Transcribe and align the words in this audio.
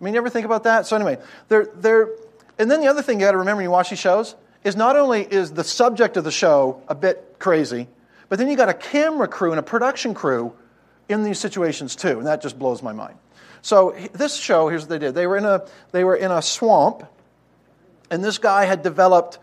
I 0.00 0.04
mean, 0.04 0.14
you 0.14 0.18
ever 0.18 0.30
think 0.30 0.46
about 0.46 0.64
that? 0.64 0.86
So 0.86 0.96
anyway, 0.96 1.18
they're, 1.48 1.68
they're, 1.74 2.08
and 2.58 2.70
then 2.70 2.80
the 2.80 2.88
other 2.88 3.02
thing 3.02 3.20
you 3.20 3.26
got 3.26 3.32
to 3.32 3.38
remember 3.38 3.58
when 3.58 3.64
you 3.64 3.70
watch 3.70 3.90
these 3.90 3.98
shows 3.98 4.36
is 4.64 4.76
not 4.76 4.96
only 4.96 5.22
is 5.22 5.52
the 5.52 5.64
subject 5.64 6.16
of 6.16 6.24
the 6.24 6.30
show 6.30 6.82
a 6.88 6.94
bit 6.94 7.36
crazy, 7.38 7.88
but 8.28 8.38
then 8.38 8.48
you 8.48 8.56
got 8.56 8.68
a 8.68 8.74
camera 8.74 9.28
crew 9.28 9.50
and 9.50 9.58
a 9.58 9.62
production 9.62 10.14
crew 10.14 10.52
in 11.08 11.24
these 11.24 11.38
situations 11.38 11.96
too, 11.96 12.18
and 12.18 12.26
that 12.26 12.42
just 12.42 12.58
blows 12.58 12.82
my 12.82 12.92
mind. 12.92 13.16
So 13.62 13.96
this 14.12 14.36
show, 14.36 14.68
here's 14.68 14.82
what 14.82 14.90
they 14.90 14.98
did. 14.98 15.14
They 15.14 15.26
were 15.26 15.36
in 15.36 15.44
a, 15.44 15.66
they 15.90 16.04
were 16.04 16.16
in 16.16 16.30
a 16.30 16.42
swamp, 16.42 17.04
and 18.10 18.22
this 18.22 18.38
guy 18.38 18.64
had 18.66 18.82
developed 18.82 19.38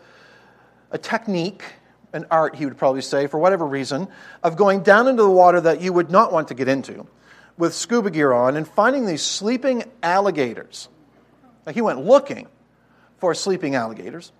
a 0.90 0.98
technique, 0.98 1.64
an 2.12 2.26
art, 2.30 2.54
he 2.54 2.64
would 2.64 2.78
probably 2.78 3.02
say, 3.02 3.26
for 3.26 3.38
whatever 3.38 3.66
reason, 3.66 4.08
of 4.42 4.56
going 4.56 4.82
down 4.82 5.08
into 5.08 5.22
the 5.22 5.30
water 5.30 5.60
that 5.60 5.80
you 5.80 5.92
would 5.92 6.10
not 6.10 6.32
want 6.32 6.48
to 6.48 6.54
get 6.54 6.68
into 6.68 7.06
with 7.58 7.74
scuba 7.74 8.10
gear 8.10 8.32
on 8.32 8.56
and 8.56 8.66
finding 8.66 9.06
these 9.06 9.22
sleeping 9.22 9.84
alligators. 10.02 10.88
Like 11.64 11.74
he 11.74 11.82
went 11.82 12.04
looking 12.04 12.46
for 13.18 13.34
sleeping 13.34 13.74
alligators. 13.74 14.32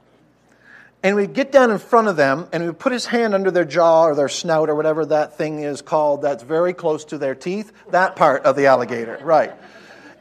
And 1.03 1.15
we'd 1.15 1.35
get 1.35 1.53
down 1.53 1.71
in 1.71 1.79
front 1.79 2.09
of 2.09 2.17
them 2.17 2.49
and 2.53 2.65
we'd 2.65 2.79
put 2.79 2.93
his 2.93 3.07
hand 3.07 3.35
under 3.35 3.51
their 3.51 3.65
jaw 3.65 4.05
or 4.05 4.15
their 4.15 4.29
snout 4.29 4.69
or 4.69 4.75
whatever 4.75 5.07
that 5.07 5.37
thing 5.37 5.61
is 5.61 5.83
called 5.83 6.23
that's 6.23 6.43
very 6.43 6.73
close 6.73 7.05
to 7.07 7.19
their 7.19 7.35
teeth, 7.35 7.73
that 7.91 8.17
part 8.17 8.45
of 8.45 8.57
the 8.57 8.67
alligator, 8.67 9.19
right. 9.23 9.53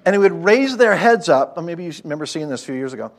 And 0.06 0.14
he 0.14 0.20
would 0.20 0.44
raise 0.44 0.78
their 0.78 0.96
heads 0.96 1.30
up. 1.30 1.62
Maybe 1.62 1.86
you 1.86 1.94
remember 2.04 2.26
seeing 2.26 2.50
this 2.50 2.62
a 2.62 2.66
few 2.66 2.76
years 2.76 2.94
ago. 2.94 3.12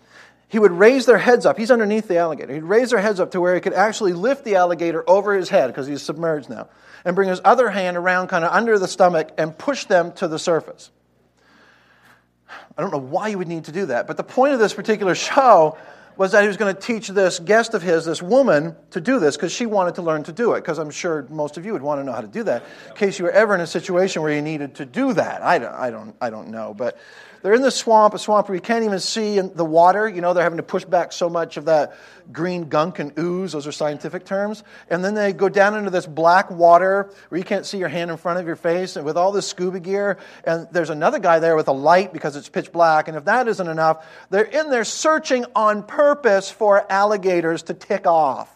He 0.48 0.60
would 0.60 0.70
raise 0.70 1.06
their 1.06 1.18
heads 1.18 1.44
up. 1.44 1.58
He's 1.58 1.72
underneath 1.72 2.06
the 2.06 2.18
alligator. 2.18 2.54
He'd 2.54 2.62
raise 2.62 2.90
their 2.90 3.00
heads 3.00 3.18
up 3.18 3.32
to 3.32 3.40
where 3.40 3.56
he 3.56 3.60
could 3.60 3.72
actually 3.72 4.12
lift 4.12 4.44
the 4.44 4.54
alligator 4.54 5.02
over 5.08 5.34
his 5.34 5.48
head 5.48 5.66
because 5.66 5.88
he's 5.88 6.02
submerged 6.02 6.48
now 6.48 6.68
and 7.06 7.14
bring 7.14 7.28
his 7.28 7.40
other 7.44 7.70
hand 7.70 7.96
around 7.96 8.26
kind 8.26 8.44
of 8.44 8.52
under 8.52 8.78
the 8.78 8.88
stomach 8.88 9.30
and 9.38 9.56
push 9.56 9.84
them 9.84 10.12
to 10.12 10.26
the 10.26 10.38
surface. 10.38 10.90
I 12.76 12.82
don't 12.82 12.90
know 12.90 12.98
why 12.98 13.28
you 13.28 13.38
would 13.38 13.48
need 13.48 13.64
to 13.64 13.72
do 13.72 13.86
that, 13.86 14.08
but 14.08 14.16
the 14.16 14.24
point 14.24 14.52
of 14.52 14.58
this 14.58 14.74
particular 14.74 15.14
show 15.14 15.78
was 16.16 16.32
that 16.32 16.42
he 16.42 16.48
was 16.48 16.56
going 16.56 16.74
to 16.74 16.80
teach 16.80 17.08
this 17.08 17.38
guest 17.38 17.74
of 17.74 17.82
his, 17.82 18.06
this 18.06 18.22
woman, 18.22 18.74
to 18.90 19.00
do 19.00 19.20
this 19.20 19.36
because 19.36 19.52
she 19.52 19.66
wanted 19.66 19.94
to 19.96 20.02
learn 20.02 20.24
to 20.24 20.32
do 20.32 20.54
it. 20.54 20.62
Because 20.62 20.78
I'm 20.78 20.90
sure 20.90 21.26
most 21.28 21.58
of 21.58 21.66
you 21.66 21.74
would 21.74 21.82
want 21.82 22.00
to 22.00 22.04
know 22.04 22.12
how 22.12 22.22
to 22.22 22.26
do 22.26 22.42
that 22.44 22.64
in 22.88 22.96
case 22.96 23.18
you 23.18 23.26
were 23.26 23.30
ever 23.30 23.54
in 23.54 23.60
a 23.60 23.66
situation 23.66 24.22
where 24.22 24.32
you 24.32 24.42
needed 24.42 24.74
to 24.76 24.86
do 24.86 25.12
that. 25.12 25.42
I 25.42 25.58
don't, 25.58 25.74
I 25.74 25.90
don't, 25.90 26.16
I 26.20 26.30
don't 26.30 26.48
know. 26.48 26.74
But 26.74 26.98
they're 27.46 27.54
in 27.54 27.62
the 27.62 27.70
swamp, 27.70 28.12
a 28.12 28.18
swamp 28.18 28.48
where 28.48 28.56
you 28.56 28.60
can't 28.60 28.84
even 28.84 28.98
see 28.98 29.38
the 29.38 29.64
water. 29.64 30.08
You 30.08 30.20
know, 30.20 30.34
they're 30.34 30.42
having 30.42 30.56
to 30.56 30.64
push 30.64 30.84
back 30.84 31.12
so 31.12 31.30
much 31.30 31.56
of 31.56 31.66
that 31.66 31.96
green 32.32 32.68
gunk 32.68 32.98
and 32.98 33.16
ooze. 33.16 33.52
Those 33.52 33.68
are 33.68 33.72
scientific 33.72 34.24
terms. 34.24 34.64
And 34.90 35.04
then 35.04 35.14
they 35.14 35.32
go 35.32 35.48
down 35.48 35.76
into 35.76 35.90
this 35.90 36.06
black 36.06 36.50
water 36.50 37.08
where 37.28 37.38
you 37.38 37.44
can't 37.44 37.64
see 37.64 37.78
your 37.78 37.86
hand 37.86 38.10
in 38.10 38.16
front 38.16 38.40
of 38.40 38.48
your 38.48 38.56
face 38.56 38.96
and 38.96 39.06
with 39.06 39.16
all 39.16 39.30
this 39.30 39.46
scuba 39.46 39.78
gear. 39.78 40.18
And 40.42 40.66
there's 40.72 40.90
another 40.90 41.20
guy 41.20 41.38
there 41.38 41.54
with 41.54 41.68
a 41.68 41.72
light 41.72 42.12
because 42.12 42.34
it's 42.34 42.48
pitch 42.48 42.72
black. 42.72 43.06
And 43.06 43.16
if 43.16 43.26
that 43.26 43.46
isn't 43.46 43.68
enough, 43.68 44.04
they're 44.28 44.42
in 44.42 44.68
there 44.68 44.82
searching 44.82 45.44
on 45.54 45.84
purpose 45.84 46.50
for 46.50 46.84
alligators 46.90 47.62
to 47.62 47.74
tick 47.74 48.08
off. 48.08 48.52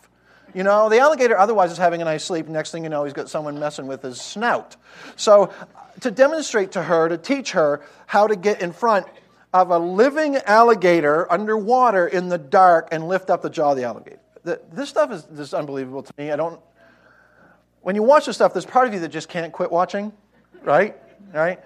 You 0.53 0.65
know, 0.65 0.89
the 0.89 0.99
alligator 0.99 1.39
otherwise 1.39 1.71
is 1.71 1.79
having 1.79 2.03
a 2.03 2.05
nice 2.05 2.25
sleep. 2.25 2.49
Next 2.49 2.73
thing 2.73 2.83
you 2.83 2.91
know, 2.91 3.05
he's 3.05 3.13
got 3.13 3.29
someone 3.29 3.61
messing 3.61 3.87
with 3.87 4.03
his 4.03 4.21
snout. 4.21 4.75
So, 5.15 5.53
to 6.01 6.11
demonstrate 6.11 6.73
to 6.73 6.83
her, 6.83 7.09
to 7.09 7.19
teach 7.19 7.53
her 7.53 7.83
how 8.07 8.27
to 8.27 8.37
get 8.37 8.63
in 8.63 8.73
front 8.73 9.07
of 9.53 9.71
a 9.71 9.79
living 9.79 10.37
alligator 10.37 11.31
underwater 11.31 12.07
in 12.07 12.29
the 12.29 12.39
dark 12.39 12.89
and 12.93 13.09
lift 13.09 13.31
up 13.31 13.43
the 13.43 13.51
jaw 13.51 13.73
of 13.73 13.77
the 13.77 13.85
alligator. 13.85 14.21
This 14.45 14.89
stuff 14.89 15.11
is 15.13 15.27
just 15.37 15.55
unbelievable 15.55 16.03
to 16.03 16.13
me. 16.17 16.31
I 16.31 16.37
don't. 16.37 16.61
When 17.83 17.95
you 17.95 18.03
watch 18.03 18.27
this 18.27 18.37
stuff, 18.37 18.53
there's 18.53 18.67
part 18.67 18.89
of 18.89 18.95
you 18.95 19.01
that 19.01 19.09
just 19.09 19.29
can't 19.29 19.53
quit 19.53 19.71
watching, 19.71 20.13
right? 20.63 20.97
Right? 21.33 21.61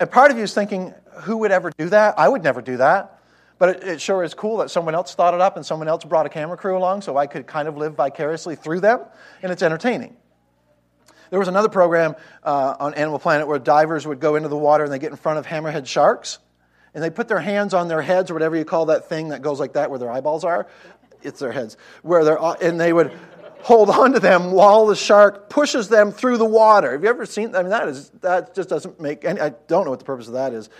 And 0.00 0.10
part 0.10 0.30
of 0.30 0.36
you 0.36 0.44
is 0.44 0.54
thinking, 0.54 0.94
who 1.22 1.38
would 1.38 1.50
ever 1.50 1.70
do 1.76 1.88
that? 1.88 2.18
I 2.18 2.28
would 2.28 2.42
never 2.42 2.62
do 2.62 2.76
that. 2.78 3.20
But 3.58 3.70
it, 3.70 3.84
it, 3.84 4.00
sure 4.00 4.22
is 4.22 4.34
cool 4.34 4.58
that 4.58 4.70
someone 4.70 4.94
else 4.94 5.14
thought 5.14 5.34
it 5.34 5.40
up 5.40 5.56
and 5.56 5.66
someone 5.66 5.88
else 5.88 6.04
brought 6.04 6.26
a 6.26 6.28
camera 6.28 6.56
crew 6.56 6.78
along 6.78 7.02
so 7.02 7.16
I 7.16 7.26
could 7.26 7.46
kind 7.46 7.66
of 7.66 7.76
live 7.76 7.94
vicariously 7.94 8.54
through 8.54 8.80
them, 8.80 9.00
and 9.42 9.50
it's 9.50 9.62
entertaining. 9.62 10.16
There 11.30 11.38
was 11.38 11.48
another 11.48 11.68
program 11.68 12.16
uh, 12.42 12.76
on 12.78 12.94
Animal 12.94 13.18
Planet 13.18 13.46
where 13.46 13.58
divers 13.58 14.06
would 14.06 14.20
go 14.20 14.36
into 14.36 14.48
the 14.48 14.56
water 14.56 14.84
and 14.84 14.92
they 14.92 14.98
get 14.98 15.10
in 15.10 15.16
front 15.16 15.38
of 15.38 15.46
hammerhead 15.46 15.86
sharks, 15.86 16.38
and 16.94 17.02
they 17.02 17.10
put 17.10 17.28
their 17.28 17.40
hands 17.40 17.74
on 17.74 17.88
their 17.88 18.02
heads 18.02 18.30
or 18.30 18.34
whatever 18.34 18.56
you 18.56 18.64
call 18.64 18.86
that 18.86 19.08
thing 19.08 19.28
that 19.28 19.42
goes 19.42 19.60
like 19.60 19.74
that 19.74 19.90
where 19.90 19.98
their 19.98 20.10
eyeballs 20.10 20.44
are. 20.44 20.66
It's 21.22 21.40
their 21.40 21.52
heads. 21.52 21.76
Where 22.02 22.24
they're, 22.24 22.38
and 22.62 22.80
they 22.80 22.92
would 22.92 23.12
hold 23.60 23.90
on 23.90 24.12
to 24.12 24.20
them 24.20 24.52
while 24.52 24.86
the 24.86 24.96
shark 24.96 25.50
pushes 25.50 25.88
them 25.88 26.12
through 26.12 26.38
the 26.38 26.44
water. 26.44 26.92
Have 26.92 27.02
you 27.02 27.08
ever 27.08 27.26
seen? 27.26 27.54
I 27.54 27.62
mean, 27.62 27.70
that 27.70 27.88
is 27.88 28.10
that 28.20 28.54
just 28.54 28.68
doesn't 28.68 29.00
make. 29.00 29.24
Any, 29.24 29.40
I 29.40 29.50
don't 29.66 29.84
know 29.84 29.90
what 29.90 29.98
the 29.98 30.04
purpose 30.04 30.28
of 30.28 30.34
that 30.34 30.52
is, 30.52 30.70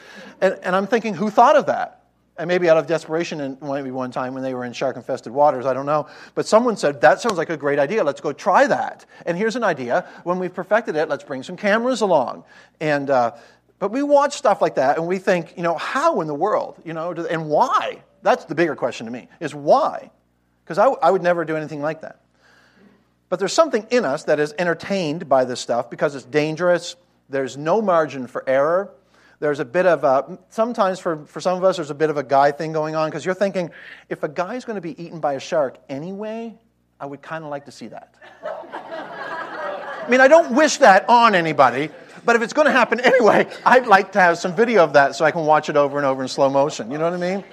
and, 0.41 0.59
and 0.63 0.77
I'm 0.77 0.87
thinking, 0.87 1.15
who 1.15 1.31
thought 1.31 1.57
of 1.57 1.67
that? 1.67 1.98
And 2.39 2.47
maybe 2.47 2.71
out 2.71 2.77
of 2.77 2.87
desperation, 2.87 3.41
and 3.41 3.61
maybe 3.61 3.91
one 3.91 4.11
time 4.11 4.35
when 4.35 4.43
they 4.43 4.55
were 4.55 4.65
in 4.65 4.73
shark 4.73 4.97
infested 4.97 5.33
waters, 5.33 5.67
I 5.67 5.75
don't 5.75 5.87
know. 5.87 6.09
But 6.35 6.47
someone 6.47 6.77
said, 6.77 7.01
That 7.01 7.21
sounds 7.21 7.37
like 7.37 7.51
a 7.51 7.57
great 7.57 7.79
idea. 7.79 8.05
Let's 8.05 8.21
go 8.21 8.33
try 8.33 8.67
that. 8.67 9.05
And 9.27 9.37
here's 9.37 9.57
an 9.57 9.65
idea. 9.65 10.09
When 10.25 10.39
we've 10.39 10.55
perfected 10.55 10.97
it, 10.97 11.09
let's 11.09 11.25
bring 11.25 11.43
some 11.43 11.57
cameras 11.57 12.01
along. 12.01 12.45
And, 12.81 13.11
uh, 13.11 13.33
but 13.79 13.91
we 13.91 14.03
watch 14.03 14.37
stuff 14.37 14.63
like 14.63 14.77
that, 14.77 14.99
and 14.99 15.07
we 15.07 15.19
think, 15.19 15.55
you 15.57 15.63
know, 15.63 15.77
how 15.77 16.21
in 16.21 16.27
the 16.27 16.35
world, 16.35 16.81
you 16.85 16.93
know, 16.93 17.13
and 17.13 17.49
why? 17.49 18.03
That's 18.23 18.45
the 18.45 18.55
bigger 18.55 18.77
question 18.77 19.07
to 19.07 19.13
me, 19.13 19.29
is 19.41 19.55
why? 19.55 20.11
Because 20.65 20.79
I, 20.79 20.87
I 20.87 21.11
would 21.11 21.23
never 21.23 21.45
do 21.45 21.57
anything 21.57 21.83
like 21.83 22.03
that. 22.03 22.21
But 23.29 23.39
there's 23.39 23.53
something 23.53 23.87
in 23.91 24.05
us 24.05 24.25
that 24.25 24.41
is 24.41 24.55
entertained 24.59 25.29
by 25.29 25.45
this 25.45 25.61
stuff 25.61 25.91
because 25.91 26.15
it's 26.15 26.25
dangerous. 26.25 26.97
There's 27.29 27.57
no 27.57 27.83
margin 27.83 28.27
for 28.27 28.43
error 28.49 28.91
there's 29.41 29.61
a 29.61 29.65
bit 29.65 29.87
of 29.87 30.05
a, 30.05 30.39
sometimes 30.51 30.99
for, 30.99 31.25
for 31.27 31.41
some 31.41 31.57
of 31.57 31.65
us, 31.65 31.77
there's 31.77 31.91
a 31.91 31.95
bit 31.95 32.11
of 32.11 32.17
a 32.17 32.23
guy 32.23 32.51
thing 32.51 32.73
going 32.73 32.97
on 32.97 33.09
because 33.09 33.25
you're 33.25 33.35
thinking, 33.35 33.71
if 34.09 34.23
a 34.23 34.29
guy's 34.29 34.65
going 34.65 34.75
to 34.75 34.81
be 34.81 35.01
eaten 35.01 35.21
by 35.21 35.35
a 35.35 35.41
shark 35.41 35.79
anyway, 35.89 36.59
I 36.99 37.07
would 37.07 37.23
kind 37.23 37.45
of 37.45 37.51
like 37.51 37.67
to 37.67 37.73
see 37.73 37.89
that. 37.89 38.15
I 38.43 40.11
mean, 40.11 40.21
I 40.21 40.29
don't 40.29 40.55
wish 40.55 40.79
that 40.79 41.09
on 41.09 41.35
anybody, 41.35 41.91
but 42.25 42.35
if 42.35 42.43
it's 42.43 42.53
going 42.53 42.67
to 42.67 42.73
happen 42.73 42.99
anyway, 43.01 43.47
I'd 43.65 43.87
like 43.87 44.13
to 44.13 44.21
have 44.21 44.39
some 44.39 44.57
video 44.57 44.83
of 44.83 44.95
that 44.95 45.15
so 45.15 45.25
I 45.25 45.31
can 45.31 45.45
watch 45.45 45.69
it 45.69 45.77
over 45.77 45.99
and 45.99 46.07
over 46.07 46.23
in 46.23 46.29
slow 46.29 46.49
motion. 46.49 46.91
You 46.91 46.99
know 46.99 47.05
what 47.05 47.15
I 47.15 47.35
mean? 47.35 47.45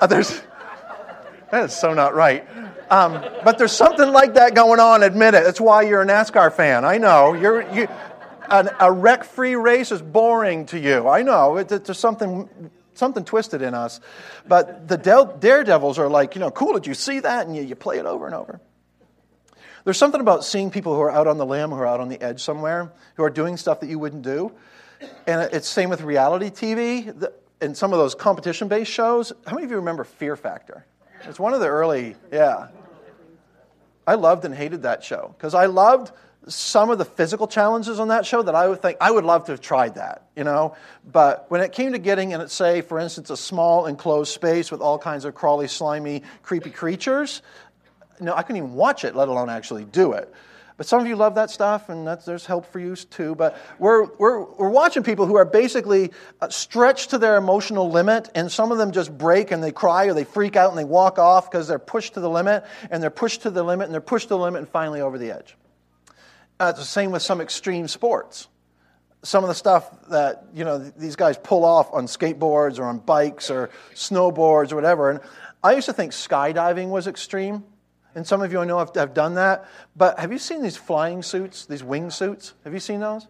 Uh, 0.00 0.06
there's, 0.06 0.42
that 1.50 1.64
is 1.64 1.72
so 1.74 1.94
not 1.94 2.14
right. 2.14 2.46
Um, 2.90 3.24
but 3.44 3.56
there's 3.56 3.72
something 3.72 4.12
like 4.12 4.34
that 4.34 4.54
going 4.54 4.80
on, 4.80 5.02
admit 5.02 5.34
it. 5.34 5.44
That's 5.44 5.60
why 5.60 5.82
you're 5.82 6.02
a 6.02 6.06
NASCAR 6.06 6.52
fan. 6.52 6.84
I 6.84 6.98
know. 6.98 7.32
You're, 7.32 7.62
you, 7.72 7.88
an, 8.50 8.70
a 8.80 8.92
wreck 8.92 9.24
free 9.24 9.56
race 9.56 9.92
is 9.92 10.02
boring 10.02 10.66
to 10.66 10.78
you. 10.78 11.08
I 11.08 11.22
know, 11.22 11.56
it, 11.56 11.70
it, 11.70 11.84
there's 11.84 11.98
something, 11.98 12.48
something 12.94 13.24
twisted 13.24 13.62
in 13.62 13.74
us. 13.74 14.00
But 14.46 14.88
the 14.88 14.96
del- 14.96 15.36
daredevils 15.36 15.98
are 15.98 16.08
like, 16.08 16.34
you 16.34 16.40
know, 16.40 16.50
cool, 16.50 16.74
did 16.74 16.86
you 16.86 16.94
see 16.94 17.20
that? 17.20 17.46
And 17.46 17.56
you, 17.56 17.62
you 17.62 17.74
play 17.74 17.98
it 17.98 18.06
over 18.06 18.26
and 18.26 18.34
over. 18.34 18.60
There's 19.84 19.98
something 19.98 20.20
about 20.20 20.44
seeing 20.44 20.70
people 20.70 20.94
who 20.94 21.00
are 21.02 21.10
out 21.10 21.26
on 21.26 21.36
the 21.36 21.44
limb, 21.44 21.70
who 21.70 21.76
are 21.76 21.86
out 21.86 22.00
on 22.00 22.08
the 22.08 22.20
edge 22.22 22.42
somewhere, 22.42 22.90
who 23.16 23.22
are 23.22 23.30
doing 23.30 23.56
stuff 23.56 23.80
that 23.80 23.88
you 23.88 23.98
wouldn't 23.98 24.22
do. 24.22 24.52
And 25.26 25.52
it's 25.52 25.68
same 25.68 25.90
with 25.90 26.00
reality 26.00 26.50
TV 26.50 27.28
and 27.60 27.76
some 27.76 27.92
of 27.92 27.98
those 27.98 28.14
competition 28.14 28.68
based 28.68 28.90
shows. 28.90 29.32
How 29.46 29.54
many 29.54 29.64
of 29.64 29.70
you 29.70 29.76
remember 29.76 30.04
Fear 30.04 30.36
Factor? 30.36 30.86
It's 31.24 31.38
one 31.38 31.54
of 31.54 31.60
the 31.60 31.66
early, 31.66 32.16
yeah. 32.32 32.68
I 34.06 34.14
loved 34.14 34.44
and 34.44 34.54
hated 34.54 34.82
that 34.82 35.02
show 35.02 35.34
because 35.36 35.54
I 35.54 35.66
loved 35.66 36.12
some 36.46 36.90
of 36.90 36.98
the 36.98 37.04
physical 37.04 37.46
challenges 37.46 37.98
on 37.98 38.08
that 38.08 38.26
show 38.26 38.42
that 38.42 38.54
I 38.54 38.68
would 38.68 38.82
think 38.82 38.98
I 39.00 39.10
would 39.10 39.24
love 39.24 39.44
to 39.46 39.52
have 39.52 39.60
tried 39.60 39.94
that, 39.94 40.26
you 40.36 40.44
know. 40.44 40.76
But 41.10 41.50
when 41.50 41.60
it 41.60 41.72
came 41.72 41.92
to 41.92 41.98
getting 41.98 42.32
in, 42.32 42.48
say, 42.48 42.80
for 42.80 42.98
instance, 42.98 43.30
a 43.30 43.36
small 43.36 43.86
enclosed 43.86 44.32
space 44.32 44.70
with 44.70 44.80
all 44.80 44.98
kinds 44.98 45.24
of 45.24 45.34
crawly, 45.34 45.68
slimy, 45.68 46.22
creepy 46.42 46.70
creatures, 46.70 47.42
no, 48.20 48.34
I 48.34 48.42
couldn't 48.42 48.58
even 48.58 48.74
watch 48.74 49.04
it, 49.04 49.16
let 49.16 49.28
alone 49.28 49.50
actually 49.50 49.84
do 49.84 50.12
it. 50.12 50.32
But 50.76 50.86
some 50.86 51.00
of 51.00 51.06
you 51.06 51.14
love 51.14 51.36
that 51.36 51.50
stuff, 51.50 51.88
and 51.88 52.06
there's 52.26 52.46
help 52.46 52.66
for 52.66 52.80
you 52.80 52.96
too. 52.96 53.36
But 53.36 53.56
we're, 53.78 54.06
we're, 54.16 54.40
we're 54.40 54.70
watching 54.70 55.04
people 55.04 55.24
who 55.24 55.36
are 55.36 55.44
basically 55.44 56.10
uh, 56.40 56.48
stretched 56.48 57.10
to 57.10 57.18
their 57.18 57.36
emotional 57.36 57.90
limit, 57.90 58.28
and 58.34 58.50
some 58.50 58.72
of 58.72 58.78
them 58.78 58.90
just 58.90 59.16
break 59.16 59.52
and 59.52 59.62
they 59.62 59.70
cry 59.70 60.06
or 60.06 60.14
they 60.14 60.24
freak 60.24 60.56
out 60.56 60.70
and 60.70 60.78
they 60.78 60.84
walk 60.84 61.18
off 61.18 61.48
because 61.48 61.68
they're 61.68 61.78
pushed 61.78 62.14
to 62.14 62.20
the 62.20 62.30
limit, 62.30 62.64
and 62.90 63.00
they're 63.00 63.10
pushed 63.10 63.42
to 63.42 63.50
the 63.50 63.62
limit, 63.62 63.84
and 63.84 63.94
they're 63.94 64.00
pushed 64.00 64.28
to 64.28 64.34
the 64.34 64.38
limit, 64.38 64.58
and 64.58 64.68
finally 64.68 65.00
over 65.00 65.16
the 65.16 65.30
edge. 65.30 65.56
Uh, 66.60 66.68
it's 66.70 66.78
the 66.78 66.84
same 66.84 67.10
with 67.10 67.22
some 67.22 67.40
extreme 67.40 67.88
sports. 67.88 68.48
Some 69.22 69.42
of 69.42 69.48
the 69.48 69.54
stuff 69.54 69.90
that 70.08 70.44
you 70.54 70.64
know 70.64 70.78
these 70.78 71.16
guys 71.16 71.36
pull 71.38 71.64
off 71.64 71.92
on 71.92 72.06
skateboards 72.06 72.78
or 72.78 72.84
on 72.84 72.98
bikes 72.98 73.50
or 73.50 73.70
snowboards 73.94 74.70
or 74.70 74.76
whatever. 74.76 75.10
And 75.10 75.20
I 75.62 75.72
used 75.72 75.86
to 75.86 75.92
think 75.92 76.12
skydiving 76.12 76.90
was 76.90 77.06
extreme, 77.06 77.64
and 78.14 78.26
some 78.26 78.42
of 78.42 78.52
you 78.52 78.60
I 78.60 78.64
know 78.66 78.78
have, 78.78 78.94
have 78.94 79.14
done 79.14 79.34
that. 79.34 79.64
But 79.96 80.18
have 80.18 80.30
you 80.30 80.38
seen 80.38 80.62
these 80.62 80.76
flying 80.76 81.22
suits, 81.22 81.66
these 81.66 81.82
wing 81.82 82.10
suits? 82.10 82.52
Have 82.64 82.74
you 82.74 82.80
seen 82.80 83.00
those? 83.00 83.26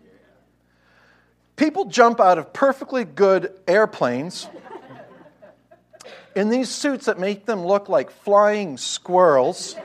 People 1.56 1.84
jump 1.84 2.20
out 2.20 2.36
of 2.38 2.52
perfectly 2.52 3.04
good 3.04 3.52
airplanes 3.68 4.48
in 6.34 6.48
these 6.48 6.68
suits 6.68 7.06
that 7.06 7.18
make 7.20 7.46
them 7.46 7.64
look 7.64 7.88
like 7.88 8.10
flying 8.10 8.76
squirrels 8.76 9.76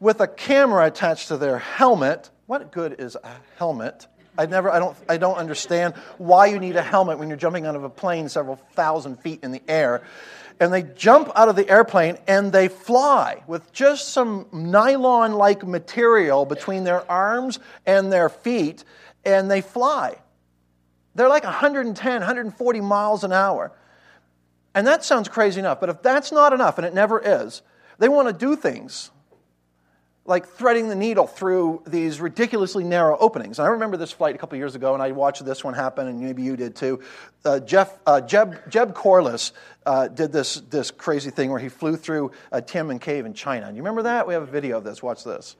with 0.00 0.20
a 0.20 0.26
camera 0.26 0.86
attached 0.86 1.28
to 1.28 1.36
their 1.36 1.58
helmet. 1.58 2.30
What 2.46 2.72
good 2.72 2.96
is 2.98 3.16
a 3.22 3.36
helmet? 3.56 4.06
I 4.36 4.46
never, 4.46 4.70
I 4.70 4.78
don't, 4.78 4.96
I 5.08 5.18
don't 5.18 5.36
understand 5.36 5.94
why 6.16 6.46
you 6.46 6.58
need 6.58 6.76
a 6.76 6.82
helmet 6.82 7.18
when 7.18 7.28
you're 7.28 7.36
jumping 7.36 7.66
out 7.66 7.76
of 7.76 7.84
a 7.84 7.90
plane 7.90 8.28
several 8.28 8.56
thousand 8.72 9.20
feet 9.20 9.40
in 9.42 9.52
the 9.52 9.62
air. 9.68 10.02
And 10.58 10.72
they 10.72 10.82
jump 10.82 11.30
out 11.36 11.48
of 11.48 11.56
the 11.56 11.68
airplane 11.68 12.18
and 12.26 12.52
they 12.52 12.68
fly 12.68 13.42
with 13.46 13.72
just 13.72 14.08
some 14.08 14.46
nylon 14.52 15.34
like 15.34 15.66
material 15.66 16.46
between 16.46 16.84
their 16.84 17.08
arms 17.10 17.58
and 17.86 18.12
their 18.12 18.28
feet, 18.28 18.84
and 19.24 19.50
they 19.50 19.60
fly. 19.60 20.16
They're 21.14 21.28
like 21.28 21.44
110, 21.44 22.12
140 22.12 22.80
miles 22.80 23.24
an 23.24 23.32
hour. 23.32 23.72
And 24.74 24.86
that 24.86 25.04
sounds 25.04 25.28
crazy 25.28 25.60
enough, 25.60 25.80
but 25.80 25.88
if 25.88 26.02
that's 26.02 26.30
not 26.30 26.52
enough, 26.52 26.78
and 26.78 26.86
it 26.86 26.94
never 26.94 27.18
is, 27.18 27.62
they 27.98 28.08
want 28.08 28.28
to 28.28 28.32
do 28.32 28.54
things 28.54 29.10
like 30.30 30.46
threading 30.46 30.88
the 30.88 30.94
needle 30.94 31.26
through 31.26 31.82
these 31.88 32.20
ridiculously 32.20 32.84
narrow 32.84 33.18
openings. 33.18 33.58
And 33.58 33.66
I 33.66 33.72
remember 33.72 33.96
this 33.96 34.12
flight 34.12 34.36
a 34.36 34.38
couple 34.38 34.56
years 34.56 34.76
ago, 34.76 34.94
and 34.94 35.02
I 35.02 35.10
watched 35.10 35.44
this 35.44 35.64
one 35.64 35.74
happen, 35.74 36.06
and 36.06 36.20
maybe 36.20 36.44
you 36.44 36.56
did 36.56 36.76
too. 36.76 37.00
Uh, 37.44 37.58
Jeff, 37.58 37.98
uh, 38.06 38.20
Jeb, 38.20 38.70
Jeb 38.70 38.94
Corliss 38.94 39.52
uh, 39.86 40.06
did 40.06 40.30
this, 40.30 40.60
this 40.70 40.92
crazy 40.92 41.30
thing 41.30 41.50
where 41.50 41.58
he 41.58 41.68
flew 41.68 41.96
through 41.96 42.30
a 42.52 42.62
Tianmen 42.62 43.00
cave 43.00 43.26
in 43.26 43.34
China. 43.34 43.66
And 43.66 43.76
you 43.76 43.82
remember 43.82 44.02
that? 44.04 44.28
We 44.28 44.34
have 44.34 44.44
a 44.44 44.46
video 44.46 44.78
of 44.78 44.84
this. 44.84 45.02
Watch 45.02 45.24
this. 45.24 45.56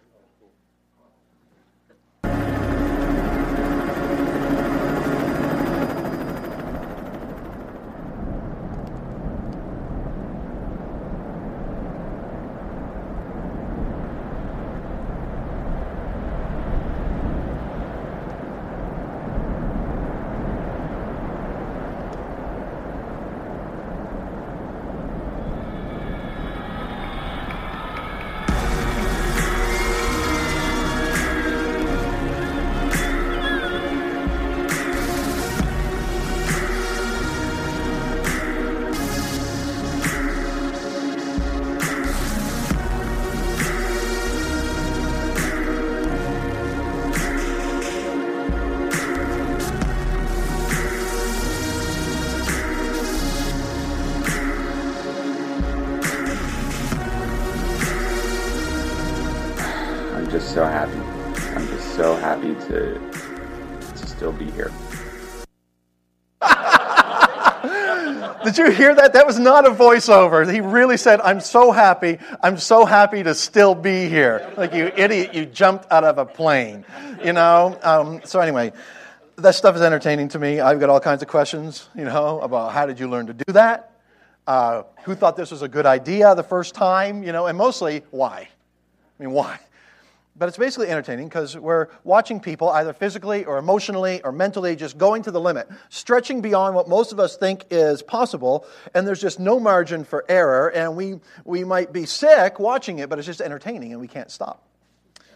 Hear 68.90 69.02
that? 69.02 69.12
That 69.12 69.26
was 69.26 69.38
not 69.38 69.66
a 69.66 69.70
voiceover. 69.70 70.50
He 70.52 70.60
really 70.60 70.96
said, 70.96 71.20
I'm 71.20 71.40
so 71.40 71.70
happy. 71.70 72.18
I'm 72.42 72.58
so 72.58 72.84
happy 72.84 73.22
to 73.22 73.34
still 73.34 73.74
be 73.74 74.08
here. 74.08 74.52
Like, 74.56 74.74
you 74.74 74.90
idiot, 74.96 75.34
you 75.34 75.46
jumped 75.46 75.90
out 75.90 76.04
of 76.04 76.18
a 76.18 76.26
plane. 76.26 76.84
You 77.24 77.32
know? 77.32 77.78
Um, 77.82 78.20
so, 78.24 78.40
anyway, 78.40 78.72
that 79.36 79.54
stuff 79.54 79.76
is 79.76 79.82
entertaining 79.82 80.28
to 80.28 80.38
me. 80.38 80.60
I've 80.60 80.80
got 80.80 80.90
all 80.90 81.00
kinds 81.00 81.22
of 81.22 81.28
questions, 81.28 81.88
you 81.94 82.04
know, 82.04 82.40
about 82.40 82.72
how 82.72 82.86
did 82.86 82.98
you 82.98 83.08
learn 83.08 83.26
to 83.28 83.32
do 83.32 83.52
that? 83.52 83.92
Uh, 84.46 84.82
who 85.04 85.14
thought 85.14 85.36
this 85.36 85.50
was 85.50 85.62
a 85.62 85.68
good 85.68 85.86
idea 85.86 86.34
the 86.34 86.42
first 86.42 86.74
time? 86.74 87.22
You 87.22 87.32
know, 87.32 87.46
and 87.46 87.56
mostly, 87.56 88.02
why? 88.10 88.48
I 89.18 89.22
mean, 89.22 89.32
why? 89.32 89.60
But 90.40 90.48
it's 90.48 90.56
basically 90.56 90.88
entertaining 90.88 91.28
because 91.28 91.54
we're 91.54 91.88
watching 92.02 92.40
people 92.40 92.70
either 92.70 92.94
physically 92.94 93.44
or 93.44 93.58
emotionally 93.58 94.22
or 94.22 94.32
mentally 94.32 94.74
just 94.74 94.96
going 94.96 95.22
to 95.24 95.30
the 95.30 95.38
limit, 95.38 95.68
stretching 95.90 96.40
beyond 96.40 96.74
what 96.74 96.88
most 96.88 97.12
of 97.12 97.20
us 97.20 97.36
think 97.36 97.66
is 97.70 98.00
possible, 98.00 98.66
and 98.94 99.06
there's 99.06 99.20
just 99.20 99.38
no 99.38 99.60
margin 99.60 100.02
for 100.02 100.24
error, 100.30 100.68
and 100.70 100.96
we, 100.96 101.20
we 101.44 101.62
might 101.62 101.92
be 101.92 102.06
sick 102.06 102.58
watching 102.58 103.00
it, 103.00 103.10
but 103.10 103.18
it's 103.18 103.26
just 103.26 103.42
entertaining 103.42 103.92
and 103.92 104.00
we 104.00 104.08
can't 104.08 104.30
stop. 104.30 104.66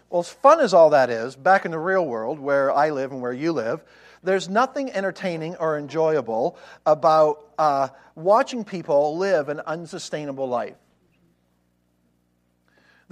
Well, 0.09 0.21
as 0.21 0.31
fun 0.31 0.61
as 0.61 0.73
all 0.73 0.89
that 0.89 1.11
is, 1.11 1.37
back 1.37 1.67
in 1.67 1.71
the 1.71 1.79
real 1.79 2.07
world 2.07 2.39
where 2.39 2.73
I 2.73 2.89
live 2.89 3.13
and 3.13 3.21
where 3.21 3.35
you 3.35 3.53
live, 3.53 3.85
there's 4.23 4.49
nothing 4.49 4.91
entertaining 4.91 5.57
or 5.57 5.77
enjoyable 5.77 6.57
about 6.87 7.51
uh, 7.59 7.89
watching 8.15 8.65
people 8.65 9.19
live 9.19 9.51
an 9.51 9.61
unsustainable 9.61 10.49
life. 10.49 10.77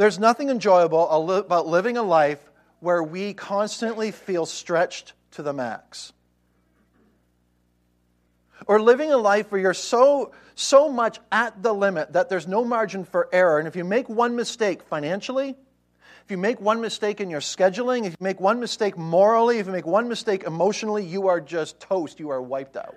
There's 0.03 0.19
nothing 0.19 0.49
enjoyable 0.49 1.09
about 1.09 1.69
living 1.69 1.97
a 1.97 2.03
life 2.03 2.41
where 2.81 3.05
we 3.05 3.35
constantly 3.35 4.11
feel 4.11 4.47
stretched 4.47 5.13
to 5.31 5.45
the 5.45 5.53
max. 5.53 6.13
Or 8.67 8.83
living 8.83 9.13
a 9.13 9.17
life 9.17 9.53
where 9.53 9.61
you're 9.61 9.75
so, 9.75 10.33
so 10.57 10.89
much 10.89 11.21
at 11.31 11.63
the 11.63 11.73
limit 11.73 12.15
that 12.15 12.29
there's 12.29 12.49
no 12.49 12.65
margin 12.65 13.05
for 13.05 13.29
error. 13.33 13.61
And 13.61 13.69
if 13.69 13.77
you 13.77 13.85
make 13.85 14.09
one 14.09 14.35
mistake 14.35 14.83
financially, 14.83 15.51
if 15.51 16.31
you 16.33 16.37
make 16.37 16.61
one 16.61 16.81
mistake 16.81 17.21
in 17.21 17.31
your 17.31 17.39
scheduling, 17.39 18.05
if 18.05 18.11
you 18.11 18.25
make 18.25 18.41
one 18.41 18.59
mistake 18.59 18.99
morally, 18.99 19.61
if 19.61 19.67
you 19.67 19.73
make 19.73 19.87
one 19.87 20.09
mistake 20.09 20.43
emotionally, 20.43 21.07
you 21.07 21.29
are 21.29 21.41
just 21.41 21.79
toast. 21.79 22.19
You 22.19 22.31
are 22.31 22.43
wiped 22.43 22.77
out. 22.77 22.97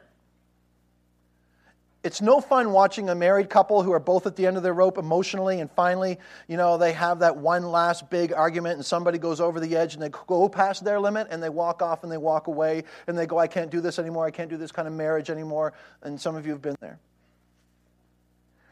It's 2.06 2.22
no 2.22 2.40
fun 2.40 2.72
watching 2.72 3.10
a 3.10 3.16
married 3.16 3.50
couple 3.50 3.82
who 3.82 3.92
are 3.92 4.00
both 4.00 4.28
at 4.28 4.36
the 4.36 4.46
end 4.46 4.58
of 4.58 4.64
their 4.64 4.76
rope 4.76 5.00
emotionally, 5.00 5.60
and 5.60 5.72
finally, 5.72 6.20
you 6.48 6.56
know, 6.56 6.78
they 6.78 6.94
have 6.94 7.18
that 7.20 7.38
one 7.38 7.64
last 7.64 8.12
big 8.12 8.32
argument, 8.32 8.76
and 8.76 8.86
somebody 8.86 9.18
goes 9.18 9.42
over 9.42 9.60
the 9.60 9.76
edge 9.76 9.96
and 9.96 10.04
they 10.04 10.10
go 10.28 10.48
past 10.48 10.84
their 10.84 11.00
limit 11.00 11.30
and 11.32 11.42
they 11.42 11.50
walk 11.50 11.82
off 11.82 12.04
and 12.04 12.12
they 12.12 12.18
walk 12.18 12.46
away 12.46 12.84
and 13.08 13.18
they 13.18 13.26
go, 13.26 13.40
I 13.40 13.48
can't 13.48 13.72
do 13.72 13.82
this 13.82 13.98
anymore. 13.98 14.24
I 14.24 14.30
can't 14.30 14.52
do 14.52 14.58
this 14.58 14.72
kind 14.72 14.88
of 14.88 14.94
marriage 14.94 15.32
anymore. 15.32 15.74
And 16.04 16.22
some 16.22 16.36
of 16.36 16.46
you 16.46 16.52
have 16.52 16.62
been 16.62 16.76
there. 16.80 17.00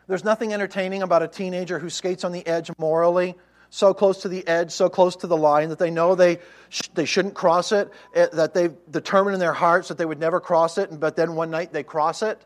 There's 0.05 0.23
nothing 0.23 0.53
entertaining 0.53 1.01
about 1.01 1.23
a 1.23 1.27
teenager 1.27 1.79
who 1.79 1.89
skates 1.89 2.23
on 2.23 2.33
the 2.33 2.45
edge 2.45 2.69
morally, 2.77 3.33
so 3.71 3.95
close 3.95 4.21
to 4.21 4.29
the 4.29 4.47
edge, 4.47 4.69
so 4.69 4.89
close 4.89 5.15
to 5.15 5.27
the 5.27 5.37
line 5.37 5.69
that 5.69 5.79
they 5.79 5.89
know 5.89 6.13
they, 6.13 6.37
sh- 6.69 6.89
they 6.93 7.05
shouldn't 7.05 7.33
cross 7.33 7.71
it, 7.71 7.89
eh, 8.13 8.27
that 8.33 8.53
they've 8.53 8.75
determined 8.91 9.33
in 9.33 9.39
their 9.39 9.53
hearts 9.53 9.87
that 9.87 9.97
they 9.97 10.05
would 10.05 10.19
never 10.19 10.39
cross 10.39 10.77
it, 10.77 10.99
but 10.99 11.15
then 11.15 11.33
one 11.33 11.49
night 11.49 11.73
they 11.73 11.81
cross 11.81 12.21
it 12.21 12.39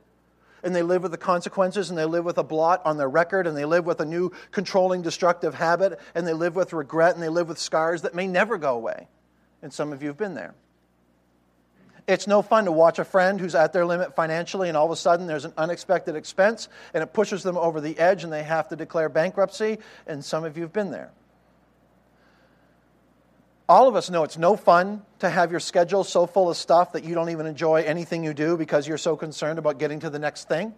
and 0.63 0.75
they 0.75 0.83
live 0.83 1.03
with 1.03 1.11
the 1.11 1.17
consequences 1.17 1.89
and 1.89 1.97
they 1.97 2.05
live 2.05 2.25
with 2.25 2.37
a 2.37 2.43
blot 2.43 2.81
on 2.85 2.97
their 2.97 3.09
record 3.09 3.47
and 3.47 3.55
they 3.55 3.65
live 3.65 3.85
with 3.85 3.99
a 3.99 4.05
new 4.05 4.31
controlling 4.51 5.01
destructive 5.01 5.53
habit 5.53 5.99
and 6.15 6.27
they 6.27 6.33
live 6.33 6.55
with 6.55 6.73
regret 6.73 7.13
and 7.13 7.23
they 7.23 7.29
live 7.29 7.47
with 7.47 7.57
scars 7.57 8.03
that 8.03 8.15
may 8.15 8.27
never 8.27 8.57
go 8.57 8.75
away. 8.75 9.07
And 9.61 9.73
some 9.73 9.93
of 9.93 10.01
you 10.01 10.09
have 10.09 10.17
been 10.17 10.35
there. 10.35 10.53
It's 12.07 12.25
no 12.25 12.41
fun 12.41 12.65
to 12.65 12.71
watch 12.71 12.99
a 12.99 13.05
friend 13.05 13.39
who's 13.39 13.53
at 13.53 13.73
their 13.73 13.85
limit 13.85 14.15
financially 14.15 14.69
and 14.69 14.77
all 14.77 14.85
of 14.85 14.91
a 14.91 14.95
sudden 14.95 15.27
there's 15.27 15.43
an 15.45 15.53
unexpected 15.57 16.15
expense 16.15 16.69
and 16.93 17.03
it 17.03 17.11
pushes 17.11 17.43
them 17.43 17.57
over 17.57 17.81
the 17.81 17.99
edge 17.99 18.23
and 18.23 18.31
they 18.31 18.43
have 18.43 18.69
to 18.69 18.75
declare 18.77 19.09
bankruptcy. 19.09 19.79
And 20.05 20.23
some 20.23 20.45
of 20.45 20.55
you 20.55 20.63
have 20.63 20.73
been 20.73 20.91
there 20.91 21.11
all 23.69 23.87
of 23.87 23.95
us 23.95 24.09
know 24.09 24.23
it's 24.23 24.37
no 24.37 24.55
fun 24.55 25.01
to 25.19 25.29
have 25.29 25.51
your 25.51 25.59
schedule 25.59 26.03
so 26.03 26.25
full 26.25 26.49
of 26.49 26.55
stuff 26.55 26.93
that 26.93 27.03
you 27.03 27.13
don't 27.13 27.29
even 27.29 27.45
enjoy 27.45 27.81
anything 27.83 28.23
you 28.23 28.33
do 28.33 28.55
because 28.55 28.87
you're 28.87 28.97
so 28.97 29.15
concerned 29.17 29.59
about 29.59 29.77
getting 29.77 29.99
to 29.99 30.09
the 30.09 30.19
next 30.19 30.47
thing. 30.47 30.73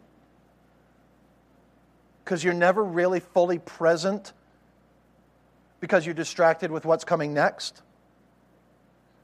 Because 2.24 2.44
you're 2.44 2.54
never 2.54 2.84
really 2.84 3.20
fully 3.20 3.60
present 3.60 4.34
because 5.80 6.06
you're 6.06 6.16
distracted 6.16 6.72
with 6.72 6.86
what's 6.86 7.04
coming 7.04 7.34
next. 7.34 7.82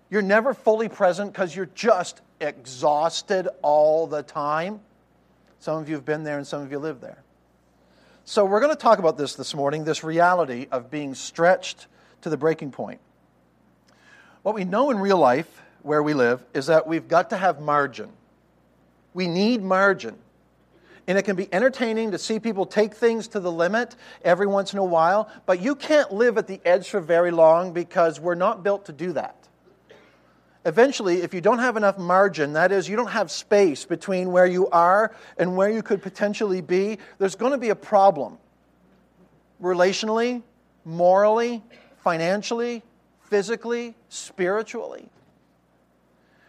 You're 0.10 0.22
never 0.22 0.54
fully 0.54 0.88
present 0.88 1.34
because 1.34 1.56
you're 1.56 1.66
just 1.74 2.22
exhausted 2.40 3.48
all 3.64 4.06
the 4.08 4.22
time. 4.22 4.80
Some 5.60 5.82
of 5.82 5.90
you 5.90 5.96
have 5.96 6.06
been 6.06 6.24
there 6.24 6.38
and 6.38 6.46
some 6.46 6.62
of 6.62 6.72
you 6.72 6.80
live 6.80 7.02
there. 7.02 7.24
So, 8.28 8.46
we're 8.46 8.60
going 8.60 8.72
to 8.72 8.82
talk 8.82 8.98
about 8.98 9.18
this 9.18 9.36
this 9.36 9.54
morning 9.54 9.84
this 9.84 10.04
reality 10.04 10.68
of 10.72 10.90
being 10.90 11.14
stretched 11.14 11.86
to 12.22 12.30
the 12.30 12.38
breaking 12.38 12.72
point. 12.72 13.00
What 14.46 14.54
we 14.54 14.64
know 14.64 14.92
in 14.92 15.00
real 15.00 15.18
life, 15.18 15.50
where 15.82 16.04
we 16.04 16.14
live, 16.14 16.46
is 16.54 16.68
that 16.68 16.86
we've 16.86 17.08
got 17.08 17.32
to 17.32 17.36
have 17.36 17.60
margin. 17.60 18.12
We 19.16 19.28
need 19.28 19.64
margin. 19.64 20.16
And 21.08 21.18
it 21.18 21.24
can 21.24 21.36
be 21.36 21.52
entertaining 21.52 22.12
to 22.12 22.20
see 22.20 22.40
people 22.40 22.68
take 22.68 22.94
things 22.94 23.30
to 23.30 23.40
the 23.40 23.52
limit 23.52 23.96
every 24.24 24.46
once 24.46 24.72
in 24.72 24.78
a 24.78 24.86
while, 24.86 25.32
but 25.48 25.62
you 25.62 25.74
can't 25.74 26.12
live 26.14 26.38
at 26.38 26.46
the 26.46 26.62
edge 26.64 26.90
for 26.90 27.00
very 27.00 27.32
long 27.32 27.74
because 27.74 28.20
we're 28.20 28.36
not 28.36 28.62
built 28.62 28.86
to 28.86 28.92
do 28.92 29.14
that. 29.14 29.36
Eventually, 30.64 31.24
if 31.24 31.34
you 31.34 31.42
don't 31.42 31.58
have 31.58 31.76
enough 31.76 31.98
margin, 31.98 32.54
that 32.54 32.72
is, 32.72 32.88
you 32.88 32.96
don't 32.96 33.08
have 33.08 33.32
space 33.32 33.84
between 33.84 34.32
where 34.32 34.46
you 34.46 34.70
are 34.70 35.16
and 35.40 35.58
where 35.58 35.72
you 35.72 35.82
could 35.82 36.04
potentially 36.04 36.62
be, 36.62 37.00
there's 37.18 37.34
going 37.34 37.54
to 37.54 37.58
be 37.58 37.70
a 37.70 37.76
problem. 37.76 38.38
Relationally, 39.60 40.44
morally, 40.86 41.64
financially, 42.04 42.84
physically, 43.30 43.96
spiritually. 44.10 45.10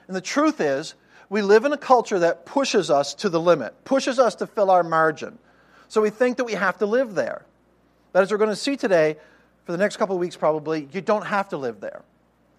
And 0.06 0.16
the 0.16 0.20
truth 0.20 0.60
is, 0.60 0.94
we 1.28 1.42
live 1.42 1.64
in 1.64 1.72
a 1.72 1.78
culture 1.78 2.20
that 2.20 2.46
pushes 2.46 2.90
us 2.90 3.14
to 3.14 3.28
the 3.28 3.40
limit, 3.40 3.84
pushes 3.84 4.18
us 4.18 4.36
to 4.36 4.46
fill 4.46 4.70
our 4.70 4.82
margin. 4.82 5.38
So 5.88 6.00
we 6.00 6.10
think 6.10 6.36
that 6.36 6.44
we 6.44 6.52
have 6.52 6.78
to 6.78 6.86
live 6.86 7.14
there. 7.14 7.44
But 8.12 8.22
as 8.22 8.30
we're 8.30 8.38
going 8.38 8.50
to 8.50 8.56
see 8.56 8.76
today, 8.76 9.16
for 9.64 9.72
the 9.72 9.78
next 9.78 9.96
couple 9.96 10.14
of 10.14 10.20
weeks 10.20 10.36
probably, 10.36 10.88
you 10.92 11.00
don't 11.00 11.26
have 11.26 11.48
to 11.50 11.56
live 11.56 11.80
there. 11.80 12.02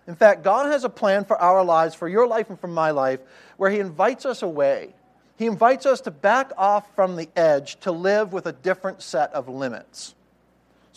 In 0.08 0.16
fact, 0.16 0.44
God 0.44 0.72
has 0.72 0.84
a 0.84 0.90
plan 0.90 1.26
for 1.26 1.38
our 1.42 1.64
lives, 1.64 1.96
for 1.96 2.08
your 2.08 2.28
life 2.28 2.50
and 2.50 2.60
for 2.60 2.68
my 2.68 2.92
life, 2.92 3.20
where 3.58 3.70
He 3.70 3.80
invites 3.80 4.26
us 4.26 4.42
away. 4.42 4.94
He 5.38 5.46
invites 5.46 5.86
us 5.86 6.02
to 6.02 6.12
back 6.12 6.52
off 6.58 6.94
from 6.96 7.16
the 7.16 7.30
edge 7.36 7.80
to 7.82 7.92
live 7.92 8.34
with 8.34 8.46
a 8.46 8.54
different 8.54 9.02
set 9.02 9.34
of 9.34 9.48
limits. 9.48 10.16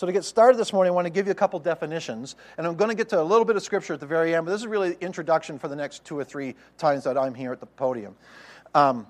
So, 0.01 0.07
to 0.07 0.15
get 0.15 0.25
started 0.25 0.57
this 0.57 0.73
morning, 0.73 0.93
I 0.93 0.95
want 0.95 1.05
to 1.05 1.11
give 1.11 1.27
you 1.27 1.33
a 1.33 1.35
couple 1.35 1.59
definitions, 1.59 2.35
and 2.57 2.67
I'm 2.67 2.75
going 2.75 2.89
to 2.89 2.95
get 2.95 3.11
to 3.11 3.21
a 3.21 3.23
little 3.23 3.45
bit 3.45 3.57
of 3.57 3.63
scripture 3.63 3.93
at 3.93 4.01
the 4.01 4.07
very 4.07 4.35
end, 4.35 4.47
but 4.47 4.53
this 4.53 4.63
is 4.63 4.67
really 4.67 4.95
the 4.95 5.05
introduction 5.05 5.59
for 5.59 5.69
the 5.69 5.77
next 5.77 6.07
two 6.07 6.19
or 6.19 6.25
three 6.25 6.55
times 6.79 7.05
that 7.05 7.19
I'm 7.19 7.35
here 7.35 7.53
at 7.53 7.61
the 7.61 7.67
podium. 7.67 8.17
Um, 8.75 9.07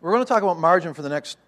we're 0.00 0.12
going 0.12 0.24
to 0.24 0.28
talk 0.28 0.44
about 0.44 0.60
margin 0.60 0.94
for 0.94 1.02
the 1.02 1.08
next 1.08 1.38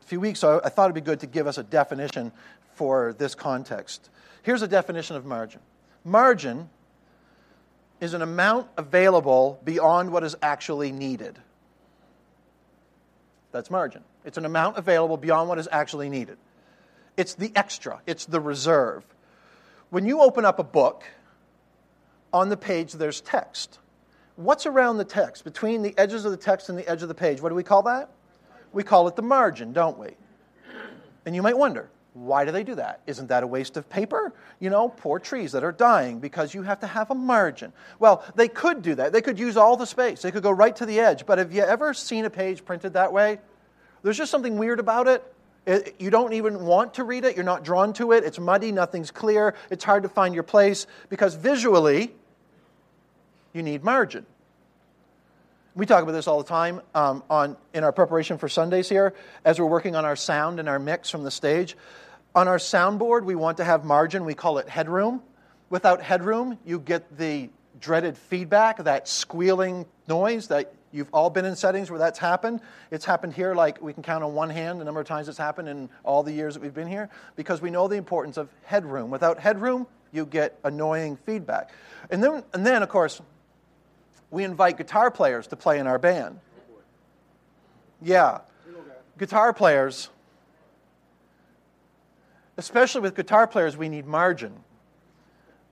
few 0.00 0.18
weeks, 0.18 0.40
so 0.40 0.60
I 0.64 0.70
thought 0.70 0.86
it'd 0.86 0.96
be 0.96 1.02
good 1.02 1.20
to 1.20 1.28
give 1.28 1.46
us 1.46 1.56
a 1.56 1.62
definition 1.62 2.32
for 2.74 3.14
this 3.16 3.36
context. 3.36 4.10
Here's 4.42 4.62
a 4.62 4.66
definition 4.66 5.14
of 5.14 5.24
margin 5.24 5.60
margin 6.04 6.70
is 8.00 8.12
an 8.12 8.22
amount 8.22 8.66
available 8.76 9.60
beyond 9.62 10.10
what 10.10 10.24
is 10.24 10.34
actually 10.42 10.90
needed. 10.90 11.38
That's 13.52 13.70
margin. 13.70 14.02
It's 14.24 14.36
an 14.36 14.46
amount 14.46 14.78
available 14.78 15.16
beyond 15.16 15.48
what 15.48 15.60
is 15.60 15.68
actually 15.70 16.08
needed. 16.08 16.38
It's 17.16 17.34
the 17.34 17.52
extra, 17.54 18.00
it's 18.06 18.26
the 18.26 18.40
reserve. 18.40 19.04
When 19.90 20.06
you 20.06 20.20
open 20.20 20.44
up 20.44 20.58
a 20.58 20.64
book, 20.64 21.04
on 22.32 22.48
the 22.48 22.56
page 22.56 22.92
there's 22.94 23.20
text. 23.20 23.78
What's 24.36 24.66
around 24.66 24.98
the 24.98 25.04
text? 25.04 25.44
Between 25.44 25.82
the 25.82 25.96
edges 25.96 26.24
of 26.24 26.32
the 26.32 26.36
text 26.36 26.68
and 26.68 26.76
the 26.76 26.86
edge 26.88 27.02
of 27.02 27.08
the 27.08 27.14
page, 27.14 27.40
what 27.40 27.50
do 27.50 27.54
we 27.54 27.62
call 27.62 27.84
that? 27.84 28.10
We 28.72 28.82
call 28.82 29.06
it 29.06 29.14
the 29.14 29.22
margin, 29.22 29.72
don't 29.72 29.96
we? 29.96 30.16
And 31.24 31.36
you 31.36 31.42
might 31.42 31.56
wonder, 31.56 31.88
why 32.12 32.44
do 32.44 32.50
they 32.50 32.64
do 32.64 32.74
that? 32.74 33.00
Isn't 33.06 33.28
that 33.28 33.44
a 33.44 33.46
waste 33.46 33.76
of 33.76 33.88
paper? 33.88 34.32
You 34.58 34.70
know, 34.70 34.88
poor 34.88 35.20
trees 35.20 35.52
that 35.52 35.62
are 35.62 35.72
dying 35.72 36.18
because 36.18 36.54
you 36.54 36.62
have 36.62 36.80
to 36.80 36.86
have 36.86 37.10
a 37.10 37.14
margin. 37.14 37.72
Well, 38.00 38.24
they 38.34 38.48
could 38.48 38.82
do 38.82 38.96
that. 38.96 39.12
They 39.12 39.22
could 39.22 39.38
use 39.38 39.56
all 39.56 39.76
the 39.76 39.86
space. 39.86 40.22
They 40.22 40.32
could 40.32 40.42
go 40.42 40.50
right 40.50 40.74
to 40.76 40.86
the 40.86 41.00
edge. 41.00 41.26
But 41.26 41.38
have 41.38 41.52
you 41.52 41.62
ever 41.62 41.94
seen 41.94 42.24
a 42.24 42.30
page 42.30 42.64
printed 42.64 42.94
that 42.94 43.12
way? 43.12 43.38
There's 44.02 44.18
just 44.18 44.30
something 44.30 44.58
weird 44.58 44.80
about 44.80 45.08
it. 45.08 45.33
It, 45.66 45.96
you 45.98 46.10
don't 46.10 46.34
even 46.34 46.64
want 46.64 46.94
to 46.94 47.04
read 47.04 47.24
it. 47.24 47.36
You're 47.36 47.44
not 47.44 47.64
drawn 47.64 47.92
to 47.94 48.12
it. 48.12 48.24
It's 48.24 48.38
muddy. 48.38 48.70
Nothing's 48.70 49.10
clear. 49.10 49.54
It's 49.70 49.84
hard 49.84 50.02
to 50.02 50.08
find 50.08 50.34
your 50.34 50.42
place 50.42 50.86
because 51.08 51.34
visually, 51.34 52.14
you 53.52 53.62
need 53.62 53.82
margin. 53.82 54.26
We 55.74 55.86
talk 55.86 56.02
about 56.02 56.12
this 56.12 56.28
all 56.28 56.38
the 56.38 56.48
time 56.48 56.82
um, 56.94 57.24
on, 57.28 57.56
in 57.72 57.82
our 57.82 57.92
preparation 57.92 58.38
for 58.38 58.48
Sundays 58.48 58.88
here 58.88 59.14
as 59.44 59.58
we're 59.58 59.66
working 59.66 59.96
on 59.96 60.04
our 60.04 60.14
sound 60.16 60.60
and 60.60 60.68
our 60.68 60.78
mix 60.78 61.10
from 61.10 61.24
the 61.24 61.30
stage. 61.30 61.76
On 62.34 62.46
our 62.46 62.58
soundboard, 62.58 63.24
we 63.24 63.34
want 63.34 63.56
to 63.56 63.64
have 63.64 63.84
margin. 63.84 64.24
We 64.24 64.34
call 64.34 64.58
it 64.58 64.68
headroom. 64.68 65.22
Without 65.70 66.02
headroom, 66.02 66.58
you 66.64 66.78
get 66.78 67.16
the 67.16 67.50
dreaded 67.80 68.16
feedback, 68.16 68.84
that 68.84 69.08
squealing 69.08 69.86
noise 70.06 70.48
that 70.48 70.72
you've 70.94 71.08
all 71.12 71.28
been 71.28 71.44
in 71.44 71.56
settings 71.56 71.90
where 71.90 71.98
that's 71.98 72.20
happened. 72.20 72.60
It's 72.92 73.04
happened 73.04 73.34
here, 73.34 73.52
like 73.52 73.82
we 73.82 73.92
can 73.92 74.04
count 74.04 74.22
on 74.22 74.32
one 74.32 74.48
hand 74.48 74.80
the 74.80 74.84
number 74.84 75.00
of 75.00 75.06
times 75.06 75.28
it's 75.28 75.36
happened 75.36 75.68
in 75.68 75.90
all 76.04 76.22
the 76.22 76.32
years 76.32 76.54
that 76.54 76.62
we've 76.62 76.72
been 76.72 76.86
here, 76.86 77.10
because 77.34 77.60
we 77.60 77.68
know 77.68 77.88
the 77.88 77.96
importance 77.96 78.36
of 78.36 78.48
headroom. 78.62 79.10
Without 79.10 79.40
headroom, 79.40 79.88
you 80.12 80.24
get 80.24 80.56
annoying 80.62 81.16
feedback. 81.26 81.70
And 82.10 82.22
then, 82.22 82.44
and 82.54 82.64
then 82.64 82.82
of 82.84 82.88
course, 82.88 83.20
we 84.30 84.44
invite 84.44 84.78
guitar 84.78 85.10
players 85.10 85.48
to 85.48 85.56
play 85.56 85.80
in 85.80 85.88
our 85.88 85.98
band. 85.98 86.38
Yeah. 88.00 88.40
Guitar 89.18 89.52
players, 89.52 90.10
especially 92.56 93.00
with 93.00 93.16
guitar 93.16 93.46
players, 93.48 93.76
we 93.76 93.88
need 93.88 94.06
margin. 94.06 94.52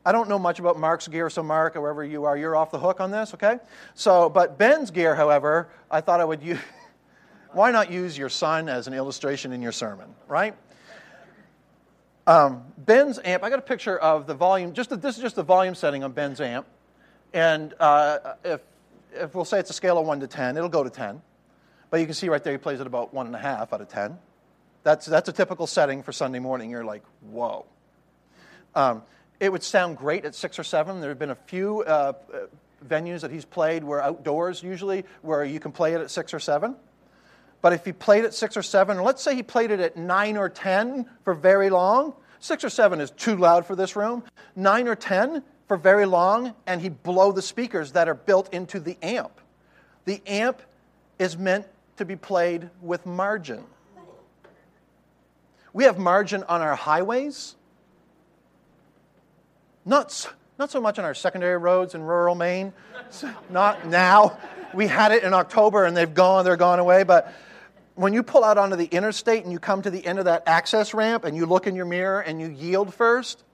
I 0.04 0.12
don't 0.12 0.28
know 0.28 0.38
much 0.38 0.59
about 0.59 0.78
Mark's 0.78 1.06
gear, 1.06 1.30
so 1.30 1.42
Mark, 1.42 1.75
wherever 1.75 2.04
you 2.04 2.25
are, 2.25 2.37
you're 2.37 2.56
off 2.56 2.71
the 2.71 2.78
hook 2.78 3.00
on 3.00 3.11
this, 3.11 3.35
okay? 3.35 3.59
So, 3.94 4.28
but 4.28 4.59
Ben's 4.59 4.90
gear, 4.90 5.14
however, 5.14 5.68
I 5.90 6.00
thought 6.00 6.21
I 6.21 6.25
would 6.25 6.42
use. 6.42 6.59
why 7.52 7.71
not 7.71 7.90
use 7.90 8.16
your 8.16 8.28
son 8.28 8.68
as 8.68 8.87
an 8.87 8.94
illustration 8.94 9.52
in 9.52 9.62
your 9.62 9.73
sermon, 9.73 10.14
right? 10.26 10.54
Um, 12.26 12.64
Ben's 12.78 13.18
amp, 13.25 13.42
I 13.42 13.50
got 13.50 13.59
a 13.59 13.62
picture 13.62 13.99
of 13.99 14.26
the 14.26 14.35
volume, 14.35 14.73
just 14.73 14.90
this 15.00 15.16
is 15.16 15.23
just 15.23 15.37
the 15.37 15.42
volume 15.42 15.75
setting 15.75 16.04
on 16.04 16.12
Ben's 16.12 16.40
amp. 16.40 16.66
And 17.32 17.75
uh, 17.80 18.35
if, 18.44 18.61
if 19.12 19.35
we'll 19.35 19.44
say 19.44 19.59
it's 19.59 19.71
a 19.71 19.75
scale 19.75 19.99
of 19.99 20.06
1 20.06 20.21
to 20.21 20.26
10, 20.26 20.56
it'll 20.56 20.68
go 20.68 20.85
to 20.85 20.90
10. 20.90 21.21
But 21.90 22.00
you 22.00 22.06
can 22.06 22.14
see 22.14 22.28
right 22.28 22.42
there 22.42 22.52
he 22.52 22.59
plays 22.59 22.80
it 22.80 22.87
about 22.87 23.14
1.5 23.14 23.44
out 23.44 23.80
of 23.80 23.88
10. 23.88 24.18
That's, 24.82 25.06
that's 25.06 25.28
a 25.28 25.32
typical 25.32 25.66
setting 25.66 26.02
for 26.02 26.12
Sunday 26.12 26.38
morning. 26.38 26.71
You're 26.71 26.85
like, 26.85 27.02
whoa. 27.21 27.66
Um, 28.75 29.02
it 29.42 29.50
would 29.50 29.64
sound 29.64 29.96
great 29.96 30.25
at 30.25 30.37
six 30.37 30.56
or 30.56 30.62
seven. 30.62 31.00
There 31.00 31.08
have 31.08 31.18
been 31.18 31.30
a 31.30 31.34
few 31.34 31.82
uh, 31.82 32.12
venues 32.87 33.22
that 33.22 33.32
he's 33.32 33.44
played 33.44 33.82
where 33.82 34.00
outdoors 34.00 34.62
usually 34.62 35.04
where 35.22 35.44
you 35.44 35.58
can 35.58 35.72
play 35.72 35.94
it 35.94 36.00
at 36.00 36.12
six 36.12 36.32
or 36.32 36.38
seven. 36.38 36.76
But 37.61 37.72
if 37.72 37.84
he 37.84 37.92
played 37.92 38.25
at 38.25 38.34
six 38.34 38.56
or 38.56 38.62
seven, 38.62 38.99
or 38.99 39.02
let's 39.02 39.20
say 39.20 39.34
he 39.34 39.42
played 39.42 39.72
it 39.72 39.80
at 39.80 39.96
nine 39.96 40.37
or 40.37 40.49
ten 40.49 41.06
for 41.25 41.34
very 41.34 41.70
long, 41.70 42.14
six 42.38 42.62
or 42.62 42.70
seven 42.70 43.00
is 43.00 43.11
too 43.11 43.34
loud 43.34 43.66
for 43.66 43.75
this 43.75 43.96
room. 43.96 44.22
Nine 44.54 44.87
or 44.87 44.94
ten 44.94 45.42
for 45.66 45.76
very 45.76 46.06
long, 46.06 46.54
and 46.68 46.80
he'd 46.80 47.02
blow 47.02 47.32
the 47.32 47.42
speakers 47.42 47.92
that 47.92 48.08
are 48.08 48.14
built 48.14 48.54
into 48.54 48.78
the 48.78 48.96
amp. 49.02 49.40
The 50.04 50.22
amp 50.25 50.62
is 51.18 51.37
meant 51.37 51.66
to 51.96 52.04
be 52.04 52.14
played 52.14 52.70
with 52.80 53.06
margin. 53.06 53.64
We 55.72 55.82
have 55.82 55.99
margin 55.99 56.44
on 56.44 56.61
our 56.61 56.76
highways. 56.76 57.56
Not, 59.85 60.33
not 60.59 60.71
so 60.71 60.81
much 60.81 60.99
on 60.99 61.05
our 61.05 61.15
secondary 61.15 61.59
roads 61.59 61.95
in 61.95 62.03
rural 62.03 62.35
Maine. 62.35 62.73
Not 63.51 63.87
now. 63.87 64.39
We 64.75 64.87
had 64.87 65.12
it 65.12 65.23
in 65.23 65.35
October 65.35 65.85
and 65.85 65.97
they've 65.97 66.12
gone, 66.12 66.45
they're 66.45 66.57
gone 66.57 66.79
away. 66.79 67.03
But 67.03 67.33
when 67.95 68.12
you 68.12 68.23
pull 68.23 68.45
out 68.45 68.59
onto 68.59 68.77
the 68.77 68.87
interstate 68.87 69.43
and 69.45 69.53
you 69.53 69.59
come 69.59 69.83
to 69.83 69.91
the 69.91 70.05
end 70.07 70.19
of 70.19 70.25
that 70.27 70.45
access 70.47 70.95
ramp 70.95 71.25
and 71.25 71.37
you 71.37 71.47
look 71.47 71.67
in 71.67 71.77
your 71.77 71.85
mirror 71.85 72.21
and 72.21 72.41
you 72.41 72.49
yield 72.49 72.95
first, 72.95 73.45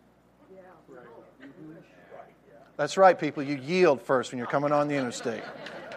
that's 2.76 2.96
right, 2.96 3.18
people. 3.18 3.42
You 3.42 3.56
yield 3.56 4.00
first 4.00 4.30
when 4.30 4.38
you're 4.38 4.46
coming 4.46 4.70
on 4.70 4.86
the 4.86 4.94
interstate. 4.94 5.42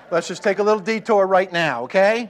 Let's 0.09 0.27
just 0.27 0.41
take 0.41 0.57
a 0.57 0.63
little 0.63 0.81
detour 0.81 1.27
right 1.27 1.51
now, 1.51 1.83
okay? 1.83 2.27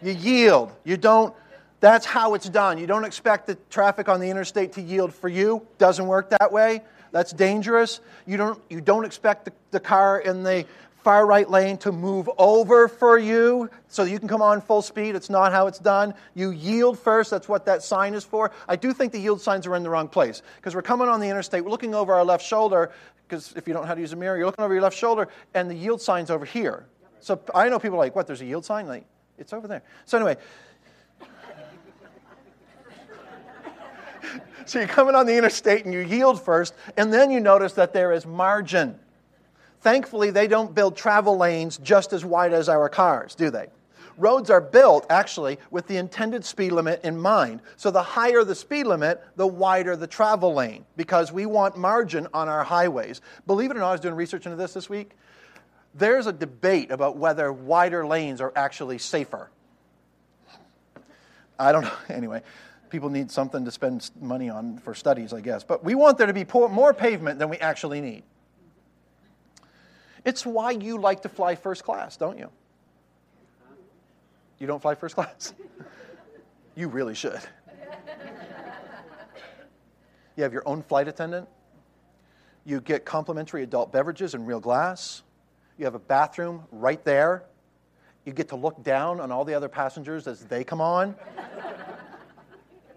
You 0.00 0.12
yield. 0.12 0.70
You 0.84 0.96
don't, 0.96 1.34
that's 1.80 2.06
how 2.06 2.34
it's 2.34 2.48
done. 2.48 2.78
You 2.78 2.86
don't 2.86 3.04
expect 3.04 3.48
the 3.48 3.56
traffic 3.68 4.08
on 4.08 4.20
the 4.20 4.30
interstate 4.30 4.74
to 4.74 4.80
yield 4.80 5.12
for 5.12 5.28
you. 5.28 5.66
Doesn't 5.78 6.06
work 6.06 6.30
that 6.30 6.52
way. 6.52 6.82
That's 7.12 7.32
dangerous. 7.32 8.00
You 8.26 8.36
don't, 8.36 8.62
you 8.70 8.80
don't 8.80 9.04
expect 9.04 9.46
the, 9.46 9.52
the 9.70 9.80
car 9.80 10.18
in 10.18 10.42
the 10.42 10.66
far 11.02 11.26
right 11.26 11.48
lane 11.48 11.78
to 11.78 11.92
move 11.92 12.28
over 12.36 12.86
for 12.86 13.18
you 13.18 13.70
so 13.88 14.02
you 14.04 14.18
can 14.18 14.28
come 14.28 14.42
on 14.42 14.60
full 14.60 14.82
speed. 14.82 15.14
It's 15.14 15.30
not 15.30 15.52
how 15.52 15.66
it's 15.66 15.78
done. 15.78 16.14
You 16.34 16.50
yield 16.50 16.98
first. 16.98 17.30
That's 17.30 17.48
what 17.48 17.64
that 17.66 17.82
sign 17.82 18.14
is 18.14 18.24
for. 18.24 18.50
I 18.68 18.76
do 18.76 18.92
think 18.92 19.12
the 19.12 19.18
yield 19.18 19.40
signs 19.40 19.66
are 19.66 19.74
in 19.76 19.82
the 19.82 19.90
wrong 19.90 20.08
place 20.08 20.42
because 20.56 20.74
we're 20.74 20.82
coming 20.82 21.08
on 21.08 21.20
the 21.20 21.28
interstate, 21.28 21.64
we're 21.64 21.70
looking 21.70 21.94
over 21.94 22.12
our 22.12 22.24
left 22.24 22.44
shoulder 22.44 22.92
because 23.26 23.52
if 23.56 23.66
you 23.66 23.72
don't 23.72 23.84
know 23.84 23.88
how 23.88 23.94
to 23.94 24.00
use 24.00 24.12
a 24.12 24.16
mirror, 24.16 24.36
you're 24.36 24.46
looking 24.46 24.64
over 24.64 24.74
your 24.74 24.82
left 24.82 24.96
shoulder 24.96 25.28
and 25.54 25.70
the 25.70 25.74
yield 25.74 26.02
sign's 26.02 26.30
over 26.30 26.44
here. 26.44 26.86
So 27.20 27.40
I 27.54 27.68
know 27.68 27.78
people 27.78 27.96
are 27.96 28.00
like, 28.00 28.16
what, 28.16 28.26
there's 28.26 28.40
a 28.40 28.46
yield 28.46 28.64
sign? 28.64 28.86
Like, 28.86 29.04
it's 29.38 29.52
over 29.52 29.68
there. 29.68 29.82
So 30.04 30.18
anyway, 30.18 30.36
So 34.70 34.78
you're 34.78 34.86
coming 34.86 35.16
on 35.16 35.26
the 35.26 35.36
interstate 35.36 35.84
and 35.84 35.92
you 35.92 35.98
yield 35.98 36.40
first, 36.40 36.74
and 36.96 37.12
then 37.12 37.32
you 37.32 37.40
notice 37.40 37.72
that 37.72 37.92
there 37.92 38.12
is 38.12 38.24
margin. 38.24 38.96
Thankfully, 39.80 40.30
they 40.30 40.46
don't 40.46 40.72
build 40.72 40.96
travel 40.96 41.36
lanes 41.36 41.76
just 41.78 42.12
as 42.12 42.24
wide 42.24 42.52
as 42.52 42.68
our 42.68 42.88
cars, 42.88 43.34
do 43.34 43.50
they? 43.50 43.66
Roads 44.16 44.48
are 44.48 44.60
built, 44.60 45.06
actually, 45.10 45.58
with 45.72 45.88
the 45.88 45.96
intended 45.96 46.44
speed 46.44 46.70
limit 46.70 47.00
in 47.02 47.18
mind. 47.18 47.62
So 47.76 47.90
the 47.90 48.00
higher 48.00 48.44
the 48.44 48.54
speed 48.54 48.86
limit, 48.86 49.20
the 49.34 49.44
wider 49.44 49.96
the 49.96 50.06
travel 50.06 50.54
lane, 50.54 50.84
because 50.96 51.32
we 51.32 51.46
want 51.46 51.76
margin 51.76 52.28
on 52.32 52.48
our 52.48 52.62
highways. 52.62 53.22
Believe 53.48 53.72
it 53.72 53.76
or 53.76 53.80
not, 53.80 53.88
I 53.88 53.92
was 53.92 54.00
doing 54.00 54.14
research 54.14 54.46
into 54.46 54.56
this 54.56 54.72
this 54.72 54.88
week. 54.88 55.16
There's 55.96 56.28
a 56.28 56.32
debate 56.32 56.92
about 56.92 57.16
whether 57.16 57.52
wider 57.52 58.06
lanes 58.06 58.40
are 58.40 58.52
actually 58.54 58.98
safer. 58.98 59.50
I 61.58 61.72
don't 61.72 61.82
know. 61.82 61.92
Anyway, 62.08 62.42
people 62.90 63.08
need 63.08 63.30
something 63.30 63.64
to 63.64 63.70
spend 63.70 64.10
money 64.20 64.50
on 64.50 64.78
for 64.78 64.94
studies, 64.94 65.32
I 65.32 65.40
guess. 65.40 65.64
But 65.64 65.84
we 65.84 65.94
want 65.94 66.18
there 66.18 66.26
to 66.26 66.32
be 66.32 66.44
more 66.52 66.92
pavement 66.92 67.38
than 67.38 67.48
we 67.48 67.56
actually 67.58 68.00
need. 68.00 68.22
It's 70.24 70.44
why 70.44 70.72
you 70.72 70.98
like 70.98 71.22
to 71.22 71.28
fly 71.28 71.54
first 71.54 71.84
class, 71.84 72.16
don't 72.16 72.38
you? 72.38 72.50
You 74.58 74.66
don't 74.66 74.82
fly 74.82 74.94
first 74.94 75.14
class? 75.14 75.54
you 76.74 76.88
really 76.88 77.14
should. 77.14 77.40
You 80.36 80.44
have 80.44 80.54
your 80.54 80.62
own 80.64 80.82
flight 80.82 81.06
attendant. 81.06 81.48
You 82.64 82.80
get 82.80 83.04
complimentary 83.04 83.62
adult 83.62 83.92
beverages 83.92 84.32
in 84.32 84.46
real 84.46 84.60
glass. 84.60 85.22
You 85.76 85.84
have 85.84 85.94
a 85.94 85.98
bathroom 85.98 86.62
right 86.72 87.04
there. 87.04 87.44
You 88.24 88.32
get 88.32 88.48
to 88.48 88.56
look 88.56 88.82
down 88.82 89.20
on 89.20 89.30
all 89.32 89.44
the 89.44 89.52
other 89.52 89.68
passengers 89.68 90.26
as 90.26 90.44
they 90.44 90.64
come 90.64 90.80
on. 90.80 91.14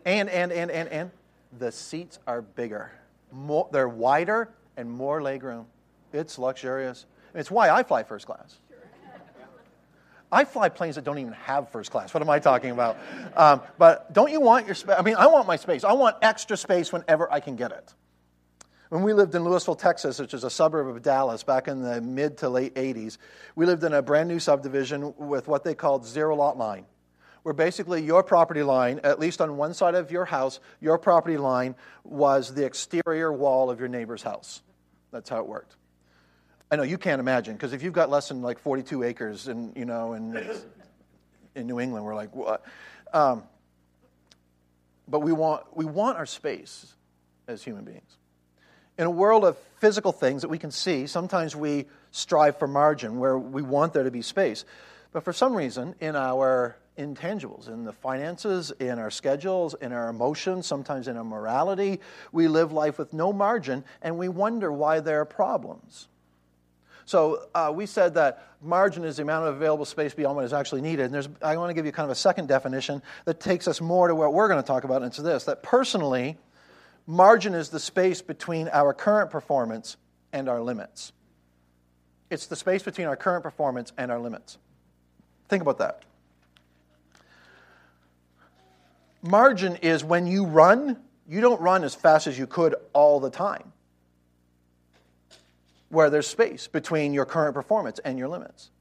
and, 0.05 0.29
and, 0.29 0.51
and, 0.51 0.72
and, 0.72 0.89
and 0.89 1.12
the 1.57 1.72
seats 1.72 2.19
are 2.27 2.41
bigger. 2.41 2.91
More, 3.31 3.69
they're 3.72 3.89
wider 3.89 4.50
and 4.77 4.89
more 4.89 5.22
legroom. 5.22 5.65
It's 6.12 6.38
luxurious. 6.38 7.05
It's 7.33 7.50
why 7.50 7.69
I 7.69 7.83
fly 7.83 8.03
first 8.03 8.25
class. 8.25 8.60
I 10.31 10.45
fly 10.45 10.69
planes 10.69 10.95
that 10.95 11.03
don't 11.03 11.19
even 11.19 11.33
have 11.33 11.69
first 11.69 11.91
class. 11.91 12.12
What 12.12 12.24
am 12.24 12.29
I 12.29 12.39
talking 12.39 12.72
about? 12.72 12.98
Um, 13.36 13.62
but 13.77 14.12
don't 14.13 14.31
you 14.31 14.41
want 14.41 14.65
your 14.65 14.74
space? 14.74 14.95
I 14.98 15.03
mean, 15.03 15.15
I 15.15 15.27
want 15.27 15.45
my 15.45 15.57
space. 15.57 15.83
I 15.83 15.93
want 15.93 16.17
extra 16.24 16.57
space 16.57 16.91
whenever 16.91 17.31
I 17.31 17.39
can 17.39 17.55
get 17.55 17.72
it. 17.72 17.93
When 18.89 19.03
we 19.03 19.13
lived 19.13 19.36
in 19.36 19.43
Lewisville, 19.43 19.77
Texas, 19.77 20.19
which 20.19 20.33
is 20.33 20.43
a 20.43 20.50
suburb 20.50 20.88
of 20.88 21.01
Dallas 21.03 21.43
back 21.43 21.67
in 21.67 21.83
the 21.83 22.01
mid 22.01 22.38
to 22.39 22.50
late 22.50 22.74
80s, 22.74 23.17
we 23.55 23.67
lived 23.67 23.83
in 23.83 23.93
a 23.93 24.01
brand 24.01 24.27
new 24.27 24.39
subdivision 24.39 25.13
with 25.17 25.48
what 25.48 25.63
they 25.63 25.75
called 25.75 26.05
zero 26.05 26.36
lot 26.36 26.57
line, 26.57 26.86
where 27.44 27.54
basically 27.54 28.02
your 28.02 28.24
property 28.24 28.64
line, 28.64 29.02
at 29.04 29.20
least 29.20 29.42
on 29.42 29.58
one 29.58 29.74
side 29.74 29.96
of 29.96 30.12
your 30.12 30.26
house, 30.26 30.60
your 30.82 30.98
property 30.98 31.38
line 31.38 31.76
was 32.04 32.54
the 32.54 32.66
exterior 32.66 33.32
wall 33.32 33.70
of 33.70 33.80
your 33.80 33.90
neighbor's 33.90 34.24
house. 34.24 34.62
That's 35.12 35.30
how 35.30 35.40
it 35.40 35.48
worked. 35.48 35.76
I 36.72 36.76
know 36.76 36.84
you 36.84 36.98
can't 36.98 37.20
imagine 37.20 37.54
because 37.54 37.74
if 37.74 37.84
you've 37.84 37.94
got 37.94 38.10
less 38.10 38.30
than 38.30 38.42
like 38.42 38.58
42 38.60 39.04
acres 39.04 39.48
and 39.48 39.78
you 39.78 39.86
know 39.86 40.14
in 40.14 40.44
in 41.56 41.68
New 41.68 41.80
England, 41.80 42.04
we're 42.04 42.16
like 42.16 42.34
what? 42.34 42.66
Um, 43.14 43.44
but 45.08 45.20
we 45.20 45.34
want 45.34 45.66
we 45.76 45.86
want 45.86 46.18
our 46.18 46.26
space 46.26 46.94
as 47.48 47.64
human 47.64 47.84
beings. 47.84 48.18
In 48.98 49.06
a 49.06 49.12
world 49.12 49.44
of 49.44 49.58
physical 49.80 50.12
things 50.12 50.44
that 50.44 50.48
we 50.48 50.58
can 50.58 50.72
see, 50.72 51.08
sometimes 51.08 51.56
we 51.56 51.86
strive 52.12 52.58
for 52.58 52.68
margin 52.68 53.20
where 53.20 53.38
we 53.38 53.62
want 53.62 53.94
there 53.94 54.04
to 54.04 54.12
be 54.12 54.22
space. 54.22 54.66
But 55.12 55.24
for 55.24 55.34
some 55.34 55.56
reason, 55.56 55.96
in 56.00 56.16
our 56.16 56.76
intangibles, 56.98 57.68
in 57.68 57.84
the 57.84 57.94
finances, 57.94 58.72
in 58.80 59.00
our 59.00 59.10
schedules, 59.10 59.76
in 59.82 59.92
our 59.92 60.10
emotions, 60.10 60.68
sometimes 60.68 61.08
in 61.08 61.18
our 61.18 61.24
morality, 61.24 62.00
we 62.32 62.48
live 62.48 62.72
life 62.72 62.98
with 62.98 63.14
no 63.14 63.34
margin 63.34 63.84
and 64.02 64.18
we 64.18 64.30
wonder 64.30 64.72
why 64.72 65.00
there 65.00 65.22
are 65.22 65.26
problems. 65.26 66.08
So 67.06 67.48
uh, 67.54 67.72
we 67.76 67.86
said 67.86 68.14
that 68.14 68.48
margin 68.62 69.04
is 69.04 69.18
the 69.18 69.24
amount 69.24 69.48
of 69.48 69.56
available 69.56 69.86
space 69.86 70.14
beyond 70.14 70.36
what 70.36 70.46
is 70.46 70.54
actually 70.54 70.82
needed. 70.82 71.06
And 71.06 71.14
there's, 71.14 71.30
I 71.42 71.58
want 71.58 71.70
to 71.70 71.74
give 71.74 71.86
you 71.86 71.92
kind 71.92 72.06
of 72.06 72.12
a 72.12 72.16
second 72.16 72.48
definition 72.48 73.02
that 73.26 73.40
takes 73.40 73.68
us 73.68 73.82
more 73.82 74.08
to 74.08 74.16
what 74.16 74.34
we're 74.34 74.48
going 74.48 74.62
to 74.62 74.66
talk 74.68 74.84
about, 74.84 74.98
and 74.98 75.06
it's 75.06 75.18
this 75.18 75.44
that 75.46 75.64
personally, 75.64 76.38
margin 77.06 77.54
is 77.54 77.70
the 77.70 77.80
space 77.80 78.22
between 78.22 78.70
our 78.70 78.94
current 78.94 79.32
performance 79.32 79.98
and 80.32 80.48
our 80.48 80.62
limits. 80.62 81.12
It's 82.30 82.46
the 82.48 82.56
space 82.56 82.84
between 82.84 83.08
our 83.08 83.16
current 83.16 83.44
performance 83.44 83.92
and 83.98 84.10
our 84.12 84.20
limits. 84.20 84.58
Think 85.50 85.62
about 85.62 85.78
that. 85.80 86.04
Margin 89.24 89.77
is 89.77 90.03
when 90.03 90.27
you 90.27 90.46
run, 90.46 90.98
you 91.27 91.42
don't 91.42 91.62
run 91.62 91.84
as 91.84 91.96
fast 91.96 92.27
as 92.27 92.38
you 92.38 92.46
could 92.46 92.75
all 92.94 93.20
the 93.20 93.32
time 93.32 93.74
where 95.94 96.10
there's 96.10 96.27
space 96.27 96.68
between 96.68 97.13
your 97.13 97.25
current 97.25 97.53
performance 97.53 98.00
and 98.00 98.18
your 98.18 98.27
limits. 98.27 98.72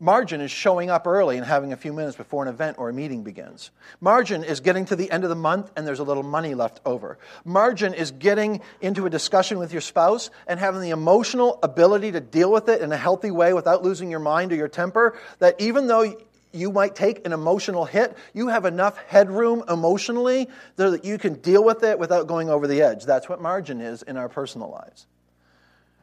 Margin 0.00 0.40
is 0.40 0.50
showing 0.50 0.90
up 0.90 1.06
early 1.06 1.36
and 1.36 1.46
having 1.46 1.72
a 1.72 1.76
few 1.76 1.92
minutes 1.92 2.16
before 2.16 2.42
an 2.42 2.48
event 2.48 2.76
or 2.76 2.88
a 2.88 2.92
meeting 2.92 3.22
begins. 3.22 3.70
Margin 4.00 4.42
is 4.42 4.58
getting 4.58 4.84
to 4.86 4.96
the 4.96 5.08
end 5.12 5.22
of 5.22 5.30
the 5.30 5.36
month 5.36 5.70
and 5.76 5.86
there's 5.86 6.00
a 6.00 6.04
little 6.04 6.24
money 6.24 6.56
left 6.56 6.80
over. 6.84 7.18
Margin 7.44 7.94
is 7.94 8.10
getting 8.10 8.62
into 8.80 9.06
a 9.06 9.10
discussion 9.10 9.60
with 9.60 9.70
your 9.70 9.80
spouse 9.80 10.30
and 10.48 10.58
having 10.58 10.80
the 10.80 10.90
emotional 10.90 11.60
ability 11.62 12.10
to 12.10 12.20
deal 12.20 12.50
with 12.50 12.68
it 12.68 12.80
in 12.80 12.90
a 12.90 12.96
healthy 12.96 13.30
way 13.30 13.52
without 13.52 13.84
losing 13.84 14.10
your 14.10 14.18
mind 14.18 14.50
or 14.50 14.56
your 14.56 14.66
temper. 14.66 15.16
That 15.38 15.60
even 15.60 15.86
though 15.86 16.16
you 16.52 16.70
might 16.70 16.94
take 16.94 17.26
an 17.26 17.32
emotional 17.32 17.84
hit, 17.84 18.16
you 18.34 18.48
have 18.48 18.64
enough 18.64 18.96
headroom 19.08 19.64
emotionally 19.68 20.48
so 20.76 20.90
that 20.90 21.04
you 21.04 21.18
can 21.18 21.34
deal 21.34 21.64
with 21.64 21.82
it 21.82 21.98
without 21.98 22.26
going 22.26 22.50
over 22.50 22.66
the 22.66 22.82
edge. 22.82 23.04
That's 23.04 23.28
what 23.28 23.40
margin 23.40 23.80
is 23.80 24.02
in 24.02 24.16
our 24.16 24.28
personal 24.28 24.70
lives. 24.70 25.06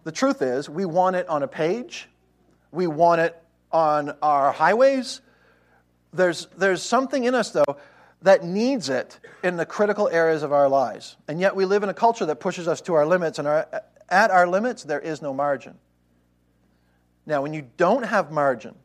The 0.04 0.12
truth 0.12 0.42
is, 0.42 0.70
we 0.70 0.86
want 0.86 1.16
it 1.16 1.28
on 1.28 1.44
a 1.44 1.48
page, 1.48 2.08
we 2.72 2.88
want 2.88 3.22
it 3.22 3.42
on 3.72 4.16
our 4.22 4.52
highways. 4.52 5.22
There's, 6.14 6.48
there's 6.58 6.82
something 6.82 7.24
in 7.24 7.36
us, 7.36 7.52
though, 7.52 7.78
that 8.22 8.44
needs 8.44 8.90
it 8.90 9.20
in 9.44 9.58
the 9.58 9.66
critical 9.66 10.10
areas 10.10 10.42
of 10.44 10.52
our 10.52 10.68
lives. 10.68 11.16
And 11.28 11.40
yet 11.40 11.56
we 11.56 11.66
live 11.66 11.84
in 11.84 11.90
a 11.90 11.94
culture 11.94 12.26
that 12.26 12.38
pushes 12.38 12.68
us 12.68 12.82
to 12.82 12.96
our 12.96 13.06
limits, 13.06 13.40
and 13.40 13.48
our, 13.48 13.68
at 14.10 14.32
our 14.32 14.48
limits, 14.48 14.84
there 14.84 15.00
is 15.00 15.22
no 15.22 15.34
margin. 15.34 15.78
Now, 17.26 17.44
when 17.44 17.54
you 17.54 17.68
don't 17.78 18.04
have 18.04 18.32
margin, 18.32 18.76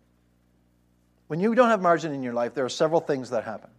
when 1.26 1.40
you 1.40 1.54
don't 1.54 1.68
have 1.68 1.80
margin 1.80 2.12
in 2.12 2.22
your 2.22 2.34
life, 2.34 2.54
there 2.54 2.64
are 2.64 2.70
several 2.70 3.00
things 3.00 3.30
that 3.30 3.44
happen. 3.44 3.70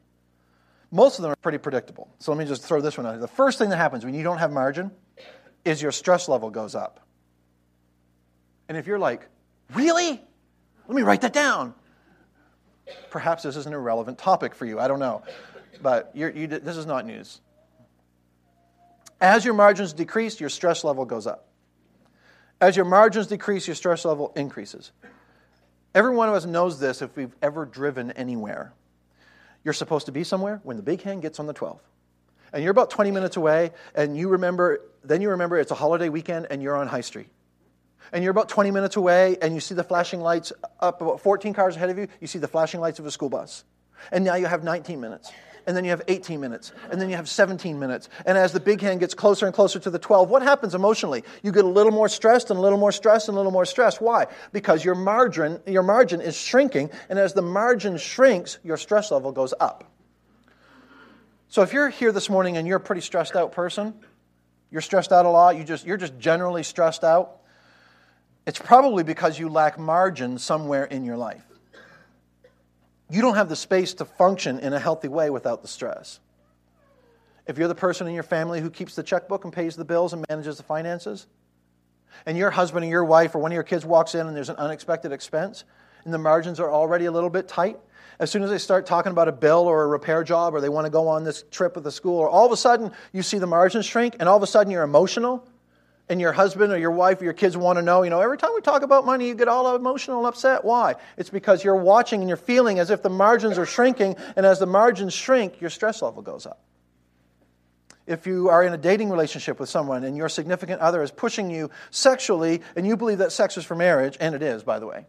Most 0.91 1.19
of 1.19 1.23
them 1.23 1.31
are 1.31 1.37
pretty 1.37 1.57
predictable. 1.57 2.09
So 2.19 2.31
let 2.31 2.37
me 2.37 2.45
just 2.45 2.63
throw 2.63 2.81
this 2.81 2.97
one 2.97 3.05
out. 3.05 3.19
The 3.19 3.27
first 3.27 3.57
thing 3.57 3.69
that 3.69 3.77
happens 3.77 4.05
when 4.05 4.13
you 4.13 4.23
don't 4.23 4.37
have 4.37 4.51
margin 4.51 4.91
is 5.63 5.81
your 5.81 5.91
stress 5.91 6.29
level 6.29 6.49
goes 6.49 6.75
up. 6.75 7.01
And 8.69 8.77
if 8.77 8.87
you're 8.87 8.99
like, 8.99 9.27
really? 9.73 10.21
Let 10.87 10.95
me 10.95 11.01
write 11.01 11.21
that 11.21 11.33
down. 11.33 11.73
Perhaps 13.09 13.43
this 13.43 13.55
is 13.55 13.65
an 13.65 13.73
irrelevant 13.73 14.17
topic 14.17 14.53
for 14.55 14.65
you. 14.65 14.79
I 14.79 14.87
don't 14.87 14.99
know. 14.99 15.23
But 15.81 16.11
you, 16.13 16.47
this 16.47 16.77
is 16.77 16.85
not 16.85 17.05
news. 17.05 17.41
As 19.19 19.43
your 19.43 19.53
margins 19.53 19.93
decrease, 19.93 20.39
your 20.39 20.49
stress 20.49 20.83
level 20.83 21.05
goes 21.05 21.25
up. 21.25 21.47
As 22.61 22.75
your 22.75 22.85
margins 22.85 23.27
decrease, 23.27 23.67
your 23.67 23.75
stress 23.75 24.05
level 24.05 24.31
increases. 24.35 24.91
Every 25.95 26.13
one 26.13 26.29
of 26.29 26.35
us 26.35 26.45
knows 26.45 26.79
this 26.79 27.01
if 27.01 27.15
we've 27.15 27.35
ever 27.41 27.65
driven 27.65 28.11
anywhere. 28.11 28.73
You're 29.63 29.73
supposed 29.73 30.05
to 30.05 30.11
be 30.11 30.23
somewhere 30.23 30.59
when 30.63 30.77
the 30.77 30.83
big 30.83 31.01
hand 31.01 31.23
gets 31.23 31.39
on 31.39 31.47
the 31.47 31.53
12. 31.53 31.81
And 32.53 32.61
you're 32.61 32.71
about 32.71 32.91
20 32.91 33.11
minutes 33.11 33.37
away, 33.37 33.71
and 33.95 34.15
you 34.15 34.29
remember, 34.29 34.81
then 35.03 35.21
you 35.21 35.31
remember 35.31 35.57
it's 35.57 35.71
a 35.71 35.75
holiday 35.75 36.09
weekend 36.09 36.47
and 36.51 36.61
you're 36.61 36.75
on 36.75 36.87
High 36.87 37.01
Street 37.01 37.29
and 38.11 38.23
you're 38.23 38.31
about 38.31 38.49
20 38.49 38.71
minutes 38.71 38.95
away 38.95 39.37
and 39.41 39.53
you 39.53 39.59
see 39.59 39.75
the 39.75 39.83
flashing 39.83 40.21
lights 40.21 40.53
up 40.79 41.01
about 41.01 41.21
14 41.21 41.53
cars 41.53 41.75
ahead 41.75 41.89
of 41.89 41.97
you, 41.97 42.07
you 42.19 42.27
see 42.27 42.39
the 42.39 42.47
flashing 42.47 42.79
lights 42.79 42.99
of 42.99 43.05
a 43.05 43.11
school 43.11 43.29
bus. 43.29 43.63
And 44.11 44.23
now 44.23 44.35
you 44.35 44.45
have 44.45 44.63
19 44.63 44.99
minutes. 44.99 45.31
And 45.67 45.75
then 45.75 45.83
you 45.83 45.89
have 45.89 46.03
18 46.07 46.39
minutes. 46.39 46.71
And 46.91 47.01
then 47.01 47.09
you 47.09 47.15
have 47.15 47.27
17 47.27 47.79
minutes. 47.79 48.09
And 48.25 48.37
as 48.37 48.51
the 48.51 48.59
big 48.59 48.81
hand 48.81 48.99
gets 48.99 49.13
closer 49.13 49.45
and 49.45 49.55
closer 49.55 49.79
to 49.79 49.89
the 49.89 49.97
12, 49.97 50.29
what 50.29 50.41
happens 50.41 50.75
emotionally? 50.75 51.23
You 51.41 51.51
get 51.51 51.65
a 51.65 51.69
little 51.69 51.91
more 51.91 52.09
stressed 52.09 52.51
and 52.51 52.59
a 52.59 52.61
little 52.61 52.77
more 52.77 52.91
stressed 52.91 53.29
and 53.29 53.35
a 53.35 53.39
little 53.39 53.51
more 53.51 53.65
stressed. 53.65 54.01
Why? 54.01 54.27
Because 54.51 54.85
your 54.85 54.95
margin, 54.95 55.59
your 55.65 55.83
margin 55.83 56.21
is 56.21 56.35
shrinking. 56.35 56.91
And 57.09 57.17
as 57.17 57.33
the 57.33 57.41
margin 57.41 57.97
shrinks, 57.97 58.59
your 58.63 58.77
stress 58.77 59.11
level 59.11 59.31
goes 59.31 59.53
up. 59.59 59.91
So 61.47 61.61
if 61.61 61.71
you're 61.71 61.89
here 61.89 62.11
this 62.11 62.29
morning 62.29 62.57
and 62.57 62.67
you're 62.67 62.77
a 62.77 62.81
pretty 62.81 63.01
stressed 63.01 63.35
out 63.35 63.53
person, 63.53 63.93
you're 64.71 64.81
stressed 64.81 65.13
out 65.13 65.25
a 65.25 65.29
lot, 65.29 65.55
you 65.55 65.63
just, 65.63 65.85
you're 65.85 65.95
just 65.95 66.19
generally 66.19 66.63
stressed 66.63 67.03
out, 67.03 67.37
it's 68.45 68.59
probably 68.59 69.03
because 69.03 69.39
you 69.39 69.47
lack 69.47 69.79
margin 69.79 70.37
somewhere 70.37 70.83
in 70.83 71.05
your 71.05 71.15
life. 71.15 71.44
You 73.09 73.21
don't 73.21 73.35
have 73.35 73.49
the 73.49 73.55
space 73.55 73.93
to 73.95 74.05
function 74.05 74.59
in 74.59 74.73
a 74.73 74.79
healthy 74.79 75.07
way 75.07 75.29
without 75.29 75.61
the 75.61 75.67
stress. 75.67 76.19
If 77.47 77.57
you're 77.57 77.67
the 77.67 77.75
person 77.75 78.07
in 78.07 78.13
your 78.13 78.23
family 78.23 78.59
who 78.59 78.71
keeps 78.71 78.95
the 78.95 79.03
checkbook 79.03 79.43
and 79.43 79.53
pays 79.53 79.75
the 79.75 79.85
bills 79.85 80.13
and 80.13 80.25
manages 80.27 80.57
the 80.57 80.63
finances, 80.63 81.27
and 82.25 82.37
your 82.37 82.49
husband 82.49 82.85
or 82.85 82.89
your 82.89 83.05
wife 83.05 83.35
or 83.35 83.39
one 83.39 83.51
of 83.51 83.53
your 83.53 83.63
kids 83.63 83.85
walks 83.85 84.15
in 84.15 84.25
and 84.25 84.35
there's 84.35 84.49
an 84.49 84.55
unexpected 84.55 85.11
expense, 85.11 85.63
and 86.03 86.13
the 86.13 86.17
margins 86.17 86.59
are 86.59 86.71
already 86.71 87.05
a 87.05 87.11
little 87.11 87.29
bit 87.29 87.47
tight, 87.47 87.77
as 88.19 88.31
soon 88.31 88.41
as 88.41 88.49
they 88.49 88.57
start 88.57 88.85
talking 88.85 89.11
about 89.11 89.27
a 89.27 89.31
bill 89.31 89.67
or 89.67 89.83
a 89.83 89.87
repair 89.87 90.23
job 90.23 90.55
or 90.55 90.61
they 90.61 90.69
want 90.69 90.85
to 90.85 90.91
go 90.91 91.07
on 91.07 91.23
this 91.23 91.43
trip 91.51 91.75
with 91.75 91.83
the 91.83 91.91
school, 91.91 92.17
or 92.17 92.29
all 92.29 92.45
of 92.45 92.51
a 92.51 92.57
sudden 92.57 92.91
you 93.11 93.21
see 93.21 93.37
the 93.37 93.47
margins 93.47 93.85
shrink 93.85 94.15
and 94.19 94.27
all 94.27 94.37
of 94.37 94.43
a 94.43 94.47
sudden 94.47 94.71
you're 94.71 94.83
emotional 94.83 95.47
and 96.07 96.21
your 96.21 96.31
husband 96.31 96.71
or 96.71 96.77
your 96.77 96.91
wife 96.91 97.21
or 97.21 97.23
your 97.23 97.33
kids 97.33 97.57
want 97.57 97.77
to 97.77 97.81
know, 97.81 98.03
you 98.03 98.09
know, 98.09 98.21
every 98.21 98.37
time 98.37 98.51
we 98.53 98.61
talk 98.61 98.83
about 98.83 99.05
money, 99.05 99.27
you 99.27 99.35
get 99.35 99.47
all 99.47 99.75
emotional 99.75 100.19
and 100.19 100.27
upset. 100.27 100.63
Why? 100.63 100.95
It's 101.17 101.29
because 101.29 101.63
you're 101.63 101.75
watching 101.75 102.21
and 102.21 102.29
you're 102.29 102.37
feeling 102.37 102.79
as 102.79 102.91
if 102.91 103.01
the 103.01 103.09
margins 103.09 103.57
are 103.57 103.65
shrinking, 103.65 104.15
and 104.35 104.45
as 104.45 104.59
the 104.59 104.67
margins 104.67 105.13
shrink, 105.13 105.61
your 105.61 105.69
stress 105.69 106.01
level 106.01 106.21
goes 106.21 106.45
up. 106.45 106.61
If 108.05 108.27
you 108.27 108.49
are 108.49 108.61
in 108.61 108.71
a 108.71 108.77
dating 108.77 109.09
relationship 109.09 109.59
with 109.59 109.67
someone 109.67 110.03
and 110.03 110.15
your 110.15 110.29
significant 110.29 110.79
other 110.79 111.01
is 111.01 111.09
pushing 111.09 111.49
you 111.49 111.71
sexually, 111.89 112.61
and 112.75 112.85
you 112.85 112.97
believe 112.97 113.17
that 113.17 113.31
sex 113.31 113.57
is 113.57 113.65
for 113.65 113.75
marriage, 113.75 114.15
and 114.19 114.35
it 114.35 114.43
is, 114.43 114.63
by 114.63 114.77
the 114.77 114.85
way. 114.85 115.05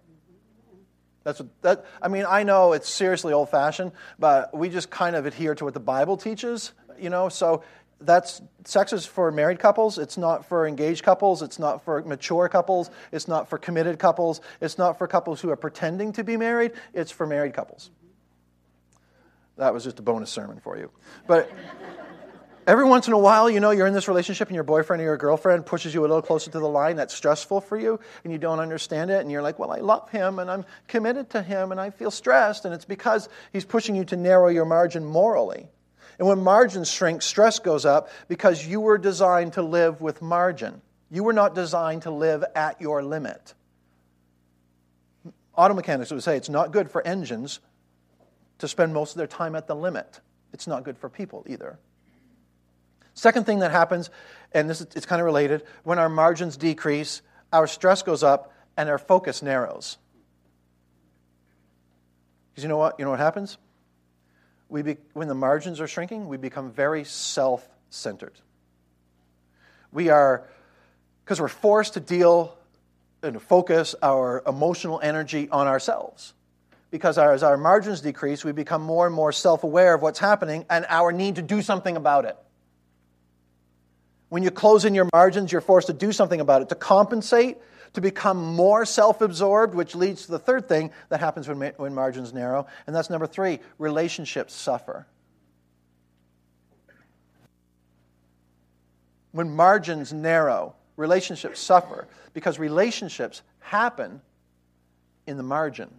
That's 1.22 1.40
what, 1.40 1.62
that, 1.62 1.84
I 2.00 2.08
mean, 2.08 2.24
I 2.26 2.44
know 2.44 2.72
it's 2.72 2.88
seriously 2.88 3.32
old 3.32 3.50
fashioned, 3.50 3.92
but 4.18 4.56
we 4.56 4.70
just 4.70 4.88
kind 4.90 5.14
of 5.14 5.26
adhere 5.26 5.54
to 5.56 5.64
what 5.64 5.74
the 5.74 5.80
Bible 5.80 6.16
teaches, 6.16 6.72
you 6.98 7.10
know. 7.10 7.28
So 7.28 7.64
that's 8.00 8.42
sex 8.64 8.92
is 8.92 9.06
for 9.06 9.30
married 9.30 9.58
couples. 9.58 9.98
It's 9.98 10.18
not 10.18 10.44
for 10.46 10.66
engaged 10.66 11.02
couples. 11.02 11.42
It's 11.42 11.58
not 11.58 11.84
for 11.84 12.02
mature 12.02 12.48
couples. 12.48 12.90
It's 13.12 13.26
not 13.26 13.48
for 13.48 13.58
committed 13.58 13.98
couples. 13.98 14.40
It's 14.60 14.78
not 14.78 14.98
for 14.98 15.06
couples 15.06 15.40
who 15.40 15.50
are 15.50 15.56
pretending 15.56 16.12
to 16.12 16.24
be 16.24 16.36
married. 16.36 16.72
It's 16.92 17.10
for 17.10 17.26
married 17.26 17.54
couples. 17.54 17.90
That 19.56 19.72
was 19.72 19.84
just 19.84 19.98
a 19.98 20.02
bonus 20.02 20.30
sermon 20.30 20.60
for 20.60 20.76
you. 20.76 20.90
But 21.26 21.50
Every 22.66 22.84
once 22.84 23.06
in 23.06 23.12
a 23.12 23.18
while, 23.18 23.48
you 23.48 23.60
know, 23.60 23.70
you're 23.70 23.86
in 23.86 23.94
this 23.94 24.08
relationship 24.08 24.48
and 24.48 24.54
your 24.56 24.64
boyfriend 24.64 25.00
or 25.00 25.04
your 25.04 25.16
girlfriend 25.16 25.64
pushes 25.66 25.94
you 25.94 26.00
a 26.00 26.08
little 26.08 26.20
closer 26.20 26.50
to 26.50 26.58
the 26.58 26.68
line 26.68 26.96
that's 26.96 27.14
stressful 27.14 27.60
for 27.60 27.78
you 27.78 28.00
and 28.24 28.32
you 28.32 28.40
don't 28.40 28.58
understand 28.58 29.08
it 29.08 29.20
and 29.20 29.30
you're 29.30 29.40
like, 29.40 29.60
well, 29.60 29.70
I 29.70 29.78
love 29.78 30.10
him 30.10 30.40
and 30.40 30.50
I'm 30.50 30.64
committed 30.88 31.30
to 31.30 31.42
him 31.42 31.70
and 31.70 31.80
I 31.80 31.90
feel 31.90 32.10
stressed. 32.10 32.64
And 32.64 32.74
it's 32.74 32.84
because 32.84 33.28
he's 33.52 33.64
pushing 33.64 33.94
you 33.94 34.04
to 34.06 34.16
narrow 34.16 34.48
your 34.48 34.64
margin 34.64 35.04
morally. 35.04 35.68
And 36.18 36.26
when 36.26 36.42
margins 36.42 36.90
shrink, 36.90 37.22
stress 37.22 37.58
goes 37.58 37.84
up 37.84 38.08
because 38.28 38.66
you 38.66 38.80
were 38.80 38.98
designed 38.98 39.54
to 39.54 39.62
live 39.62 40.00
with 40.00 40.22
margin. 40.22 40.80
You 41.10 41.24
were 41.24 41.32
not 41.32 41.54
designed 41.54 42.02
to 42.02 42.10
live 42.10 42.44
at 42.54 42.80
your 42.80 43.02
limit. 43.02 43.54
Auto 45.54 45.74
mechanics 45.74 46.10
would 46.10 46.22
say 46.22 46.36
it's 46.36 46.48
not 46.48 46.72
good 46.72 46.90
for 46.90 47.06
engines 47.06 47.60
to 48.58 48.68
spend 48.68 48.94
most 48.94 49.12
of 49.12 49.18
their 49.18 49.26
time 49.26 49.54
at 49.54 49.66
the 49.66 49.76
limit. 49.76 50.20
It's 50.52 50.66
not 50.66 50.84
good 50.84 50.96
for 50.98 51.08
people 51.08 51.44
either. 51.48 51.78
Second 53.14 53.46
thing 53.46 53.60
that 53.60 53.70
happens, 53.70 54.10
and 54.52 54.68
this 54.68 54.80
is, 54.80 54.88
it's 54.94 55.06
kind 55.06 55.20
of 55.20 55.26
related, 55.26 55.62
when 55.84 55.98
our 55.98 56.08
margins 56.08 56.56
decrease, 56.56 57.22
our 57.52 57.66
stress 57.66 58.02
goes 58.02 58.22
up 58.22 58.52
and 58.76 58.88
our 58.88 58.98
focus 58.98 59.42
narrows. 59.42 59.96
Because 62.50 62.64
you 62.64 62.68
know 62.68 62.76
what? 62.76 62.96
You 62.98 63.04
know 63.04 63.10
what 63.10 63.20
happens? 63.20 63.58
We 64.68 64.82
be, 64.82 64.96
when 65.12 65.28
the 65.28 65.34
margins 65.34 65.80
are 65.80 65.86
shrinking, 65.86 66.28
we 66.28 66.36
become 66.36 66.70
very 66.72 67.04
self 67.04 67.66
centered. 67.90 68.34
We 69.92 70.08
are, 70.08 70.44
because 71.24 71.40
we're 71.40 71.48
forced 71.48 71.94
to 71.94 72.00
deal 72.00 72.56
and 73.22 73.40
focus 73.40 73.94
our 74.02 74.42
emotional 74.46 75.00
energy 75.02 75.48
on 75.50 75.66
ourselves. 75.66 76.34
Because 76.90 77.18
as 77.18 77.42
our 77.42 77.56
margins 77.56 78.00
decrease, 78.00 78.44
we 78.44 78.52
become 78.52 78.82
more 78.82 79.06
and 79.06 79.14
more 79.14 79.32
self 79.32 79.64
aware 79.64 79.94
of 79.94 80.02
what's 80.02 80.18
happening 80.18 80.64
and 80.70 80.86
our 80.88 81.12
need 81.12 81.36
to 81.36 81.42
do 81.42 81.62
something 81.62 81.96
about 81.96 82.24
it. 82.24 82.36
When 84.28 84.42
you 84.42 84.50
close 84.50 84.84
in 84.84 84.94
your 84.94 85.08
margins, 85.12 85.52
you're 85.52 85.60
forced 85.60 85.86
to 85.86 85.92
do 85.92 86.10
something 86.12 86.40
about 86.40 86.62
it, 86.62 86.68
to 86.70 86.74
compensate, 86.74 87.58
to 87.94 88.00
become 88.00 88.54
more 88.54 88.84
self 88.84 89.20
absorbed, 89.20 89.74
which 89.74 89.94
leads 89.94 90.26
to 90.26 90.32
the 90.32 90.38
third 90.38 90.68
thing 90.68 90.90
that 91.08 91.20
happens 91.20 91.48
when, 91.48 91.58
when 91.76 91.94
margins 91.94 92.32
narrow. 92.32 92.66
And 92.86 92.94
that's 92.94 93.10
number 93.10 93.26
three 93.26 93.60
relationships 93.78 94.54
suffer. 94.54 95.06
When 99.32 99.54
margins 99.54 100.12
narrow, 100.12 100.74
relationships 100.96 101.60
suffer 101.60 102.08
because 102.32 102.58
relationships 102.58 103.42
happen 103.60 104.20
in 105.26 105.36
the 105.36 105.42
margin. 105.42 105.90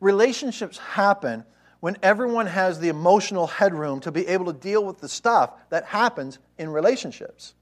Relationships 0.00 0.78
happen 0.78 1.44
when 1.80 1.96
everyone 2.02 2.46
has 2.46 2.78
the 2.78 2.88
emotional 2.88 3.46
headroom 3.46 4.00
to 4.00 4.12
be 4.12 4.26
able 4.26 4.46
to 4.46 4.52
deal 4.52 4.84
with 4.84 4.98
the 5.00 5.08
stuff 5.08 5.52
that 5.70 5.84
happens 5.84 6.38
in 6.58 6.68
relationships. 6.68 7.54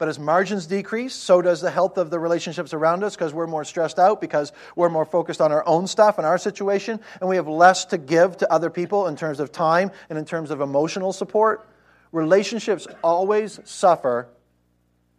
But 0.00 0.08
as 0.08 0.18
margins 0.18 0.64
decrease, 0.64 1.14
so 1.14 1.42
does 1.42 1.60
the 1.60 1.70
health 1.70 1.98
of 1.98 2.08
the 2.08 2.18
relationships 2.18 2.72
around 2.72 3.04
us 3.04 3.14
because 3.14 3.34
we're 3.34 3.46
more 3.46 3.64
stressed 3.66 3.98
out, 3.98 4.18
because 4.18 4.50
we're 4.74 4.88
more 4.88 5.04
focused 5.04 5.42
on 5.42 5.52
our 5.52 5.62
own 5.68 5.86
stuff 5.86 6.16
and 6.16 6.26
our 6.26 6.38
situation, 6.38 7.00
and 7.20 7.28
we 7.28 7.36
have 7.36 7.46
less 7.46 7.84
to 7.84 7.98
give 7.98 8.38
to 8.38 8.50
other 8.50 8.70
people 8.70 9.08
in 9.08 9.16
terms 9.16 9.40
of 9.40 9.52
time 9.52 9.90
and 10.08 10.18
in 10.18 10.24
terms 10.24 10.50
of 10.50 10.62
emotional 10.62 11.12
support. 11.12 11.68
Relationships 12.12 12.86
always 13.04 13.60
suffer 13.64 14.26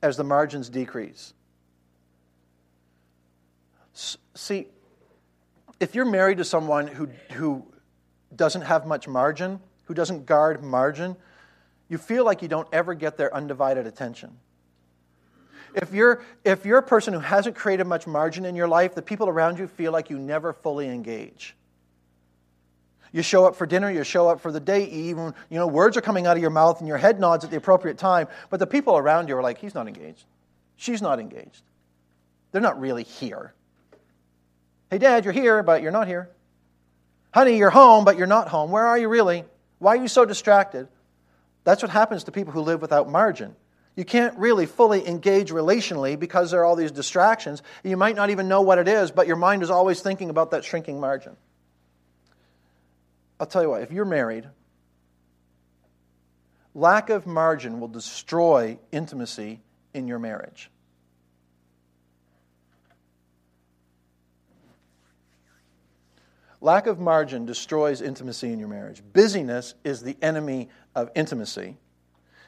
as 0.02 0.17
the 0.17 0.24
margins 0.24 0.67
decrease. 0.67 1.36
See, 3.94 4.65
if 5.80 5.94
you're 5.94 6.06
married 6.06 6.39
to 6.39 6.44
someone 6.44 6.88
who, 6.88 7.08
who 7.34 7.67
doesn't 8.36 8.63
have 8.63 8.88
much 8.88 9.08
margin, 9.08 9.60
who 9.84 9.94
doesn't 9.94 10.26
guard 10.26 10.63
margin, 10.63 11.17
you 11.88 12.00
feel 12.00 12.26
like 12.26 12.41
you 12.41 12.48
don't 12.48 12.67
ever 12.74 12.96
get 12.96 13.17
their 13.17 13.32
undivided 13.32 13.86
attention. 13.86 14.38
If 15.73 15.93
you're, 15.93 16.23
if 16.43 16.65
you're 16.65 16.79
a 16.79 16.84
person 16.84 17.13
who 17.13 17.19
hasn't 17.19 17.55
created 17.55 17.86
much 17.86 18.07
margin 18.07 18.45
in 18.45 18.55
your 18.55 18.67
life, 18.67 18.95
the 18.95 19.01
people 19.01 19.29
around 19.29 19.60
you 19.60 19.67
feel 19.67 19.91
like 19.91 20.10
you 20.10 20.19
never 20.19 20.53
fully 20.53 20.88
engage. 20.88 21.55
You 23.13 23.21
show 23.21 23.45
up 23.45 23.55
for 23.55 23.65
dinner, 23.65 23.91
you 23.91 24.03
show 24.03 24.29
up 24.29 24.39
for 24.39 24.51
the 24.51 24.60
date, 24.60 24.89
even, 24.89 25.34
you 25.49 25.57
know, 25.57 25.67
words 25.67 25.97
are 25.97 26.01
coming 26.01 26.27
out 26.27 26.38
of 26.38 26.41
your 26.41 26.51
mouth 26.51 26.79
and 26.79 26.88
your 26.88 26.97
head 26.97 27.19
nods 27.19 27.43
at 27.43 27.51
the 27.51 27.57
appropriate 27.57 27.97
time, 27.97 28.27
but 28.49 28.60
the 28.60 28.67
people 28.67 28.97
around 28.97 29.27
you 29.27 29.36
are 29.36 29.41
like, 29.41 29.57
he's 29.57 29.75
not 29.75 29.88
engaged. 29.88 30.25
She's 30.77 31.01
not 31.01 31.19
engaged. 31.19 31.63
They're 32.51 32.62
not 32.62 32.79
really 32.79 33.03
here. 33.03 33.53
Hey, 34.89 34.97
Dad, 34.97 35.25
you're 35.25 35.34
here, 35.34 35.62
but 35.63 35.81
you're 35.81 35.91
not 35.91 36.07
here. 36.07 36.29
Honey, 37.34 37.57
you're 37.57 37.69
home, 37.69 38.03
but 38.03 38.17
you're 38.17 38.27
not 38.27 38.49
home. 38.49 38.71
Where 38.71 38.86
are 38.86 38.97
you 38.97 39.07
really? 39.07 39.45
Why 39.79 39.95
are 39.95 40.01
you 40.01 40.07
so 40.07 40.25
distracted? 40.25 40.88
That's 41.63 41.81
what 41.81 41.91
happens 41.91 42.25
to 42.25 42.31
people 42.31 42.53
who 42.53 42.62
live 42.62 42.81
without 42.81 43.10
margin. 43.10 43.55
You 43.95 44.06
can't 44.06 44.38
really 44.38 44.65
fully 44.65 45.06
engage 45.06 45.51
relationally 45.51 46.17
because 46.17 46.51
there 46.51 46.62
are 46.62 46.65
all 46.65 46.75
these 46.75 46.91
distractions. 46.91 47.62
You 47.84 47.97
might 47.97 48.15
not 48.15 48.30
even 48.30 48.47
know 48.47 48.62
what 48.62 48.77
it 48.77 48.88
is, 48.88 49.12
but 49.12 49.27
your 49.27 49.36
mind 49.36 49.63
is 49.63 49.69
always 49.69 50.01
thinking 50.01 50.30
about 50.30 50.51
that 50.51 50.63
shrinking 50.63 50.99
margin. 50.99 51.36
I'll 53.39 53.47
tell 53.47 53.63
you 53.63 53.69
what, 53.69 53.82
if 53.82 53.91
you're 53.91 54.06
married, 54.06 54.47
lack 56.73 57.10
of 57.10 57.27
margin 57.27 57.80
will 57.80 57.89
destroy 57.89 58.77
intimacy 58.91 59.62
in 59.93 60.08
your 60.08 60.19
marriage. 60.19 60.69
Lack 66.62 66.86
of 66.86 66.99
margin 66.99 67.47
destroys 67.47 68.01
intimacy 68.01 68.54
in 68.54 68.60
your 68.60 68.67
marriage. 68.67 69.01
Busyness 69.12 69.73
is 69.84 70.01
the 70.04 70.15
enemy 70.21 70.69
of 70.93 71.10
intimacy. 71.15 71.75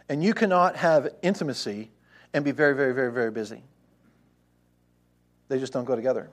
And 0.10 0.24
you 0.24 0.34
cannot 0.34 0.76
have 0.78 1.10
intimacy 1.22 1.92
and 2.34 2.44
be 2.44 2.52
very, 2.52 2.76
very, 2.76 2.94
very, 2.94 3.12
very 3.12 3.32
busy. 3.32 3.64
They 5.48 5.60
just 5.60 5.74
don't 5.74 5.86
go 5.86 5.96
together. 5.96 6.30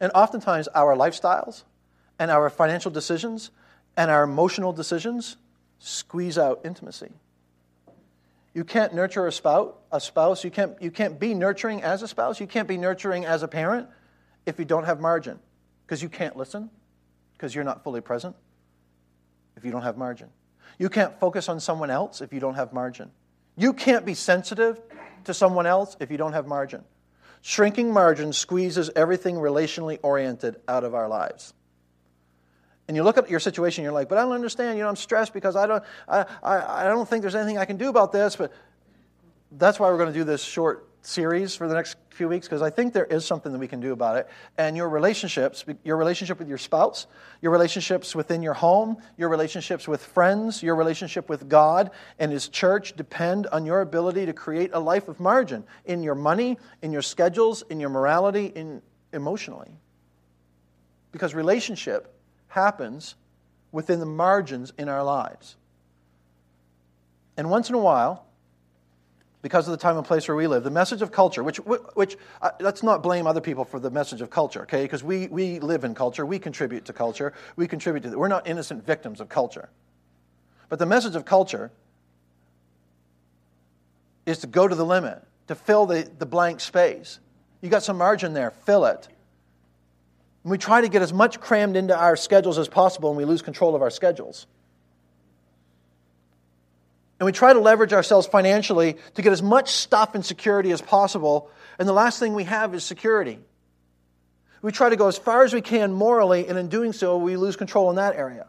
And 0.00 0.10
oftentimes, 0.14 0.68
our 0.74 0.96
lifestyles 0.96 1.64
and 2.18 2.30
our 2.30 2.50
financial 2.50 2.90
decisions 2.90 3.50
and 3.96 4.10
our 4.10 4.24
emotional 4.24 4.72
decisions 4.72 5.36
squeeze 5.78 6.38
out 6.38 6.60
intimacy. 6.64 7.10
You 8.54 8.64
can't 8.64 8.94
nurture 8.94 9.26
a 9.26 9.32
spouse, 9.32 9.74
a 9.90 10.00
spouse. 10.00 10.44
You, 10.44 10.50
can't, 10.50 10.80
you 10.80 10.90
can't 10.90 11.18
be 11.18 11.34
nurturing 11.34 11.82
as 11.82 12.02
a 12.02 12.08
spouse. 12.08 12.40
You 12.40 12.46
can't 12.46 12.68
be 12.68 12.78
nurturing 12.78 13.24
as 13.24 13.42
a 13.42 13.48
parent 13.48 13.88
if 14.46 14.58
you 14.58 14.64
don't 14.64 14.84
have 14.84 15.00
margin 15.00 15.38
because 15.86 16.02
you 16.02 16.08
can't 16.08 16.36
listen 16.36 16.70
because 17.32 17.54
you're 17.54 17.64
not 17.64 17.82
fully 17.82 18.00
present 18.00 18.36
if 19.56 19.64
you 19.64 19.72
don't 19.72 19.82
have 19.82 19.96
margin. 19.96 20.28
You 20.78 20.88
can't 20.88 21.18
focus 21.20 21.48
on 21.48 21.60
someone 21.60 21.90
else 21.90 22.20
if 22.20 22.32
you 22.32 22.40
don't 22.40 22.54
have 22.54 22.72
margin. 22.72 23.10
You 23.56 23.72
can't 23.72 24.04
be 24.04 24.14
sensitive 24.14 24.80
to 25.24 25.34
someone 25.34 25.66
else 25.66 25.96
if 26.00 26.10
you 26.10 26.16
don't 26.16 26.32
have 26.32 26.46
margin. 26.46 26.84
Shrinking 27.42 27.92
margin 27.92 28.32
squeezes 28.32 28.90
everything 28.96 29.36
relationally 29.36 29.98
oriented 30.02 30.56
out 30.66 30.82
of 30.84 30.94
our 30.94 31.08
lives. 31.08 31.52
And 32.88 32.96
you 32.96 33.02
look 33.02 33.16
at 33.16 33.30
your 33.30 33.40
situation, 33.40 33.84
you're 33.84 33.92
like, 33.92 34.08
but 34.08 34.18
I 34.18 34.22
don't 34.22 34.32
understand. 34.32 34.76
You 34.76 34.84
know, 34.84 34.90
I'm 34.90 34.96
stressed 34.96 35.32
because 35.32 35.56
I 35.56 35.66
don't, 35.66 35.84
I, 36.08 36.26
I, 36.42 36.84
I 36.84 36.84
don't 36.84 37.08
think 37.08 37.22
there's 37.22 37.34
anything 37.34 37.58
I 37.58 37.64
can 37.64 37.76
do 37.76 37.88
about 37.88 38.12
this. 38.12 38.36
But 38.36 38.52
that's 39.52 39.78
why 39.78 39.88
we're 39.90 39.98
going 39.98 40.12
to 40.12 40.18
do 40.18 40.24
this 40.24 40.42
short 40.42 40.88
series 41.06 41.54
for 41.54 41.68
the 41.68 41.74
next 41.74 41.96
few 42.10 42.28
weeks 42.28 42.46
because 42.46 42.62
I 42.62 42.70
think 42.70 42.92
there 42.92 43.04
is 43.04 43.24
something 43.24 43.52
that 43.52 43.58
we 43.58 43.68
can 43.68 43.80
do 43.80 43.92
about 43.92 44.16
it. 44.16 44.28
And 44.56 44.76
your 44.76 44.88
relationships, 44.88 45.64
your 45.82 45.96
relationship 45.96 46.38
with 46.38 46.48
your 46.48 46.58
spouse, 46.58 47.06
your 47.42 47.52
relationships 47.52 48.14
within 48.14 48.42
your 48.42 48.54
home, 48.54 48.96
your 49.16 49.28
relationships 49.28 49.86
with 49.88 50.04
friends, 50.04 50.62
your 50.62 50.76
relationship 50.76 51.28
with 51.28 51.48
God 51.48 51.90
and 52.18 52.30
His 52.30 52.48
church 52.48 52.94
depend 52.96 53.46
on 53.48 53.66
your 53.66 53.80
ability 53.80 54.26
to 54.26 54.32
create 54.32 54.70
a 54.72 54.80
life 54.80 55.08
of 55.08 55.20
margin 55.20 55.64
in 55.84 56.02
your 56.02 56.14
money, 56.14 56.58
in 56.82 56.92
your 56.92 57.02
schedules, 57.02 57.62
in 57.68 57.80
your 57.80 57.90
morality, 57.90 58.46
in 58.46 58.80
emotionally. 59.12 59.70
Because 61.12 61.34
relationship 61.34 62.12
happens 62.48 63.14
within 63.72 64.00
the 64.00 64.06
margins 64.06 64.72
in 64.78 64.88
our 64.88 65.02
lives. 65.02 65.56
And 67.36 67.50
once 67.50 67.68
in 67.68 67.74
a 67.74 67.78
while, 67.78 68.23
because 69.44 69.68
of 69.68 69.72
the 69.72 69.76
time 69.76 69.98
and 69.98 70.06
place 70.06 70.26
where 70.26 70.34
we 70.34 70.46
live. 70.46 70.64
The 70.64 70.70
message 70.70 71.02
of 71.02 71.12
culture, 71.12 71.44
which, 71.44 71.58
which 71.58 72.16
uh, 72.40 72.52
let's 72.60 72.82
not 72.82 73.02
blame 73.02 73.26
other 73.26 73.42
people 73.42 73.66
for 73.66 73.78
the 73.78 73.90
message 73.90 74.22
of 74.22 74.30
culture, 74.30 74.62
okay? 74.62 74.84
Because 74.84 75.04
we, 75.04 75.26
we 75.26 75.60
live 75.60 75.84
in 75.84 75.94
culture, 75.94 76.24
we 76.24 76.38
contribute 76.38 76.86
to 76.86 76.94
culture, 76.94 77.34
we 77.54 77.68
contribute 77.68 78.04
to 78.04 78.08
it. 78.08 78.18
We're 78.18 78.28
not 78.28 78.46
innocent 78.46 78.86
victims 78.86 79.20
of 79.20 79.28
culture. 79.28 79.68
But 80.70 80.78
the 80.78 80.86
message 80.86 81.14
of 81.14 81.26
culture 81.26 81.70
is 84.24 84.38
to 84.38 84.46
go 84.46 84.66
to 84.66 84.74
the 84.74 84.86
limit, 84.86 85.22
to 85.48 85.54
fill 85.54 85.84
the, 85.84 86.10
the 86.18 86.24
blank 86.24 86.60
space. 86.60 87.20
You 87.60 87.68
got 87.68 87.82
some 87.82 87.98
margin 87.98 88.32
there, 88.32 88.50
fill 88.50 88.86
it. 88.86 89.08
And 90.42 90.52
we 90.52 90.56
try 90.56 90.80
to 90.80 90.88
get 90.88 91.02
as 91.02 91.12
much 91.12 91.38
crammed 91.38 91.76
into 91.76 91.94
our 91.94 92.16
schedules 92.16 92.56
as 92.56 92.66
possible, 92.66 93.10
and 93.10 93.18
we 93.18 93.26
lose 93.26 93.42
control 93.42 93.74
of 93.76 93.82
our 93.82 93.90
schedules. 93.90 94.46
And 97.18 97.26
we 97.26 97.32
try 97.32 97.52
to 97.52 97.60
leverage 97.60 97.92
ourselves 97.92 98.26
financially 98.26 98.96
to 99.14 99.22
get 99.22 99.32
as 99.32 99.42
much 99.42 99.70
stuff 99.70 100.14
and 100.14 100.24
security 100.24 100.72
as 100.72 100.82
possible. 100.82 101.50
And 101.78 101.88
the 101.88 101.92
last 101.92 102.18
thing 102.18 102.34
we 102.34 102.44
have 102.44 102.74
is 102.74 102.84
security. 102.84 103.38
We 104.62 104.72
try 104.72 104.88
to 104.88 104.96
go 104.96 105.08
as 105.08 105.18
far 105.18 105.44
as 105.44 105.52
we 105.52 105.60
can 105.60 105.92
morally, 105.92 106.48
and 106.48 106.58
in 106.58 106.68
doing 106.68 106.92
so, 106.92 107.18
we 107.18 107.36
lose 107.36 107.56
control 107.56 107.90
in 107.90 107.96
that 107.96 108.16
area. 108.16 108.46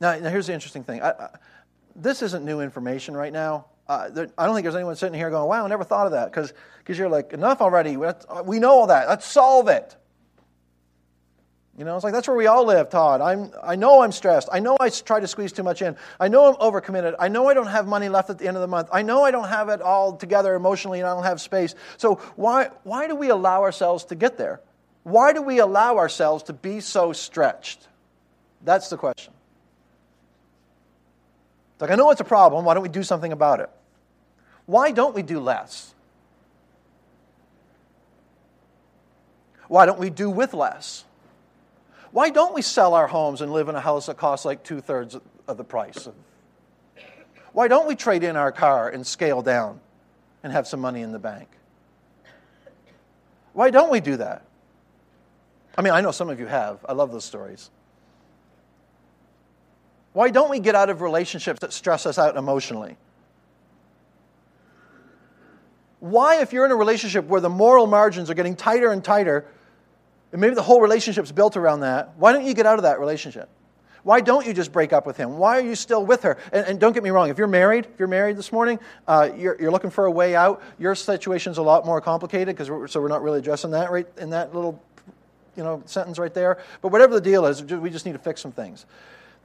Now, 0.00 0.18
now 0.18 0.28
here's 0.28 0.48
the 0.48 0.52
interesting 0.52 0.84
thing. 0.84 1.00
I, 1.00 1.10
I, 1.10 1.28
this 1.94 2.22
isn't 2.22 2.44
new 2.44 2.60
information 2.60 3.16
right 3.16 3.32
now. 3.32 3.66
Uh, 3.88 4.10
there, 4.10 4.28
I 4.36 4.46
don't 4.46 4.54
think 4.54 4.64
there's 4.64 4.74
anyone 4.74 4.96
sitting 4.96 5.18
here 5.18 5.30
going, 5.30 5.48
wow, 5.48 5.64
I 5.64 5.68
never 5.68 5.84
thought 5.84 6.06
of 6.06 6.12
that. 6.12 6.30
Because 6.30 6.52
you're 6.98 7.08
like, 7.08 7.32
enough 7.32 7.60
already. 7.60 7.96
We 7.96 8.58
know 8.58 8.72
all 8.72 8.86
that. 8.88 9.08
Let's 9.08 9.26
solve 9.26 9.68
it. 9.68 9.96
You 11.78 11.84
know, 11.84 11.94
it's 11.94 12.04
like 12.04 12.14
that's 12.14 12.26
where 12.26 12.36
we 12.36 12.46
all 12.46 12.64
live, 12.64 12.88
Todd. 12.88 13.20
I'm, 13.20 13.50
I 13.62 13.76
know 13.76 14.00
I'm 14.00 14.10
stressed. 14.10 14.48
I 14.50 14.60
know 14.60 14.78
I 14.80 14.88
try 14.88 15.20
to 15.20 15.28
squeeze 15.28 15.52
too 15.52 15.62
much 15.62 15.82
in. 15.82 15.94
I 16.18 16.28
know 16.28 16.46
I'm 16.46 16.54
overcommitted. 16.54 17.16
I 17.18 17.28
know 17.28 17.48
I 17.48 17.54
don't 17.54 17.66
have 17.66 17.86
money 17.86 18.08
left 18.08 18.30
at 18.30 18.38
the 18.38 18.48
end 18.48 18.56
of 18.56 18.62
the 18.62 18.66
month. 18.66 18.88
I 18.92 19.02
know 19.02 19.24
I 19.24 19.30
don't 19.30 19.48
have 19.48 19.68
it 19.68 19.82
all 19.82 20.16
together 20.16 20.54
emotionally 20.54 21.00
and 21.00 21.08
I 21.08 21.14
don't 21.14 21.24
have 21.24 21.38
space. 21.38 21.74
So 21.98 22.14
why, 22.36 22.70
why 22.84 23.08
do 23.08 23.14
we 23.14 23.28
allow 23.28 23.62
ourselves 23.62 24.06
to 24.06 24.14
get 24.14 24.38
there? 24.38 24.60
Why 25.02 25.34
do 25.34 25.42
we 25.42 25.58
allow 25.58 25.98
ourselves 25.98 26.44
to 26.44 26.54
be 26.54 26.80
so 26.80 27.12
stretched? 27.12 27.86
That's 28.64 28.88
the 28.88 28.96
question. 28.96 29.34
It's 31.74 31.82
like, 31.82 31.90
I 31.90 31.94
know 31.94 32.10
it's 32.10 32.22
a 32.22 32.24
problem. 32.24 32.64
Why 32.64 32.72
don't 32.72 32.82
we 32.82 32.88
do 32.88 33.02
something 33.02 33.32
about 33.32 33.60
it? 33.60 33.68
Why 34.64 34.92
don't 34.92 35.14
we 35.14 35.22
do 35.22 35.40
less? 35.40 35.94
Why 39.68 39.84
don't 39.84 39.98
we 39.98 40.08
do 40.08 40.30
with 40.30 40.54
less? 40.54 41.04
Why 42.16 42.30
don't 42.30 42.54
we 42.54 42.62
sell 42.62 42.94
our 42.94 43.06
homes 43.06 43.42
and 43.42 43.52
live 43.52 43.68
in 43.68 43.74
a 43.74 43.80
house 43.80 44.06
that 44.06 44.16
costs 44.16 44.46
like 44.46 44.62
two 44.62 44.80
thirds 44.80 45.18
of 45.46 45.56
the 45.58 45.64
price? 45.64 46.08
Why 47.52 47.68
don't 47.68 47.86
we 47.86 47.94
trade 47.94 48.24
in 48.24 48.36
our 48.36 48.50
car 48.50 48.88
and 48.88 49.06
scale 49.06 49.42
down 49.42 49.80
and 50.42 50.50
have 50.50 50.66
some 50.66 50.80
money 50.80 51.02
in 51.02 51.12
the 51.12 51.18
bank? 51.18 51.46
Why 53.52 53.68
don't 53.68 53.90
we 53.90 54.00
do 54.00 54.16
that? 54.16 54.46
I 55.76 55.82
mean, 55.82 55.92
I 55.92 56.00
know 56.00 56.10
some 56.10 56.30
of 56.30 56.40
you 56.40 56.46
have. 56.46 56.78
I 56.88 56.94
love 56.94 57.12
those 57.12 57.26
stories. 57.26 57.68
Why 60.14 60.30
don't 60.30 60.48
we 60.48 60.58
get 60.58 60.74
out 60.74 60.88
of 60.88 61.02
relationships 61.02 61.60
that 61.60 61.74
stress 61.74 62.06
us 62.06 62.18
out 62.18 62.38
emotionally? 62.38 62.96
Why, 66.00 66.40
if 66.40 66.54
you're 66.54 66.64
in 66.64 66.72
a 66.72 66.76
relationship 66.76 67.26
where 67.26 67.42
the 67.42 67.50
moral 67.50 67.86
margins 67.86 68.30
are 68.30 68.34
getting 68.34 68.56
tighter 68.56 68.90
and 68.90 69.04
tighter, 69.04 69.44
and 70.36 70.40
maybe 70.42 70.54
the 70.54 70.62
whole 70.62 70.82
relationship's 70.82 71.32
built 71.32 71.56
around 71.56 71.80
that, 71.80 72.12
why 72.18 72.30
don't 72.30 72.44
you 72.44 72.52
get 72.52 72.66
out 72.66 72.78
of 72.78 72.82
that 72.82 73.00
relationship? 73.00 73.48
Why 74.02 74.20
don't 74.20 74.46
you 74.46 74.52
just 74.52 74.70
break 74.70 74.92
up 74.92 75.06
with 75.06 75.16
him? 75.16 75.38
Why 75.38 75.56
are 75.56 75.62
you 75.62 75.74
still 75.74 76.04
with 76.04 76.24
her? 76.24 76.36
And, 76.52 76.66
and 76.66 76.78
don't 76.78 76.92
get 76.92 77.02
me 77.02 77.08
wrong, 77.08 77.30
if 77.30 77.38
you're 77.38 77.46
married, 77.46 77.86
if 77.86 77.98
you're 77.98 78.06
married 78.06 78.36
this 78.36 78.52
morning, 78.52 78.78
uh, 79.08 79.30
you're, 79.34 79.58
you're, 79.58 79.70
looking 79.70 79.88
for 79.88 80.04
a 80.04 80.10
way 80.10 80.36
out, 80.36 80.62
your 80.78 80.94
situation's 80.94 81.56
a 81.56 81.62
lot 81.62 81.86
more 81.86 82.02
complicated, 82.02 82.48
because 82.48 82.68
we're, 82.68 82.86
so 82.86 83.00
we're 83.00 83.08
not 83.08 83.22
really 83.22 83.38
addressing 83.38 83.70
that 83.70 83.90
right 83.90 84.06
in 84.18 84.28
that 84.28 84.54
little 84.54 84.78
you 85.56 85.62
know, 85.62 85.82
sentence 85.86 86.18
right 86.18 86.34
there. 86.34 86.58
But 86.82 86.92
whatever 86.92 87.14
the 87.14 87.20
deal 87.22 87.46
is, 87.46 87.64
we 87.64 87.88
just 87.88 88.04
need 88.04 88.12
to 88.12 88.18
fix 88.18 88.42
some 88.42 88.52
things. 88.52 88.84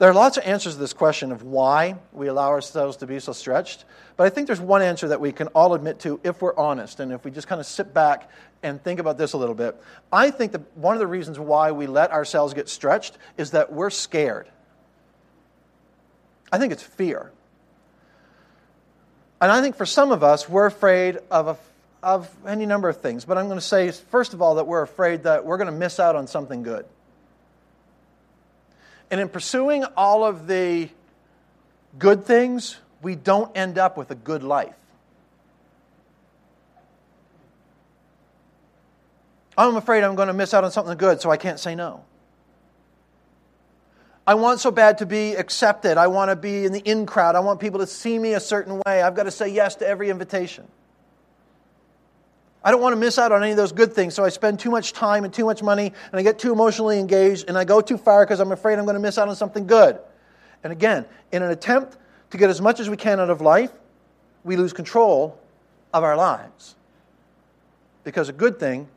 There 0.02 0.10
are 0.10 0.16
lots 0.16 0.38
of 0.38 0.46
answers 0.46 0.74
to 0.74 0.80
this 0.80 0.94
question 0.94 1.32
of 1.32 1.44
why 1.44 1.94
we 2.12 2.26
allow 2.26 2.48
ourselves 2.48 2.98
to 2.98 3.06
be 3.06 3.20
so 3.20 3.34
stretched, 3.34 3.86
but 4.18 4.26
I 4.26 4.32
think 4.32 4.48
there's 4.48 4.60
one 4.60 4.82
answer 4.82 5.10
that 5.10 5.22
we 5.22 5.32
can 5.32 5.46
all 5.50 5.76
admit 5.76 6.00
to 6.00 6.20
if 6.24 6.42
we're 6.42 6.58
honest 6.58 7.00
and 7.00 7.12
if 7.12 7.24
we 7.24 7.30
just 7.30 7.48
kind 7.48 7.62
of 7.62 7.68
sit 7.68 7.94
back 7.94 8.28
and 8.64 8.84
think 8.84 9.00
about 9.00 9.20
this 9.20 9.34
a 9.34 9.38
little 9.38 9.54
bit. 9.54 9.80
I 10.12 10.32
think 10.32 10.54
that 10.54 10.76
one 10.76 10.96
of 10.96 11.00
the 11.00 11.06
reasons 11.06 11.38
why 11.38 11.72
we 11.72 11.86
let 11.86 12.10
ourselves 12.10 12.56
get 12.56 12.68
stretched 12.68 13.20
is 13.38 13.52
that 13.52 13.72
we're 13.72 13.92
scared. 13.92 14.50
I 16.52 16.58
think 16.58 16.74
it's 16.74 16.82
fear. 16.82 17.32
And 19.40 19.52
I 19.52 19.62
think 19.62 19.76
for 19.76 19.86
some 19.86 20.12
of 20.12 20.24
us, 20.24 20.50
we're 20.50 20.66
afraid 20.66 21.20
of, 21.30 21.48
a, 21.48 21.58
of 22.02 22.28
any 22.48 22.66
number 22.66 22.90
of 22.90 23.02
things. 23.02 23.24
But 23.24 23.38
I'm 23.38 23.46
going 23.46 23.60
to 23.60 23.64
say, 23.64 23.92
first 23.92 24.34
of 24.34 24.42
all, 24.42 24.56
that 24.56 24.66
we're 24.66 24.82
afraid 24.82 25.22
that 25.26 25.46
we're 25.46 25.58
going 25.58 25.72
to 25.72 25.78
miss 25.78 26.00
out 26.00 26.16
on 26.16 26.26
something 26.26 26.64
good. 26.64 26.88
And 29.12 29.20
in 29.20 29.30
pursuing 29.30 29.84
all 29.98 30.24
of 30.24 30.48
the 30.48 30.90
good 32.00 32.26
things, 32.26 32.78
we 33.02 33.16
don't 33.16 33.56
end 33.56 33.78
up 33.78 33.98
with 33.98 34.10
a 34.10 34.16
good 34.16 34.42
life. 34.42 34.74
I'm 39.58 39.76
afraid 39.76 40.04
I'm 40.04 40.16
going 40.16 40.30
to 40.30 40.34
miss 40.34 40.54
out 40.54 40.64
on 40.64 40.72
something 40.72 40.98
good, 40.98 41.22
so 41.22 41.30
I 41.30 41.38
can't 41.38 41.60
say 41.60 41.76
no. 41.76 42.06
I 44.26 44.36
want 44.36 44.62
so 44.62 44.72
bad 44.72 45.00
to 45.00 45.06
be 45.06 45.36
accepted. 45.36 45.98
I 45.98 46.08
want 46.08 46.30
to 46.32 46.38
be 46.38 46.64
in 46.64 46.72
the 46.72 46.80
in 46.80 47.06
crowd. 47.06 47.36
I 47.36 47.42
want 47.42 47.60
people 47.60 47.80
to 47.82 47.88
see 47.88 48.18
me 48.18 48.34
a 48.34 48.40
certain 48.40 48.82
way. 48.86 49.02
I've 49.02 49.16
got 49.16 49.24
to 49.24 49.32
say 49.32 49.50
yes 49.50 49.76
to 49.76 49.88
every 49.88 50.10
invitation. 50.10 50.68
I 52.64 52.70
don't 52.70 52.82
want 52.82 52.94
to 52.94 52.98
miss 52.98 53.18
out 53.18 53.32
on 53.32 53.42
any 53.42 53.52
of 53.52 53.58
those 53.58 53.72
good 53.72 53.94
things, 53.94 54.14
so 54.14 54.24
I 54.24 54.30
spend 54.30 54.60
too 54.60 54.70
much 54.70 54.94
time 54.94 55.24
and 55.24 55.34
too 55.34 55.46
much 55.46 55.64
money, 55.64 55.88
and 55.88 56.20
I 56.20 56.22
get 56.22 56.38
too 56.38 56.52
emotionally 56.52 57.00
engaged, 57.00 57.46
and 57.48 57.58
I 57.58 57.64
go 57.64 57.82
too 57.82 57.98
far 57.98 58.24
because 58.24 58.40
I'm 58.40 58.52
afraid 58.52 58.78
I'm 58.78 58.86
going 58.86 58.96
to 58.96 59.00
miss 59.00 59.18
out 59.18 59.28
on 59.28 59.36
something 59.36 59.66
good. 59.66 59.98
And 60.64 60.72
again, 60.72 61.06
in 61.32 61.42
an 61.42 61.50
attempt 61.50 61.98
to 62.30 62.38
get 62.38 62.50
as 62.50 62.62
much 62.62 62.80
as 62.80 62.90
we 62.90 62.98
can 62.98 63.20
out 63.20 63.32
of 63.32 63.42
life, 63.42 63.72
we 64.44 64.58
lose 64.58 64.74
control 64.74 65.40
of 65.94 66.04
our 66.04 66.16
lives. 66.16 66.76
Because 68.04 68.30
a 68.30 68.34
good 68.34 68.60
thing 68.60 68.88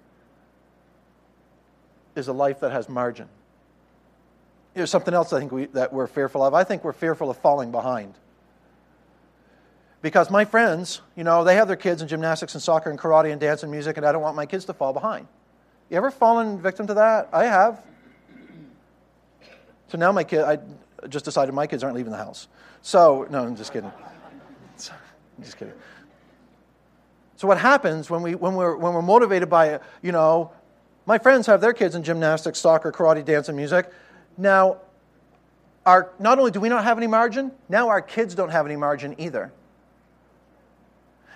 is 2.15 2.29
a 2.29 2.33
life 2.33 2.61
that 2.61 2.73
has 2.73 2.89
margin. 2.89 3.29
Here's 4.75 4.91
something 4.91 5.15
else 5.15 5.33
I 5.33 5.39
think 5.39 5.53
we, 5.53 5.67
that 5.67 5.93
we're 5.93 6.07
fearful 6.07 6.43
of. 6.43 6.53
I 6.53 6.65
think 6.65 6.85
we're 6.85 6.93
fearful 6.93 7.31
of 7.31 7.39
falling 7.39 7.71
behind. 7.71 8.15
Because 10.05 10.31
my 10.31 10.45
friends, 10.45 11.01
you 11.17 11.25
know, 11.25 11.45
they 11.45 11.55
have 11.55 11.67
their 11.67 11.79
kids 11.79 12.03
in 12.03 12.09
gymnastics 12.09 12.53
and 12.53 12.63
soccer 12.63 12.91
and 12.91 12.99
karate 12.99 13.33
and 13.33 13.41
dance 13.41 13.63
and 13.63 13.73
music, 13.73 13.97
and 13.97 14.05
I 14.05 14.13
don't 14.13 14.21
want 14.21 14.37
my 14.37 14.45
kids 14.45 14.67
to 14.67 14.75
fall 14.75 14.93
behind. 14.93 15.27
You 15.89 15.97
ever 15.97 16.11
fallen 16.11 16.61
victim 16.61 16.87
to 16.89 16.95
that? 16.95 17.31
I 17.33 17.45
have. 17.45 17.83
So 19.89 19.97
now 19.97 20.13
my 20.13 20.23
kid, 20.23 20.43
I 20.43 20.59
just 21.09 21.25
decided 21.25 21.55
my 21.55 21.67
kids 21.67 21.83
aren't 21.83 21.97
leaving 21.97 22.13
the 22.13 22.19
house. 22.19 22.49
So, 22.83 23.27
no, 23.31 23.45
I'm 23.45 23.57
just 23.57 23.73
kidding. 23.73 23.91
I'm 23.91 25.43
just 25.43 25.57
kidding. 25.57 25.73
So 27.37 27.49
what 27.49 27.57
happens 27.57 28.11
when, 28.11 28.21
we, 28.21 28.35
when, 28.35 28.57
we're, 28.57 28.77
when 28.77 28.93
we're 28.93 29.01
motivated 29.01 29.49
by, 29.49 29.81
you 30.03 30.13
know, 30.13 30.53
my 31.07 31.17
friends 31.17 31.47
have 31.47 31.63
their 31.63 31.73
kids 31.73 31.95
in 31.95 32.03
gymnastics, 32.03 32.59
soccer, 32.59 32.93
karate, 32.93 33.25
dance, 33.25 33.49
and 33.49 33.57
music. 33.57 33.91
Now, 34.37 34.83
our, 35.87 36.11
not 36.19 36.39
only 36.39 36.51
do 36.51 36.61
we 36.61 36.69
not 36.69 36.85
have 36.85 36.99
any 36.99 37.07
margin, 37.07 37.53
now 37.71 37.89
our 37.89 38.03
kids 38.03 38.35
don't 38.35 38.51
have 38.51 38.67
any 38.67 38.77
margin 38.77 39.15
either. 39.19 39.51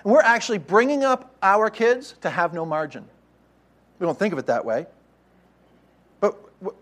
We're 0.05 0.21
actually 0.21 0.59
bringing 0.59 1.05
up 1.05 1.35
our 1.43 1.71
kids 1.71 2.15
to 2.21 2.31
have 2.31 2.55
no 2.55 2.65
margin. 2.65 3.05
We 3.99 4.07
don't 4.07 4.19
think 4.19 4.33
of 4.33 4.39
it 4.39 4.47
that 4.47 4.65
way. 4.65 4.87
But 6.21 6.33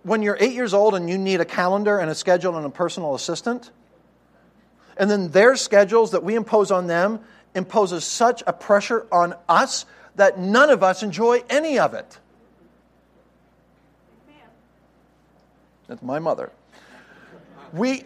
when 0.04 0.22
you're 0.22 0.36
eight 0.38 0.52
years 0.52 0.74
old 0.74 0.94
and 0.94 1.08
you 1.08 1.18
need 1.18 1.40
a 1.40 1.44
calendar 1.44 1.98
and 1.98 2.10
a 2.10 2.14
schedule 2.14 2.56
and 2.56 2.66
a 2.66 2.70
personal 2.70 3.14
assistant, 3.14 3.70
and 4.96 5.10
then 5.10 5.30
their 5.30 5.56
schedules 5.56 6.12
that 6.12 6.22
we 6.22 6.34
impose 6.34 6.70
on 6.70 6.86
them 6.86 7.20
imposes 7.54 8.04
such 8.04 8.42
a 8.46 8.52
pressure 8.52 9.06
on 9.10 9.34
us 9.48 9.86
that 10.16 10.38
none 10.38 10.70
of 10.70 10.82
us 10.82 11.02
enjoy 11.02 11.42
any 11.48 11.78
of 11.78 11.94
it. 11.94 12.18
That's 15.88 16.02
my 16.02 16.18
mother. 16.18 16.50
We, 17.72 18.02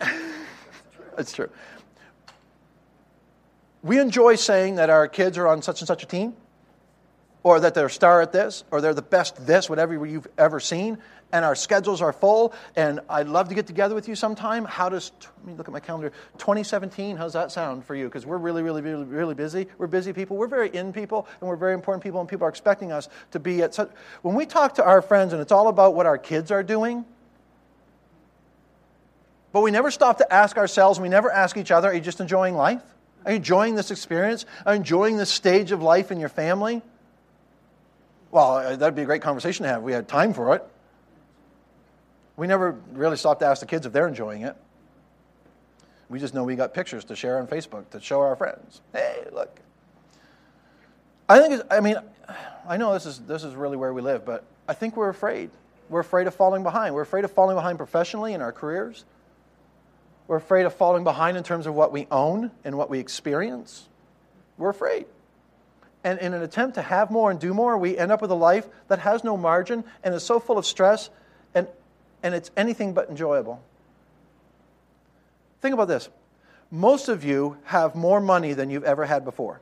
it's 1.18 1.32
true 1.32 1.50
we 3.82 3.98
enjoy 3.98 4.34
saying 4.36 4.76
that 4.76 4.90
our 4.90 5.08
kids 5.08 5.38
are 5.38 5.48
on 5.48 5.62
such 5.62 5.80
and 5.80 5.88
such 5.88 6.02
a 6.02 6.06
team, 6.06 6.34
or 7.42 7.60
that 7.60 7.74
they're 7.74 7.86
a 7.86 7.90
star 7.90 8.20
at 8.20 8.32
this, 8.32 8.64
or 8.70 8.80
they're 8.80 8.92
the 8.92 9.00
best 9.00 9.46
this, 9.46 9.70
whatever 9.70 10.06
you've 10.06 10.28
ever 10.36 10.60
seen, 10.60 10.98
and 11.32 11.44
our 11.44 11.54
schedules 11.54 12.02
are 12.02 12.12
full, 12.12 12.52
and 12.76 13.00
I'd 13.08 13.28
love 13.28 13.48
to 13.48 13.54
get 13.54 13.66
together 13.66 13.94
with 13.94 14.08
you 14.08 14.14
sometime. 14.14 14.64
How 14.64 14.90
does, 14.90 15.12
let 15.38 15.46
me 15.46 15.54
look 15.54 15.66
at 15.66 15.72
my 15.72 15.80
calendar, 15.80 16.10
2017, 16.36 17.16
how's 17.16 17.32
that 17.32 17.50
sound 17.50 17.84
for 17.84 17.94
you? 17.94 18.06
Because 18.06 18.26
we're 18.26 18.36
really, 18.36 18.62
really, 18.62 18.82
really, 18.82 19.04
really 19.04 19.34
busy. 19.34 19.68
We're 19.78 19.86
busy 19.86 20.12
people. 20.12 20.36
We're 20.36 20.48
very 20.48 20.68
in 20.74 20.92
people, 20.92 21.26
and 21.40 21.48
we're 21.48 21.56
very 21.56 21.72
important 21.72 22.02
people, 22.02 22.20
and 22.20 22.28
people 22.28 22.44
are 22.46 22.50
expecting 22.50 22.92
us 22.92 23.08
to 23.30 23.38
be 23.38 23.62
at 23.62 23.72
such. 23.72 23.90
When 24.20 24.34
we 24.34 24.44
talk 24.44 24.74
to 24.74 24.84
our 24.84 25.00
friends, 25.00 25.32
and 25.32 25.40
it's 25.40 25.52
all 25.52 25.68
about 25.68 25.94
what 25.94 26.04
our 26.04 26.18
kids 26.18 26.50
are 26.50 26.62
doing, 26.62 27.06
but 29.52 29.62
we 29.62 29.70
never 29.70 29.90
stop 29.90 30.18
to 30.18 30.32
ask 30.32 30.58
ourselves, 30.58 31.00
we 31.00 31.08
never 31.08 31.30
ask 31.30 31.56
each 31.56 31.70
other, 31.70 31.88
are 31.88 31.94
you 31.94 32.00
just 32.00 32.20
enjoying 32.20 32.54
life? 32.54 32.82
Are 33.24 33.32
you 33.32 33.36
enjoying 33.36 33.74
this 33.74 33.90
experience? 33.90 34.46
Are 34.64 34.74
you 34.74 34.78
enjoying 34.78 35.16
this 35.16 35.30
stage 35.30 35.72
of 35.72 35.82
life 35.82 36.10
in 36.10 36.20
your 36.20 36.28
family? 36.28 36.82
Well, 38.30 38.56
uh, 38.56 38.76
that'd 38.76 38.94
be 38.94 39.02
a 39.02 39.06
great 39.06 39.22
conversation 39.22 39.64
to 39.64 39.68
have. 39.68 39.82
We 39.82 39.92
had 39.92 40.08
time 40.08 40.32
for 40.32 40.54
it. 40.54 40.64
We 42.36 42.46
never 42.46 42.80
really 42.92 43.16
stop 43.16 43.40
to 43.40 43.46
ask 43.46 43.60
the 43.60 43.66
kids 43.66 43.86
if 43.86 43.92
they're 43.92 44.08
enjoying 44.08 44.42
it. 44.42 44.56
We 46.08 46.18
just 46.18 46.34
know 46.34 46.44
we 46.44 46.56
got 46.56 46.72
pictures 46.74 47.04
to 47.06 47.16
share 47.16 47.38
on 47.38 47.46
Facebook 47.46 47.90
to 47.90 48.00
show 48.00 48.20
our 48.20 48.34
friends. 48.36 48.80
Hey, 48.92 49.26
look. 49.32 49.60
I 51.28 51.38
think, 51.38 51.62
I 51.70 51.80
mean, 51.80 51.96
I 52.68 52.76
know 52.76 52.92
this 52.92 53.06
is, 53.06 53.18
this 53.20 53.44
is 53.44 53.54
really 53.54 53.76
where 53.76 53.92
we 53.92 54.02
live, 54.02 54.24
but 54.24 54.44
I 54.66 54.74
think 54.74 54.96
we're 54.96 55.08
afraid. 55.08 55.50
We're 55.88 56.00
afraid 56.00 56.26
of 56.26 56.34
falling 56.34 56.62
behind. 56.62 56.94
We're 56.94 57.02
afraid 57.02 57.24
of 57.24 57.32
falling 57.32 57.56
behind 57.56 57.78
professionally 57.78 58.32
in 58.32 58.40
our 58.40 58.52
careers. 58.52 59.04
We're 60.30 60.36
afraid 60.36 60.64
of 60.64 60.72
falling 60.74 61.02
behind 61.02 61.36
in 61.36 61.42
terms 61.42 61.66
of 61.66 61.74
what 61.74 61.90
we 61.90 62.06
own 62.08 62.52
and 62.62 62.78
what 62.78 62.88
we 62.88 63.00
experience. 63.00 63.88
We're 64.58 64.68
afraid. 64.68 65.06
And 66.04 66.20
in 66.20 66.34
an 66.34 66.40
attempt 66.40 66.76
to 66.76 66.82
have 66.82 67.10
more 67.10 67.32
and 67.32 67.40
do 67.40 67.52
more, 67.52 67.76
we 67.76 67.98
end 67.98 68.12
up 68.12 68.22
with 68.22 68.30
a 68.30 68.36
life 68.36 68.68
that 68.86 69.00
has 69.00 69.24
no 69.24 69.36
margin 69.36 69.82
and 70.04 70.14
is 70.14 70.22
so 70.22 70.38
full 70.38 70.56
of 70.56 70.64
stress, 70.64 71.10
and, 71.52 71.66
and 72.22 72.32
it's 72.32 72.52
anything 72.56 72.92
but 72.92 73.10
enjoyable. 73.10 73.60
Think 75.62 75.74
about 75.74 75.88
this. 75.88 76.08
Most 76.70 77.08
of 77.08 77.24
you 77.24 77.56
have 77.64 77.96
more 77.96 78.20
money 78.20 78.52
than 78.52 78.70
you've 78.70 78.84
ever 78.84 79.06
had 79.06 79.24
before. 79.24 79.60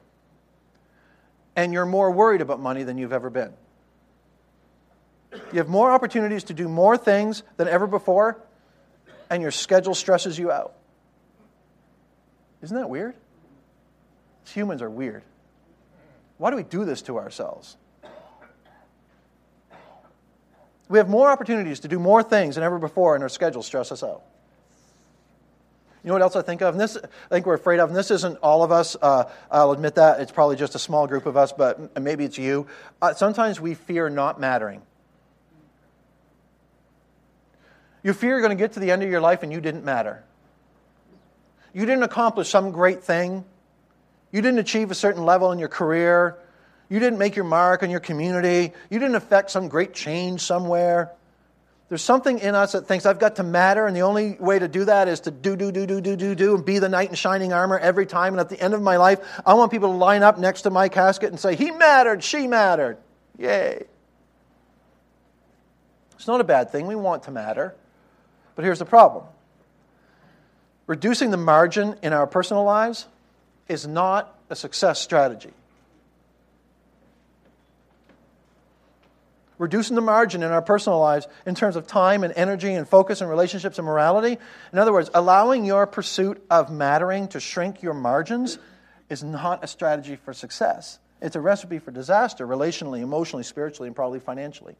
And 1.56 1.72
you're 1.72 1.86
more 1.86 2.10
worried 2.10 2.42
about 2.42 2.60
money 2.60 2.82
than 2.82 2.98
you've 2.98 3.14
ever 3.14 3.30
been. 3.30 3.54
You 5.32 5.60
have 5.60 5.68
more 5.70 5.90
opportunities 5.90 6.44
to 6.44 6.52
do 6.52 6.68
more 6.68 6.98
things 6.98 7.42
than 7.56 7.68
ever 7.68 7.86
before, 7.86 8.42
and 9.30 9.42
your 9.42 9.50
schedule 9.50 9.94
stresses 9.94 10.38
you 10.38 10.50
out. 10.50 10.74
Isn't 12.62 12.76
that 12.76 12.90
weird? 12.90 13.14
Humans 14.46 14.82
are 14.82 14.90
weird. 14.90 15.22
Why 16.38 16.50
do 16.50 16.56
we 16.56 16.62
do 16.62 16.84
this 16.84 17.02
to 17.02 17.18
ourselves? 17.18 17.76
We 20.88 20.98
have 20.98 21.08
more 21.08 21.30
opportunities 21.30 21.80
to 21.80 21.88
do 21.88 21.98
more 21.98 22.22
things 22.22 22.54
than 22.54 22.64
ever 22.64 22.78
before, 22.78 23.14
and 23.14 23.22
our 23.22 23.28
schedules 23.28 23.66
stress 23.66 23.92
us 23.92 24.02
out. 24.02 24.22
You 26.02 26.08
know 26.08 26.14
what 26.14 26.22
else 26.22 26.36
I 26.36 26.42
think 26.42 26.62
of? 26.62 26.74
And 26.74 26.80
this, 26.80 26.96
I 26.96 27.28
think 27.28 27.44
we're 27.44 27.54
afraid 27.54 27.80
of, 27.80 27.90
and 27.90 27.96
this 27.96 28.10
isn't 28.10 28.38
all 28.38 28.62
of 28.62 28.72
us. 28.72 28.96
Uh, 29.00 29.24
I'll 29.50 29.72
admit 29.72 29.96
that. 29.96 30.20
It's 30.20 30.32
probably 30.32 30.56
just 30.56 30.74
a 30.74 30.78
small 30.78 31.06
group 31.06 31.26
of 31.26 31.36
us, 31.36 31.52
but 31.52 32.00
maybe 32.00 32.24
it's 32.24 32.38
you. 32.38 32.66
Uh, 33.02 33.12
sometimes 33.12 33.60
we 33.60 33.74
fear 33.74 34.08
not 34.08 34.40
mattering. 34.40 34.80
You 38.02 38.12
fear 38.12 38.30
you're 38.30 38.40
going 38.40 38.56
to 38.56 38.62
get 38.62 38.72
to 38.74 38.80
the 38.80 38.90
end 38.90 39.02
of 39.02 39.10
your 39.10 39.20
life 39.20 39.42
and 39.42 39.52
you 39.52 39.60
didn't 39.60 39.84
matter. 39.84 40.24
You 41.72 41.86
didn't 41.86 42.04
accomplish 42.04 42.48
some 42.48 42.70
great 42.70 43.02
thing. 43.04 43.44
You 44.32 44.42
didn't 44.42 44.58
achieve 44.58 44.90
a 44.90 44.94
certain 44.94 45.24
level 45.24 45.52
in 45.52 45.58
your 45.58 45.68
career. 45.68 46.38
You 46.88 46.98
didn't 46.98 47.18
make 47.18 47.36
your 47.36 47.44
mark 47.44 47.82
in 47.82 47.90
your 47.90 48.00
community. 48.00 48.72
You 48.90 48.98
didn't 48.98 49.16
affect 49.16 49.50
some 49.50 49.68
great 49.68 49.94
change 49.94 50.40
somewhere. 50.40 51.12
There's 51.88 52.02
something 52.02 52.38
in 52.38 52.54
us 52.54 52.72
that 52.72 52.86
thinks 52.86 53.06
I've 53.06 53.18
got 53.18 53.36
to 53.36 53.42
matter, 53.42 53.86
and 53.86 53.96
the 53.96 54.02
only 54.02 54.36
way 54.38 54.58
to 54.58 54.68
do 54.68 54.84
that 54.84 55.08
is 55.08 55.20
to 55.20 55.30
do, 55.30 55.56
do, 55.56 55.72
do, 55.72 55.86
do, 55.86 56.02
do, 56.02 56.16
do, 56.16 56.34
do, 56.34 56.54
and 56.54 56.64
be 56.64 56.78
the 56.78 56.88
knight 56.88 57.08
in 57.08 57.14
shining 57.14 57.54
armor 57.54 57.78
every 57.78 58.04
time. 58.04 58.34
And 58.34 58.40
at 58.40 58.50
the 58.50 58.60
end 58.60 58.74
of 58.74 58.82
my 58.82 58.98
life, 58.98 59.20
I 59.46 59.54
want 59.54 59.70
people 59.70 59.90
to 59.90 59.96
line 59.96 60.22
up 60.22 60.38
next 60.38 60.62
to 60.62 60.70
my 60.70 60.90
casket 60.90 61.30
and 61.30 61.40
say, 61.40 61.56
He 61.56 61.70
mattered, 61.70 62.22
she 62.22 62.46
mattered. 62.46 62.98
Yay. 63.38 63.84
It's 66.16 66.26
not 66.26 66.42
a 66.42 66.44
bad 66.44 66.70
thing. 66.70 66.86
We 66.86 66.96
want 66.96 67.22
to 67.22 67.30
matter. 67.30 67.74
But 68.58 68.64
here's 68.64 68.80
the 68.80 68.84
problem 68.84 69.22
reducing 70.88 71.30
the 71.30 71.36
margin 71.36 71.94
in 72.02 72.12
our 72.12 72.26
personal 72.26 72.64
lives 72.64 73.06
is 73.68 73.86
not 73.86 74.36
a 74.50 74.56
success 74.56 75.00
strategy. 75.00 75.52
Reducing 79.58 79.94
the 79.94 80.02
margin 80.02 80.42
in 80.42 80.50
our 80.50 80.60
personal 80.60 80.98
lives 80.98 81.28
in 81.46 81.54
terms 81.54 81.76
of 81.76 81.86
time 81.86 82.24
and 82.24 82.32
energy 82.34 82.74
and 82.74 82.88
focus 82.88 83.20
and 83.20 83.30
relationships 83.30 83.78
and 83.78 83.86
morality. 83.86 84.38
In 84.72 84.78
other 84.80 84.92
words, 84.92 85.08
allowing 85.14 85.64
your 85.64 85.86
pursuit 85.86 86.44
of 86.50 86.68
mattering 86.68 87.28
to 87.28 87.38
shrink 87.38 87.80
your 87.80 87.94
margins 87.94 88.58
is 89.08 89.22
not 89.22 89.62
a 89.62 89.68
strategy 89.68 90.16
for 90.16 90.32
success. 90.32 90.98
It's 91.22 91.36
a 91.36 91.40
recipe 91.40 91.78
for 91.78 91.92
disaster, 91.92 92.44
relationally, 92.44 93.02
emotionally, 93.02 93.44
spiritually, 93.44 93.86
and 93.86 93.94
probably 93.94 94.18
financially. 94.18 94.74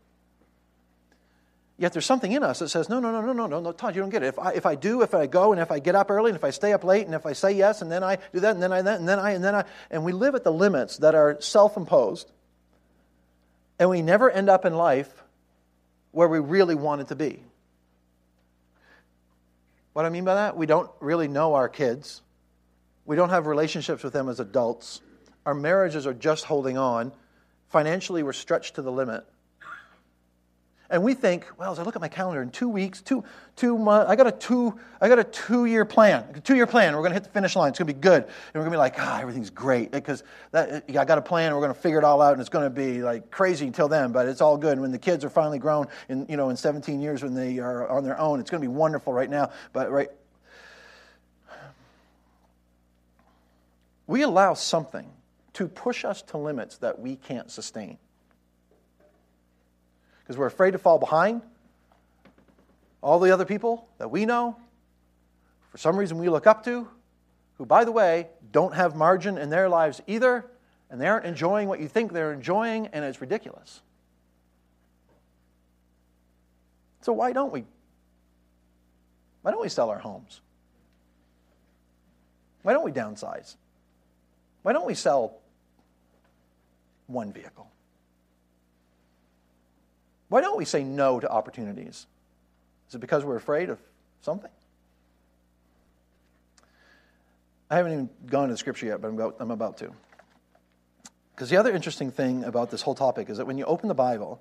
Yet 1.80 1.92
there's 1.92 2.06
something 2.06 2.32
in 2.32 2.42
us 2.42 2.58
that 2.58 2.70
says, 2.70 2.88
no, 2.88 2.98
no, 2.98 3.12
no, 3.12 3.20
no, 3.20 3.32
no, 3.32 3.46
no, 3.46 3.60
no, 3.60 3.72
Todd, 3.72 3.94
you 3.94 4.00
don't 4.00 4.10
get 4.10 4.24
it. 4.24 4.26
If 4.26 4.38
I, 4.38 4.50
if 4.50 4.66
I 4.66 4.74
do, 4.74 5.02
if 5.02 5.14
I 5.14 5.28
go, 5.28 5.52
and 5.52 5.60
if 5.62 5.70
I 5.70 5.78
get 5.78 5.94
up 5.94 6.10
early, 6.10 6.30
and 6.30 6.36
if 6.36 6.42
I 6.42 6.50
stay 6.50 6.72
up 6.72 6.82
late, 6.82 7.06
and 7.06 7.14
if 7.14 7.24
I 7.24 7.34
say 7.34 7.52
yes, 7.52 7.82
and 7.82 7.90
then 7.90 8.02
I 8.02 8.18
do 8.32 8.40
that, 8.40 8.54
and 8.54 8.62
then 8.62 8.72
I, 8.72 8.78
and 8.78 9.08
then 9.08 9.18
I, 9.20 9.30
and 9.30 9.44
then 9.44 9.54
I, 9.54 9.64
and 9.88 10.04
we 10.04 10.10
live 10.10 10.34
at 10.34 10.42
the 10.42 10.52
limits 10.52 10.96
that 10.98 11.14
are 11.14 11.40
self 11.40 11.76
imposed, 11.76 12.32
and 13.78 13.88
we 13.88 14.02
never 14.02 14.28
end 14.28 14.48
up 14.50 14.64
in 14.64 14.74
life 14.74 15.22
where 16.10 16.26
we 16.26 16.40
really 16.40 16.74
want 16.74 17.00
it 17.00 17.08
to 17.08 17.14
be. 17.14 17.44
What 19.92 20.04
I 20.04 20.08
mean 20.08 20.24
by 20.24 20.34
that? 20.34 20.56
We 20.56 20.66
don't 20.66 20.90
really 20.98 21.28
know 21.28 21.54
our 21.54 21.68
kids. 21.68 22.22
We 23.04 23.14
don't 23.14 23.30
have 23.30 23.46
relationships 23.46 24.02
with 24.02 24.12
them 24.12 24.28
as 24.28 24.40
adults. 24.40 25.00
Our 25.46 25.54
marriages 25.54 26.08
are 26.08 26.14
just 26.14 26.44
holding 26.44 26.76
on. 26.76 27.12
Financially, 27.68 28.24
we're 28.24 28.32
stretched 28.32 28.74
to 28.76 28.82
the 28.82 28.90
limit. 28.90 29.24
And 30.90 31.02
we 31.02 31.12
think, 31.12 31.46
well, 31.58 31.70
as 31.70 31.78
I 31.78 31.82
look 31.82 31.96
at 31.96 32.00
my 32.00 32.08
calendar 32.08 32.40
in 32.40 32.50
two 32.50 32.68
weeks, 32.68 33.02
two, 33.02 33.22
two 33.56 33.76
months, 33.76 34.10
I 34.10 34.16
got 34.16 34.26
a 34.26 34.32
two, 34.32 34.78
I 35.02 35.08
got 35.08 35.18
a 35.18 35.24
two-year 35.24 35.84
plan, 35.84 36.24
a 36.34 36.40
two-year 36.40 36.66
plan. 36.66 36.94
We're 36.94 37.02
going 37.02 37.10
to 37.10 37.14
hit 37.14 37.24
the 37.24 37.30
finish 37.30 37.54
line. 37.54 37.68
It's 37.68 37.78
going 37.78 37.88
to 37.88 37.92
be 37.92 38.00
good, 38.00 38.22
and 38.22 38.54
we're 38.54 38.62
going 38.62 38.70
to 38.70 38.76
be 38.76 38.78
like, 38.78 38.94
ah, 38.98 39.20
everything's 39.20 39.50
great 39.50 39.90
because 39.90 40.22
that, 40.52 40.84
I 40.88 41.04
got 41.04 41.18
a 41.18 41.22
plan. 41.22 41.52
We're 41.52 41.60
going 41.60 41.74
to 41.74 41.78
figure 41.78 41.98
it 41.98 42.04
all 42.04 42.22
out, 42.22 42.32
and 42.32 42.40
it's 42.40 42.48
going 42.48 42.64
to 42.64 42.70
be 42.70 43.02
like 43.02 43.30
crazy 43.30 43.66
until 43.66 43.88
then, 43.88 44.12
but 44.12 44.28
it's 44.28 44.40
all 44.40 44.56
good. 44.56 44.72
And 44.72 44.80
when 44.80 44.90
the 44.90 44.98
kids 44.98 45.26
are 45.26 45.30
finally 45.30 45.58
grown, 45.58 45.88
in 46.08 46.24
you 46.26 46.38
know, 46.38 46.48
in 46.48 46.56
17 46.56 47.00
years 47.00 47.22
when 47.22 47.34
they 47.34 47.58
are 47.58 47.86
on 47.88 48.02
their 48.02 48.18
own, 48.18 48.40
it's 48.40 48.50
going 48.50 48.62
to 48.62 48.66
be 48.66 48.74
wonderful 48.74 49.12
right 49.12 49.28
now. 49.28 49.50
But 49.74 49.90
right, 49.90 50.08
we 54.06 54.22
allow 54.22 54.54
something 54.54 55.06
to 55.52 55.68
push 55.68 56.06
us 56.06 56.22
to 56.22 56.38
limits 56.38 56.78
that 56.78 56.98
we 56.98 57.16
can't 57.16 57.50
sustain 57.50 57.98
because 60.28 60.36
we're 60.36 60.46
afraid 60.46 60.72
to 60.72 60.78
fall 60.78 60.98
behind 60.98 61.40
all 63.02 63.18
the 63.18 63.32
other 63.32 63.46
people 63.46 63.88
that 63.96 64.10
we 64.10 64.26
know, 64.26 64.58
for 65.70 65.78
some 65.78 65.96
reason 65.96 66.18
we 66.18 66.28
look 66.28 66.46
up 66.46 66.62
to, 66.66 66.86
who, 67.56 67.64
by 67.64 67.82
the 67.82 67.92
way, 67.92 68.26
don't 68.52 68.74
have 68.74 68.94
margin 68.94 69.38
in 69.38 69.48
their 69.48 69.70
lives 69.70 70.02
either, 70.06 70.44
and 70.90 71.00
they 71.00 71.06
aren't 71.06 71.24
enjoying 71.24 71.66
what 71.66 71.80
you 71.80 71.88
think 71.88 72.12
they're 72.12 72.34
enjoying, 72.34 72.88
and 72.88 73.06
it's 73.06 73.22
ridiculous. 73.22 73.80
So, 77.00 77.14
why 77.14 77.32
don't 77.32 77.50
we? 77.50 77.64
Why 79.40 79.52
don't 79.52 79.62
we 79.62 79.70
sell 79.70 79.88
our 79.88 79.98
homes? 79.98 80.42
Why 82.60 82.74
don't 82.74 82.84
we 82.84 82.92
downsize? 82.92 83.56
Why 84.60 84.74
don't 84.74 84.86
we 84.86 84.94
sell 84.94 85.38
one 87.06 87.32
vehicle? 87.32 87.70
Why 90.28 90.40
don't 90.40 90.58
we 90.58 90.64
say 90.64 90.84
no 90.84 91.20
to 91.20 91.28
opportunities? 91.28 92.06
Is 92.88 92.94
it 92.94 92.98
because 92.98 93.24
we're 93.24 93.36
afraid 93.36 93.70
of 93.70 93.78
something? 94.20 94.50
I 97.70 97.76
haven't 97.76 97.92
even 97.92 98.10
gone 98.26 98.48
to 98.48 98.54
the 98.54 98.58
scripture 98.58 98.86
yet, 98.86 99.00
but 99.00 99.08
I'm 99.08 99.14
about, 99.14 99.36
I'm 99.40 99.50
about 99.50 99.78
to. 99.78 99.92
Because 101.34 101.50
the 101.50 101.56
other 101.56 101.72
interesting 101.72 102.10
thing 102.10 102.44
about 102.44 102.70
this 102.70 102.82
whole 102.82 102.94
topic 102.94 103.30
is 103.30 103.36
that 103.38 103.46
when 103.46 103.58
you 103.58 103.64
open 103.64 103.88
the 103.88 103.94
Bible, 103.94 104.40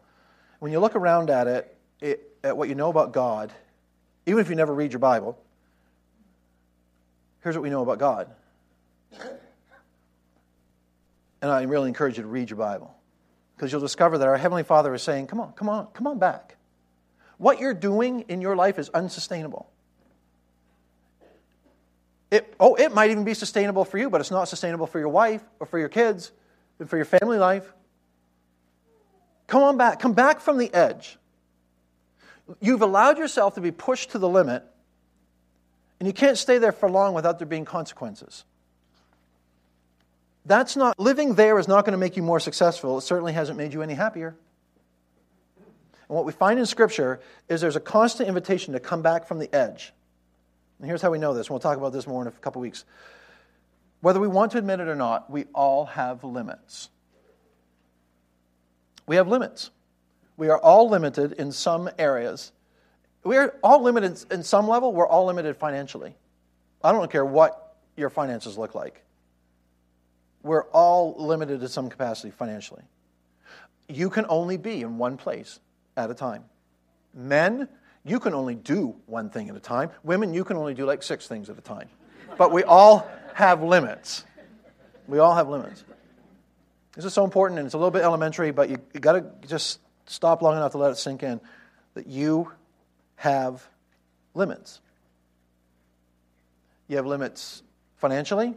when 0.60 0.72
you 0.72 0.80
look 0.80 0.96
around 0.96 1.30
at 1.30 1.48
it, 1.48 1.78
it, 2.02 2.38
at 2.44 2.58
what 2.58 2.70
you 2.70 2.76
know 2.76 2.90
about 2.90 3.12
God, 3.12 3.52
even 4.26 4.40
if 4.42 4.50
you 4.50 4.56
never 4.56 4.74
read 4.74 4.92
your 4.92 5.00
Bible, 5.00 5.38
here's 7.44 7.56
what 7.56 7.64
we 7.64 7.70
know 7.70 7.82
about 7.82 8.00
God. 8.00 8.30
And 11.42 11.52
I 11.52 11.62
really 11.64 11.88
encourage 11.88 12.18
you 12.18 12.24
to 12.24 12.30
read 12.30 12.50
your 12.50 12.58
Bible 12.58 12.97
because 13.58 13.72
you'll 13.72 13.82
discover 13.82 14.20
that 14.20 14.28
our 14.28 14.38
Heavenly 14.38 14.64
Father 14.64 14.94
is 14.94 15.02
saying, 15.02 15.28
Come 15.28 15.40
on, 15.40 15.52
come 15.54 15.68
on, 15.68 15.88
come 15.88 16.06
on 16.06 16.20
back. 16.20 16.58
What 17.38 17.60
you're 17.60 17.74
doing 17.74 18.26
in 18.28 18.40
your 18.40 18.56
life 18.56 18.78
is 18.78 18.90
unsustainable. 18.90 19.68
It, 22.30 22.54
oh, 22.60 22.76
it 22.76 22.94
might 22.94 23.10
even 23.10 23.24
be 23.24 23.34
sustainable 23.34 23.84
for 23.84 23.98
you, 23.98 24.10
but 24.10 24.22
it's 24.22 24.32
not 24.32 24.48
sustainable 24.48 24.86
for 24.86 25.00
your 25.00 25.10
wife 25.10 25.42
or 25.60 25.66
for 25.66 25.80
your 25.80 25.90
kids 25.90 26.32
and 26.78 26.90
for 26.90 26.98
your 26.98 27.06
family 27.06 27.38
life. 27.38 27.74
Come 29.48 29.64
on 29.64 29.78
back. 29.78 30.00
Come 30.00 30.14
back 30.14 30.40
from 30.42 30.58
the 30.58 30.72
edge. 30.74 31.18
You've 32.60 32.82
allowed 32.82 33.18
yourself 33.18 33.56
to 33.56 33.62
be 33.62 33.72
pushed 33.72 34.12
to 34.12 34.20
the 34.20 34.30
limit, 34.30 34.64
and 36.00 36.06
you 36.06 36.14
can't 36.14 36.38
stay 36.38 36.60
there 36.60 36.72
for 36.72 36.90
long 36.90 37.14
without 37.14 37.40
there 37.40 37.48
being 37.48 37.66
consequences. 37.66 38.44
That's 40.48 40.78
not, 40.78 40.98
living 40.98 41.36
there 41.36 41.60
is 41.60 41.68
not 41.68 41.84
going 41.84 41.92
to 41.92 41.98
make 41.98 42.16
you 42.16 42.24
more 42.24 42.40
successful. 42.40 42.98
It 42.98 43.02
certainly 43.02 43.34
hasn't 43.34 43.58
made 43.58 43.74
you 43.74 43.82
any 43.82 43.94
happier. 43.94 44.34
And 45.58 46.16
what 46.16 46.24
we 46.24 46.32
find 46.32 46.58
in 46.58 46.66
Scripture 46.66 47.20
is 47.50 47.60
there's 47.60 47.76
a 47.76 47.82
constant 47.82 48.30
invitation 48.30 48.74
to 48.74 48.80
come 48.80 49.02
back 49.02 49.28
from 49.28 49.40
the 49.40 49.54
edge. 49.54 49.92
And 50.80 50.88
here's 50.88 51.02
how 51.02 51.12
we 51.12 51.20
know 51.20 51.34
this. 51.34 51.48
And 51.48 51.52
we'll 51.52 51.60
talk 51.60 51.78
about 51.78 51.92
this 51.92 52.08
more 52.08 52.22
in 52.22 52.30
a 52.30 52.32
couple 52.32 52.62
weeks. 52.62 52.86
Whether 54.00 54.22
we 54.22 54.30
want 54.30 54.54
to 54.54 54.58
admit 54.58 54.80
it 54.80 54.88
or 54.88 54.96
not, 54.96 55.30
we 55.30 55.46
all 55.54 55.86
have 55.86 56.24
limits. 56.24 56.90
We 59.06 59.18
have 59.18 59.28
limits. 59.28 59.70
We 60.38 60.48
are 60.48 60.60
all 60.60 60.90
limited 60.90 61.34
in 61.34 61.52
some 61.52 61.90
areas. 62.00 62.54
We 63.26 63.36
are 63.36 63.54
all 63.62 63.84
limited 63.84 64.24
in 64.32 64.44
some 64.44 64.70
level. 64.70 64.94
We're 64.94 65.08
all 65.08 65.26
limited 65.26 65.58
financially. 65.58 66.16
I 66.82 66.94
don't 66.94 67.12
care 67.12 67.26
what 67.26 67.76
your 67.98 68.10
finances 68.10 68.58
look 68.58 68.76
like 68.76 69.04
we're 70.44 70.64
all 70.66 71.16
limited 71.18 71.62
to 71.62 71.70
some 71.70 71.90
capacity 71.90 72.32
financially. 72.32 72.84
You 73.90 74.10
can 74.10 74.26
only 74.30 74.58
be 74.58 74.82
in 74.82 74.98
one 74.98 75.18
place 75.18 75.60
at 75.96 76.12
a 76.12 76.14
time. 76.14 76.44
Men, 77.14 77.68
you 78.06 78.20
can 78.20 78.34
only 78.34 78.56
do 78.56 78.96
one 79.06 79.30
thing 79.30 79.50
at 79.50 79.56
a 79.56 79.60
time. 79.60 79.90
Women, 80.04 80.34
you 80.34 80.44
can 80.44 80.58
only 80.58 80.74
do 80.74 80.86
like 80.86 81.04
six 81.04 81.28
things 81.28 81.50
at 81.50 81.58
a 81.58 81.62
time. 81.62 81.90
But 82.38 82.52
we 82.52 82.64
all 82.64 83.10
have 83.34 83.64
limits. 83.64 84.26
We 85.08 85.20
all 85.20 85.36
have 85.36 85.48
limits. 85.48 85.84
This 86.96 87.06
is 87.06 87.14
so 87.14 87.24
important, 87.24 87.60
and 87.60 87.66
it's 87.66 87.76
a 87.76 87.78
little 87.78 87.92
bit 87.92 88.02
elementary, 88.02 88.52
but 88.52 88.70
you, 88.70 88.78
you 88.94 89.00
got 89.00 89.14
to 89.14 89.48
just 89.48 89.80
stop 90.08 90.42
long 90.42 90.58
enough 90.58 90.72
to 90.72 90.78
let 90.78 90.92
it 90.92 90.98
sink 90.98 91.24
in 91.24 91.40
that 91.94 92.08
you 92.08 92.52
have 93.16 93.68
limits. 94.34 94.82
You 96.88 96.98
have 96.98 97.06
limits 97.06 97.64
financially, 97.98 98.56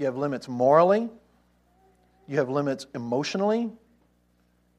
you 0.00 0.06
have 0.06 0.16
limits 0.16 0.48
morally, 0.48 1.10
you 2.26 2.38
have 2.38 2.48
limits 2.48 2.86
emotionally, 2.94 3.70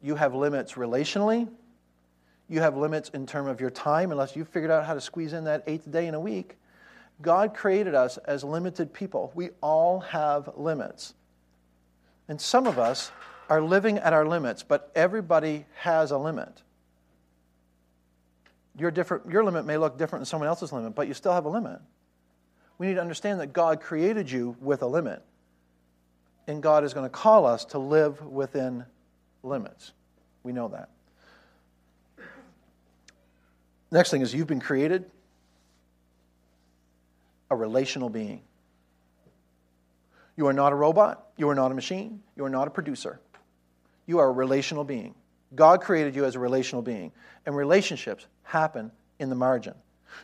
you 0.01 0.15
have 0.15 0.33
limits 0.33 0.73
relationally, 0.73 1.47
you 2.49 2.59
have 2.59 2.75
limits 2.75 3.09
in 3.09 3.27
terms 3.27 3.47
of 3.47 3.61
your 3.61 3.69
time, 3.69 4.11
unless 4.11 4.35
you've 4.35 4.49
figured 4.49 4.71
out 4.71 4.83
how 4.83 4.95
to 4.95 4.99
squeeze 4.99 5.33
in 5.33 5.43
that 5.43 5.63
eighth 5.67 5.89
day 5.91 6.07
in 6.07 6.15
a 6.15 6.19
week. 6.19 6.57
God 7.21 7.53
created 7.53 7.93
us 7.93 8.17
as 8.17 8.43
limited 8.43 8.93
people. 8.93 9.31
We 9.35 9.49
all 9.61 9.99
have 9.99 10.49
limits. 10.57 11.13
And 12.27 12.41
some 12.41 12.65
of 12.65 12.79
us 12.79 13.11
are 13.47 13.61
living 13.61 13.99
at 13.99 14.13
our 14.13 14.25
limits, 14.25 14.63
but 14.63 14.91
everybody 14.95 15.65
has 15.75 16.09
a 16.09 16.17
limit. 16.17 16.63
Your, 18.75 18.89
different, 18.89 19.29
your 19.29 19.43
limit 19.43 19.67
may 19.67 19.77
look 19.77 19.99
different 19.99 20.21
than 20.21 20.25
someone 20.25 20.47
else's 20.47 20.73
limit, 20.73 20.95
but 20.95 21.07
you 21.07 21.13
still 21.13 21.33
have 21.33 21.45
a 21.45 21.49
limit. 21.49 21.79
We 22.81 22.87
need 22.87 22.95
to 22.95 23.01
understand 23.01 23.39
that 23.41 23.53
God 23.53 23.79
created 23.79 24.31
you 24.31 24.57
with 24.59 24.81
a 24.81 24.87
limit. 24.87 25.21
And 26.47 26.63
God 26.63 26.83
is 26.83 26.95
going 26.95 27.05
to 27.05 27.11
call 27.11 27.45
us 27.45 27.63
to 27.65 27.77
live 27.77 28.25
within 28.25 28.85
limits. 29.43 29.91
We 30.41 30.51
know 30.51 30.67
that. 30.69 30.89
Next 33.91 34.09
thing 34.09 34.23
is 34.23 34.33
you've 34.33 34.47
been 34.47 34.59
created 34.59 35.05
a 37.51 37.55
relational 37.55 38.09
being. 38.09 38.41
You 40.35 40.47
are 40.47 40.53
not 40.53 40.73
a 40.73 40.75
robot. 40.75 41.27
You 41.37 41.49
are 41.49 41.55
not 41.55 41.71
a 41.71 41.75
machine. 41.75 42.23
You 42.35 42.45
are 42.45 42.49
not 42.49 42.67
a 42.67 42.71
producer. 42.71 43.19
You 44.07 44.17
are 44.17 44.27
a 44.27 44.31
relational 44.31 44.85
being. 44.85 45.13
God 45.53 45.81
created 45.81 46.15
you 46.15 46.25
as 46.25 46.33
a 46.33 46.39
relational 46.39 46.81
being. 46.81 47.11
And 47.45 47.55
relationships 47.55 48.25
happen 48.41 48.91
in 49.19 49.29
the 49.29 49.35
margin. 49.35 49.75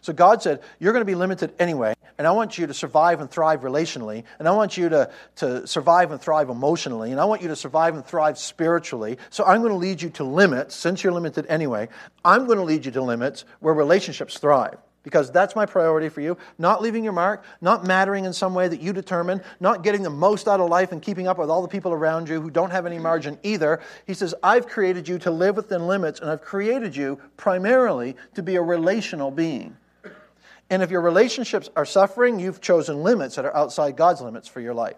So 0.02 0.14
God 0.14 0.42
said, 0.42 0.62
You're 0.80 0.94
going 0.94 1.02
to 1.02 1.06
be 1.06 1.16
limited 1.16 1.54
anyway, 1.60 1.96
and 2.18 2.26
I 2.26 2.32
want 2.32 2.58
you 2.58 2.68
to 2.68 2.74
survive 2.74 3.22
and 3.22 3.30
thrive 3.30 3.62
relationally, 3.62 4.24
and 4.40 4.48
I 4.48 4.52
want 4.52 4.78
you 4.78 4.90
to, 4.90 5.12
to 5.38 5.68
survive 5.68 6.12
and 6.12 6.22
thrive 6.22 6.50
emotionally, 6.50 7.12
and 7.12 7.20
I 7.20 7.26
want 7.26 7.42
you 7.42 7.48
to 7.50 7.56
survive 7.56 7.96
and 7.96 8.06
thrive 8.06 8.38
spiritually. 8.38 9.18
So 9.30 9.46
I'm 9.46 9.62
going 9.62 9.74
to 9.74 9.78
lead 9.78 10.02
you 10.02 10.10
to 10.12 10.24
limits, 10.24 10.76
since 10.76 11.04
you're 11.04 11.14
limited 11.14 11.46
anyway. 11.50 11.90
I'm 12.24 12.46
going 12.46 12.58
to 12.58 12.64
lead 12.64 12.86
you 12.86 12.92
to 12.92 13.02
limits 13.02 13.46
where 13.60 13.74
relationships 13.74 14.38
thrive 14.38 14.78
because 15.08 15.32
that's 15.32 15.56
my 15.56 15.66
priority 15.66 16.10
for 16.10 16.20
you. 16.20 16.36
Not 16.58 16.82
leaving 16.82 17.02
your 17.02 17.14
mark, 17.14 17.46
not 17.62 17.86
mattering 17.86 18.26
in 18.26 18.34
some 18.34 18.54
way 18.54 18.68
that 18.68 18.82
you 18.82 18.92
determine, 18.92 19.42
not 19.62 19.82
getting 19.82 20.04
the 20.04 20.10
most 20.10 20.50
out 20.50 20.60
of 20.60 20.70
life 20.70 20.92
and 20.92 21.02
keeping 21.02 21.30
up 21.30 21.38
with 21.38 21.50
all 21.50 21.62
the 21.62 21.68
people 21.70 21.94
around 21.94 22.28
you 22.28 22.42
who 22.42 22.50
don't 22.50 22.72
have 22.72 22.86
any 22.86 23.00
margin 23.00 23.40
either. 23.42 23.80
He 24.06 24.14
says, 24.14 24.36
I've 24.44 24.68
created 24.68 25.08
you 25.08 25.18
to 25.20 25.32
live 25.32 25.56
within 25.56 25.88
limits, 25.88 26.20
and 26.20 26.30
I've 26.30 26.42
created 26.42 26.94
you 26.94 27.22
primarily 27.38 28.18
to 28.34 28.44
be 28.44 28.58
a 28.58 28.62
relational 28.62 29.32
being. 29.32 29.78
And 30.70 30.84
if 30.84 30.92
your 30.92 31.00
relationships 31.00 31.70
are 31.78 31.86
suffering, 31.86 32.38
you've 32.38 32.60
chosen 32.60 33.02
limits 33.02 33.38
that 33.38 33.46
are 33.46 33.56
outside 33.56 33.96
God's 33.96 34.20
limits 34.20 34.50
for 34.50 34.60
your 34.60 34.74
life. 34.74 34.98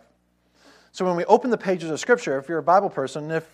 So 0.91 1.05
when 1.05 1.15
we 1.15 1.25
open 1.25 1.51
the 1.51 1.57
pages 1.59 1.91
of 1.91 1.99
Scripture, 1.99 2.39
if 2.39 2.49
you're 2.49 2.57
a 2.57 2.63
Bible 2.63 2.89
person, 2.89 3.29
if 3.29 3.47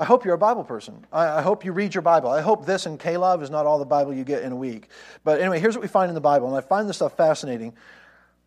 I 0.00 0.06
hope 0.06 0.24
you're 0.24 0.34
a 0.34 0.38
Bible 0.38 0.64
person. 0.64 1.06
I, 1.12 1.42
hope 1.42 1.62
you 1.62 1.72
read 1.72 1.94
your 1.94 2.00
Bible. 2.00 2.30
I 2.30 2.40
hope 2.40 2.64
this 2.64 2.86
and 2.86 2.98
K-Love 2.98 3.42
is 3.42 3.50
not 3.50 3.66
all 3.66 3.78
the 3.78 3.84
Bible 3.84 4.14
you 4.14 4.24
get 4.24 4.42
in 4.42 4.50
a 4.50 4.56
week. 4.56 4.88
But 5.24 5.42
anyway, 5.42 5.60
here's 5.60 5.76
what 5.76 5.82
we 5.82 5.88
find 5.88 6.08
in 6.08 6.14
the 6.14 6.22
Bible, 6.22 6.48
and 6.48 6.56
I 6.56 6.62
find 6.62 6.88
this 6.88 6.96
stuff 6.96 7.18
fascinating. 7.18 7.74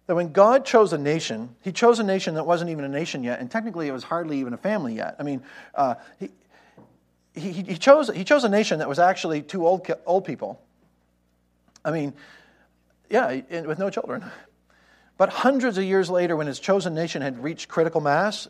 That 0.08 0.16
when 0.16 0.32
God 0.32 0.66
chose 0.66 0.94
a 0.94 0.98
nation, 0.98 1.56
He 1.62 1.72
chose 1.72 2.00
a 2.00 2.04
nation 2.04 2.34
that 2.36 2.48
wasn't 2.48 2.72
even 2.72 2.86
a 2.86 2.90
nation 2.90 3.24
yet, 3.24 3.40
and 3.40 3.52
technically 3.52 3.88
it 3.88 3.92
was 3.92 4.04
hardly 4.04 4.40
even 4.40 4.54
a 4.54 4.58
family 4.58 4.96
yet. 4.96 5.16
I 5.20 5.24
mean, 5.24 5.44
uh, 5.76 5.94
he, 6.20 6.30
he, 7.36 7.52
he, 7.52 7.78
chose, 7.78 8.10
he 8.10 8.24
chose 8.24 8.44
a 8.44 8.50
nation 8.50 8.80
that 8.80 8.90
was 8.90 8.98
actually 8.98 9.44
two 9.44 9.68
old, 9.68 9.88
old 10.08 10.26
people. 10.26 10.60
I 11.86 11.92
mean, 11.92 12.14
yeah, 13.12 13.42
with 13.62 13.78
no 13.78 13.92
children. 13.92 14.26
But 15.18 15.30
hundreds 15.30 15.78
of 15.78 15.84
years 15.84 16.10
later, 16.10 16.36
when 16.36 16.48
his 16.48 16.60
chosen 16.60 16.96
nation 16.96 17.22
had 17.22 17.44
reached 17.44 17.70
critical 17.70 18.02
mass, 18.02 18.48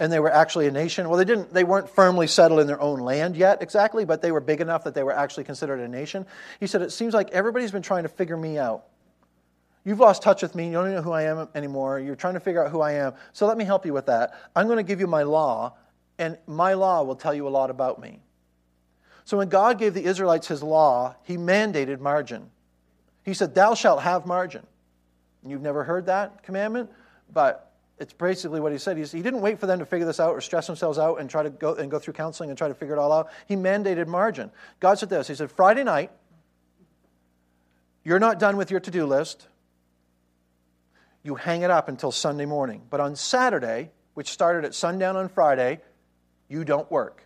and 0.00 0.10
they 0.10 0.18
were 0.18 0.32
actually 0.32 0.66
a 0.66 0.70
nation. 0.70 1.08
Well, 1.08 1.18
they 1.18 1.26
didn't 1.26 1.52
they 1.52 1.62
weren't 1.62 1.90
firmly 1.90 2.26
settled 2.26 2.58
in 2.58 2.66
their 2.66 2.80
own 2.80 2.98
land 3.00 3.36
yet 3.36 3.62
exactly, 3.62 4.06
but 4.06 4.22
they 4.22 4.32
were 4.32 4.40
big 4.40 4.60
enough 4.60 4.84
that 4.84 4.94
they 4.94 5.02
were 5.02 5.12
actually 5.12 5.44
considered 5.44 5.78
a 5.78 5.86
nation. 5.86 6.26
He 6.58 6.66
said 6.66 6.82
it 6.82 6.90
seems 6.90 7.12
like 7.14 7.30
everybody's 7.30 7.70
been 7.70 7.82
trying 7.82 8.02
to 8.02 8.08
figure 8.08 8.36
me 8.36 8.58
out. 8.58 8.86
You've 9.84 10.00
lost 10.00 10.22
touch 10.22 10.42
with 10.42 10.54
me. 10.54 10.66
You 10.66 10.72
don't 10.72 10.86
even 10.86 10.96
know 10.96 11.02
who 11.02 11.12
I 11.12 11.22
am 11.24 11.48
anymore. 11.54 12.00
You're 12.00 12.16
trying 12.16 12.34
to 12.34 12.40
figure 12.40 12.64
out 12.64 12.70
who 12.70 12.80
I 12.80 12.92
am. 12.92 13.12
So 13.32 13.46
let 13.46 13.56
me 13.56 13.64
help 13.64 13.86
you 13.86 13.92
with 13.92 14.06
that. 14.06 14.34
I'm 14.56 14.66
going 14.66 14.78
to 14.78 14.82
give 14.82 15.00
you 15.00 15.06
my 15.06 15.22
law, 15.22 15.74
and 16.18 16.36
my 16.46 16.74
law 16.74 17.02
will 17.02 17.16
tell 17.16 17.32
you 17.32 17.46
a 17.46 17.50
lot 17.50 17.70
about 17.70 18.00
me. 18.00 18.20
So 19.24 19.38
when 19.38 19.48
God 19.48 19.78
gave 19.78 19.94
the 19.94 20.04
Israelites 20.04 20.48
his 20.48 20.62
law, 20.62 21.14
he 21.24 21.36
mandated 21.36 22.00
margin. 22.00 22.50
He 23.24 23.32
said, 23.32 23.54
Thou 23.54 23.74
shalt 23.74 24.02
have 24.02 24.26
margin. 24.26 24.66
You've 25.46 25.62
never 25.62 25.84
heard 25.84 26.06
that 26.06 26.42
commandment, 26.42 26.90
but 27.32 27.69
it's 28.00 28.14
basically 28.14 28.60
what 28.60 28.72
he 28.72 28.78
said. 28.78 28.96
He's, 28.96 29.12
he 29.12 29.20
didn't 29.20 29.42
wait 29.42 29.60
for 29.60 29.66
them 29.66 29.78
to 29.78 29.84
figure 29.84 30.06
this 30.06 30.18
out 30.18 30.30
or 30.30 30.40
stress 30.40 30.66
themselves 30.66 30.98
out 30.98 31.20
and 31.20 31.28
try 31.28 31.42
to 31.42 31.50
go 31.50 31.74
and 31.74 31.90
go 31.90 31.98
through 31.98 32.14
counseling 32.14 32.48
and 32.48 32.56
try 32.56 32.66
to 32.66 32.74
figure 32.74 32.94
it 32.94 32.98
all 32.98 33.12
out. 33.12 33.28
He 33.46 33.56
mandated 33.56 34.06
margin. 34.06 34.50
God 34.80 34.98
said 34.98 35.10
this. 35.10 35.28
He 35.28 35.34
said, 35.34 35.52
Friday 35.52 35.84
night, 35.84 36.10
you're 38.02 38.18
not 38.18 38.38
done 38.38 38.56
with 38.56 38.70
your 38.70 38.80
to-do 38.80 39.04
list. 39.04 39.46
You 41.22 41.34
hang 41.34 41.60
it 41.60 41.70
up 41.70 41.88
until 41.88 42.10
Sunday 42.10 42.46
morning. 42.46 42.80
But 42.88 43.00
on 43.00 43.16
Saturday, 43.16 43.90
which 44.14 44.30
started 44.30 44.64
at 44.64 44.74
sundown 44.74 45.16
on 45.16 45.28
Friday, 45.28 45.82
you 46.48 46.64
don't 46.64 46.90
work. 46.90 47.22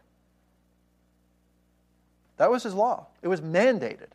That 2.36 2.50
was 2.50 2.64
his 2.64 2.74
law. 2.74 3.06
It 3.22 3.28
was 3.28 3.40
mandated. 3.40 4.08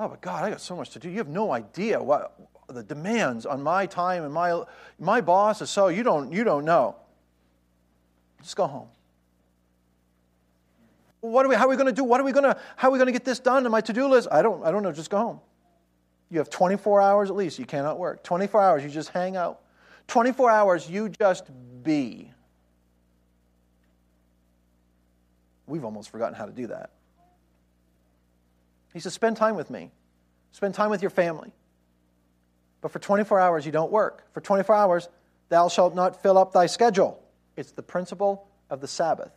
Oh, 0.00 0.08
but 0.08 0.20
God, 0.20 0.42
I 0.42 0.50
got 0.50 0.60
so 0.60 0.74
much 0.74 0.90
to 0.90 0.98
do. 0.98 1.08
You 1.08 1.18
have 1.18 1.28
no 1.28 1.52
idea 1.52 2.02
what, 2.02 2.34
the 2.74 2.82
demands 2.82 3.46
on 3.46 3.62
my 3.62 3.86
time 3.86 4.24
and 4.24 4.32
my, 4.32 4.62
my 4.98 5.20
boss 5.20 5.60
is 5.62 5.70
so 5.70 5.88
you 5.88 6.02
don't, 6.02 6.32
you 6.32 6.44
don't 6.44 6.64
know. 6.64 6.96
Just 8.42 8.56
go 8.56 8.66
home. 8.66 8.88
What 11.20 11.44
are 11.44 11.48
we, 11.48 11.54
how 11.54 11.66
are 11.66 11.68
we 11.68 11.76
going 11.76 11.86
to 11.86 11.92
do? 11.92 12.04
What 12.04 12.20
are 12.20 12.24
we 12.24 12.32
going 12.32 12.44
to, 12.44 12.56
how 12.76 12.88
are 12.88 12.90
we 12.92 12.98
going 12.98 13.06
to 13.06 13.12
get 13.12 13.24
this 13.24 13.38
done 13.38 13.66
on 13.66 13.72
my 13.72 13.80
to-do 13.80 14.08
list? 14.08 14.28
I 14.30 14.40
don't, 14.40 14.64
I 14.64 14.70
don't 14.70 14.82
know. 14.82 14.92
Just 14.92 15.10
go 15.10 15.18
home. 15.18 15.40
You 16.30 16.38
have 16.38 16.48
24 16.48 17.02
hours 17.02 17.28
at 17.28 17.36
least. 17.36 17.58
You 17.58 17.66
cannot 17.66 17.98
work. 17.98 18.22
24 18.22 18.62
hours, 18.62 18.84
you 18.84 18.88
just 18.88 19.10
hang 19.10 19.36
out. 19.36 19.60
24 20.06 20.50
hours, 20.50 20.88
you 20.88 21.08
just 21.08 21.44
be. 21.82 22.30
We've 25.66 25.84
almost 25.84 26.10
forgotten 26.10 26.34
how 26.34 26.46
to 26.46 26.52
do 26.52 26.68
that. 26.68 26.90
He 28.92 29.00
says, 29.00 29.12
spend 29.12 29.36
time 29.36 29.54
with 29.54 29.70
me. 29.70 29.90
Spend 30.52 30.74
time 30.74 30.90
with 30.90 31.02
your 31.02 31.10
family. 31.10 31.52
But 32.80 32.90
for 32.90 32.98
24 32.98 33.38
hours 33.38 33.66
you 33.66 33.72
don't 33.72 33.90
work. 33.90 34.24
For 34.32 34.40
24 34.40 34.74
hours 34.74 35.08
thou 35.48 35.68
shalt 35.68 35.94
not 35.94 36.22
fill 36.22 36.38
up 36.38 36.52
thy 36.52 36.66
schedule. 36.66 37.22
It's 37.56 37.72
the 37.72 37.82
principle 37.82 38.46
of 38.68 38.80
the 38.80 38.88
Sabbath. 38.88 39.32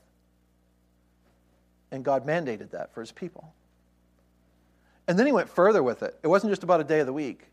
And 1.91 2.03
God 2.03 2.25
mandated 2.25 2.71
that 2.71 2.93
for 2.93 3.01
his 3.01 3.11
people. 3.11 3.53
And 5.07 5.19
then 5.19 5.25
he 5.25 5.31
went 5.31 5.49
further 5.49 5.83
with 5.83 6.03
it. 6.03 6.17
It 6.23 6.27
wasn't 6.27 6.51
just 6.51 6.63
about 6.63 6.79
a 6.79 6.85
day 6.85 6.99
of 7.01 7.05
the 7.05 7.13
week. 7.13 7.45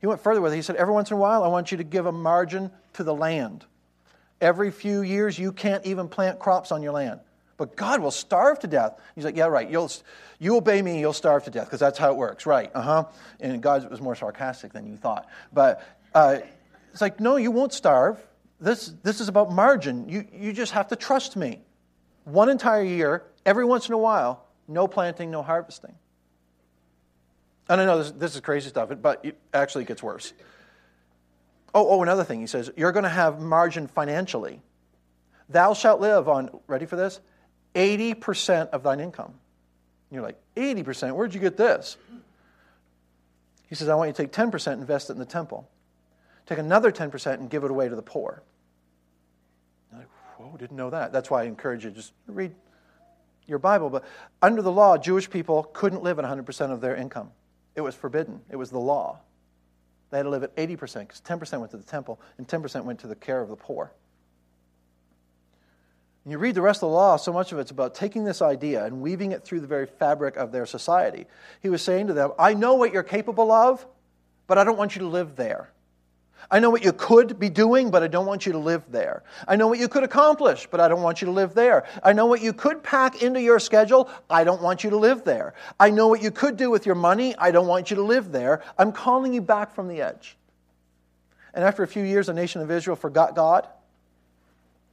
He 0.00 0.06
went 0.06 0.20
further 0.20 0.40
with 0.40 0.52
it. 0.52 0.56
He 0.56 0.62
said, 0.62 0.76
Every 0.76 0.94
once 0.94 1.10
in 1.10 1.16
a 1.16 1.20
while, 1.20 1.42
I 1.42 1.48
want 1.48 1.70
you 1.70 1.78
to 1.78 1.84
give 1.84 2.06
a 2.06 2.12
margin 2.12 2.70
to 2.94 3.04
the 3.04 3.14
land. 3.14 3.64
Every 4.40 4.70
few 4.70 5.02
years, 5.02 5.38
you 5.38 5.52
can't 5.52 5.84
even 5.86 6.08
plant 6.08 6.38
crops 6.38 6.72
on 6.72 6.82
your 6.82 6.92
land. 6.92 7.20
But 7.62 7.76
God 7.76 8.00
will 8.00 8.10
starve 8.10 8.58
to 8.58 8.66
death. 8.66 8.98
He's 9.14 9.24
like, 9.24 9.36
Yeah, 9.36 9.46
right. 9.46 9.70
You'll, 9.70 9.88
you 10.40 10.56
obey 10.56 10.82
me, 10.82 10.98
you'll 10.98 11.12
starve 11.12 11.44
to 11.44 11.50
death, 11.52 11.66
because 11.66 11.78
that's 11.78 11.96
how 11.96 12.10
it 12.10 12.16
works. 12.16 12.44
Right. 12.44 12.72
Uh 12.74 12.82
huh. 12.82 13.04
And 13.38 13.62
God 13.62 13.88
was 13.88 14.00
more 14.00 14.16
sarcastic 14.16 14.72
than 14.72 14.84
you 14.84 14.96
thought. 14.96 15.28
But 15.52 15.86
uh, 16.12 16.38
it's 16.90 17.00
like, 17.00 17.20
No, 17.20 17.36
you 17.36 17.52
won't 17.52 17.72
starve. 17.72 18.18
This, 18.58 18.92
this 19.04 19.20
is 19.20 19.28
about 19.28 19.52
margin. 19.52 20.08
You, 20.08 20.26
you 20.32 20.52
just 20.52 20.72
have 20.72 20.88
to 20.88 20.96
trust 20.96 21.36
me. 21.36 21.60
One 22.24 22.48
entire 22.48 22.82
year, 22.82 23.22
every 23.46 23.64
once 23.64 23.86
in 23.86 23.94
a 23.94 23.98
while, 23.98 24.44
no 24.66 24.88
planting, 24.88 25.30
no 25.30 25.44
harvesting. 25.44 25.94
And 27.68 27.80
I 27.80 27.84
know 27.84 27.98
this, 27.98 28.10
this 28.10 28.34
is 28.34 28.40
crazy 28.40 28.70
stuff, 28.70 28.90
but 29.00 29.24
it 29.24 29.38
actually 29.54 29.84
gets 29.84 30.02
worse. 30.02 30.32
Oh, 31.72 31.90
oh, 31.90 32.02
another 32.02 32.24
thing. 32.24 32.40
He 32.40 32.48
says, 32.48 32.72
You're 32.76 32.90
going 32.90 33.04
to 33.04 33.08
have 33.08 33.40
margin 33.40 33.86
financially. 33.86 34.60
Thou 35.48 35.74
shalt 35.74 36.00
live 36.00 36.28
on, 36.28 36.50
ready 36.66 36.86
for 36.86 36.96
this? 36.96 37.20
80% 37.74 38.70
of 38.70 38.82
thine 38.82 39.00
income. 39.00 39.32
And 40.10 40.16
you're 40.16 40.22
like, 40.22 40.38
80%? 40.56 41.14
Where'd 41.14 41.34
you 41.34 41.40
get 41.40 41.56
this? 41.56 41.96
He 43.68 43.74
says, 43.74 43.88
I 43.88 43.94
want 43.94 44.08
you 44.08 44.12
to 44.12 44.22
take 44.22 44.32
10%, 44.32 44.72
invest 44.74 45.08
it 45.08 45.14
in 45.14 45.18
the 45.18 45.24
temple. 45.24 45.68
Take 46.46 46.58
another 46.58 46.92
10% 46.92 47.34
and 47.34 47.48
give 47.48 47.64
it 47.64 47.70
away 47.70 47.88
to 47.88 47.96
the 47.96 48.02
poor. 48.02 48.42
I'm 49.90 49.98
like, 49.98 50.08
whoa, 50.36 50.56
didn't 50.58 50.76
know 50.76 50.90
that. 50.90 51.12
That's 51.12 51.30
why 51.30 51.42
I 51.42 51.44
encourage 51.44 51.84
you 51.84 51.90
to 51.90 51.96
just 51.96 52.12
read 52.26 52.54
your 53.46 53.58
Bible. 53.58 53.88
But 53.88 54.04
under 54.42 54.60
the 54.60 54.72
law, 54.72 54.98
Jewish 54.98 55.30
people 55.30 55.64
couldn't 55.72 56.02
live 56.02 56.18
at 56.18 56.24
100% 56.24 56.70
of 56.70 56.80
their 56.80 56.96
income. 56.96 57.30
It 57.74 57.80
was 57.80 57.94
forbidden, 57.94 58.40
it 58.50 58.56
was 58.56 58.70
the 58.70 58.78
law. 58.78 59.20
They 60.10 60.18
had 60.18 60.24
to 60.24 60.28
live 60.28 60.42
at 60.42 60.54
80% 60.56 61.08
because 61.08 61.22
10% 61.22 61.58
went 61.58 61.70
to 61.70 61.78
the 61.78 61.82
temple 61.82 62.20
and 62.36 62.46
10% 62.46 62.84
went 62.84 63.00
to 63.00 63.06
the 63.06 63.16
care 63.16 63.40
of 63.40 63.48
the 63.48 63.56
poor. 63.56 63.92
And 66.24 66.30
you 66.32 66.38
read 66.38 66.54
the 66.54 66.62
rest 66.62 66.82
of 66.82 66.88
the 66.88 66.94
law, 66.94 67.16
so 67.16 67.32
much 67.32 67.52
of 67.52 67.58
it's 67.58 67.72
about 67.72 67.94
taking 67.94 68.24
this 68.24 68.42
idea 68.42 68.84
and 68.84 69.00
weaving 69.00 69.32
it 69.32 69.44
through 69.44 69.60
the 69.60 69.66
very 69.66 69.86
fabric 69.86 70.36
of 70.36 70.52
their 70.52 70.66
society. 70.66 71.26
He 71.60 71.68
was 71.68 71.82
saying 71.82 72.06
to 72.08 72.12
them, 72.12 72.30
I 72.38 72.54
know 72.54 72.74
what 72.74 72.92
you're 72.92 73.02
capable 73.02 73.50
of, 73.50 73.84
but 74.46 74.56
I 74.56 74.64
don't 74.64 74.78
want 74.78 74.94
you 74.94 75.00
to 75.00 75.08
live 75.08 75.34
there. 75.34 75.70
I 76.50 76.58
know 76.60 76.70
what 76.70 76.84
you 76.84 76.92
could 76.92 77.38
be 77.38 77.48
doing, 77.48 77.90
but 77.90 78.02
I 78.02 78.08
don't 78.08 78.26
want 78.26 78.46
you 78.46 78.52
to 78.52 78.58
live 78.58 78.82
there. 78.90 79.22
I 79.46 79.56
know 79.56 79.68
what 79.68 79.78
you 79.78 79.88
could 79.88 80.02
accomplish, 80.02 80.66
but 80.70 80.80
I 80.80 80.88
don't 80.88 81.02
want 81.02 81.22
you 81.22 81.26
to 81.26 81.32
live 81.32 81.54
there. 81.54 81.86
I 82.02 82.12
know 82.12 82.26
what 82.26 82.40
you 82.40 82.52
could 82.52 82.82
pack 82.82 83.22
into 83.22 83.40
your 83.40 83.58
schedule. 83.58 84.10
I 84.28 84.44
don't 84.44 84.60
want 84.60 84.84
you 84.84 84.90
to 84.90 84.96
live 84.96 85.24
there. 85.24 85.54
I 85.78 85.90
know 85.90 86.08
what 86.08 86.22
you 86.22 86.30
could 86.30 86.56
do 86.56 86.70
with 86.70 86.84
your 86.84 86.94
money. 86.94 87.34
I 87.36 87.52
don't 87.52 87.66
want 87.66 87.90
you 87.90 87.96
to 87.96 88.02
live 88.02 88.32
there. 88.32 88.62
I'm 88.76 88.92
calling 88.92 89.32
you 89.32 89.40
back 89.40 89.74
from 89.74 89.88
the 89.88 90.02
edge. 90.02 90.36
And 91.54 91.64
after 91.64 91.82
a 91.82 91.88
few 91.88 92.02
years, 92.02 92.26
the 92.26 92.34
nation 92.34 92.60
of 92.60 92.70
Israel 92.70 92.96
forgot 92.96 93.34
God. 93.34 93.66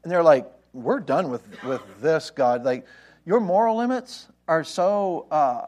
And 0.03 0.11
they're 0.11 0.23
like, 0.23 0.49
we're 0.74 0.99
done 0.99 1.30
with, 1.30 1.63
with 1.63 1.82
this, 2.01 2.30
God. 2.30 2.63
Like, 2.63 2.86
your 3.26 3.39
moral 3.39 3.78
limits 3.78 4.28
are 4.47 4.63
so 4.63 5.28
uh, 5.32 5.67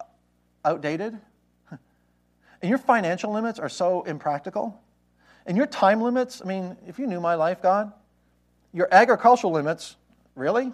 outdated, 0.65 1.17
and 1.69 2.69
your 2.69 2.77
financial 2.77 3.31
limits 3.31 3.59
are 3.59 3.69
so 3.69 4.03
impractical. 4.03 4.79
And 5.45 5.57
your 5.57 5.65
time 5.65 6.01
limits, 6.01 6.41
I 6.43 6.47
mean, 6.47 6.77
if 6.87 6.99
you 6.99 7.07
knew 7.07 7.19
my 7.19 7.35
life, 7.35 7.61
God, 7.61 7.91
your 8.73 8.87
agricultural 8.91 9.53
limits, 9.53 9.95
really? 10.35 10.71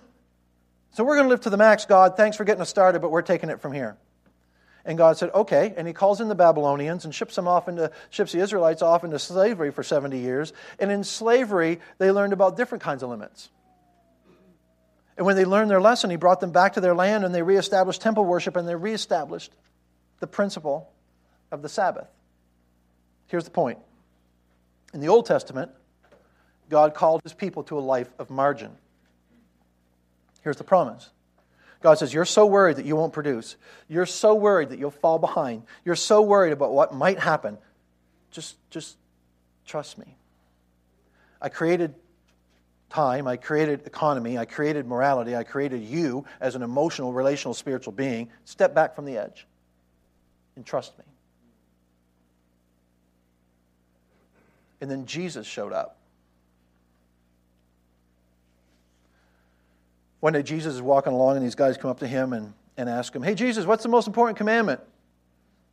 So 0.91 1.03
we're 1.03 1.15
going 1.15 1.25
to 1.25 1.29
live 1.29 1.41
to 1.41 1.49
the 1.49 1.57
max, 1.57 1.85
God. 1.85 2.17
Thanks 2.17 2.37
for 2.37 2.43
getting 2.43 2.61
us 2.61 2.69
started, 2.69 3.01
but 3.01 3.11
we're 3.11 3.21
taking 3.21 3.49
it 3.49 3.61
from 3.61 3.71
here. 3.71 3.97
And 4.83 4.97
God 4.97 5.17
said, 5.17 5.31
okay. 5.33 5.73
And 5.75 5.85
he 5.85 5.93
calls 5.93 6.21
in 6.21 6.29
the 6.29 6.35
Babylonians 6.35 7.03
and 7.03 7.13
ships 7.13 7.35
them 7.35 7.47
off 7.47 7.67
into, 7.67 7.91
ships 8.09 8.31
the 8.31 8.39
Israelites 8.39 8.81
off 8.81 9.03
into 9.03 9.19
slavery 9.19 9.71
for 9.71 9.83
70 9.83 10.17
years. 10.17 10.53
And 10.79 10.89
in 10.89 11.03
slavery, 11.03 11.79
they 11.97 12.11
learned 12.11 12.31
about 12.31 12.55
different 12.55 12.83
kinds 12.83 13.03
of 13.03 13.09
limits. 13.09 13.49
And 15.17 15.25
when 15.25 15.35
they 15.35 15.45
learned 15.45 15.71
their 15.71 15.81
lesson, 15.81 16.11
he 16.11 16.15
brought 16.15 16.39
them 16.39 16.51
back 16.51 16.73
to 16.73 16.81
their 16.81 16.93
land 16.93 17.25
and 17.25 17.33
they 17.33 17.41
reestablished 17.41 18.01
temple 18.01 18.23
worship 18.23 18.55
and 18.55 18.67
they 18.67 18.75
reestablished 18.75 19.51
the 20.19 20.27
principle 20.27 20.91
of 21.51 21.61
the 21.61 21.69
Sabbath. 21.69 22.07
Here's 23.27 23.43
the 23.43 23.51
point 23.51 23.79
in 24.93 24.99
the 24.99 25.09
Old 25.09 25.25
Testament, 25.25 25.71
God 26.69 26.93
called 26.93 27.21
his 27.23 27.33
people 27.33 27.63
to 27.63 27.77
a 27.77 27.81
life 27.81 28.09
of 28.19 28.29
margin. 28.29 28.71
Here's 30.43 30.57
the 30.57 30.63
promise 30.63 31.09
God 31.81 31.97
says, 31.97 32.13
You're 32.13 32.25
so 32.25 32.45
worried 32.45 32.77
that 32.77 32.85
you 32.85 32.95
won't 32.95 33.13
produce. 33.13 33.55
You're 33.89 34.05
so 34.05 34.35
worried 34.35 34.69
that 34.69 34.79
you'll 34.79 34.91
fall 34.91 35.19
behind. 35.19 35.63
You're 35.83 35.95
so 35.95 36.21
worried 36.21 36.53
about 36.53 36.73
what 36.73 36.93
might 36.93 37.19
happen. 37.19 37.57
Just, 38.31 38.55
just 38.69 38.97
trust 39.65 39.97
me. 39.97 40.15
I 41.41 41.49
created 41.49 41.93
time, 42.89 43.27
I 43.27 43.37
created 43.37 43.85
economy, 43.85 44.37
I 44.37 44.45
created 44.45 44.85
morality, 44.87 45.35
I 45.35 45.43
created 45.43 45.83
you 45.83 46.25
as 46.39 46.55
an 46.55 46.61
emotional, 46.61 47.13
relational, 47.13 47.53
spiritual 47.53 47.93
being. 47.93 48.29
Step 48.45 48.73
back 48.73 48.95
from 48.95 49.05
the 49.05 49.17
edge 49.17 49.45
and 50.55 50.65
trust 50.65 50.97
me. 50.97 51.05
And 54.81 54.91
then 54.91 55.05
Jesus 55.05 55.47
showed 55.47 55.73
up. 55.73 55.97
One 60.19 60.33
day, 60.33 60.43
Jesus 60.43 60.75
is 60.75 60.81
walking 60.81 61.13
along, 61.13 61.37
and 61.37 61.45
these 61.45 61.55
guys 61.55 61.77
come 61.77 61.91
up 61.91 61.99
to 61.99 62.07
him 62.07 62.33
and, 62.33 62.53
and 62.75 62.89
ask 62.89 63.15
him, 63.15 63.21
Hey, 63.21 63.35
Jesus, 63.35 63.65
what's 63.65 63.83
the 63.83 63.89
most 63.89 64.07
important 64.07 64.37
commandment? 64.37 64.81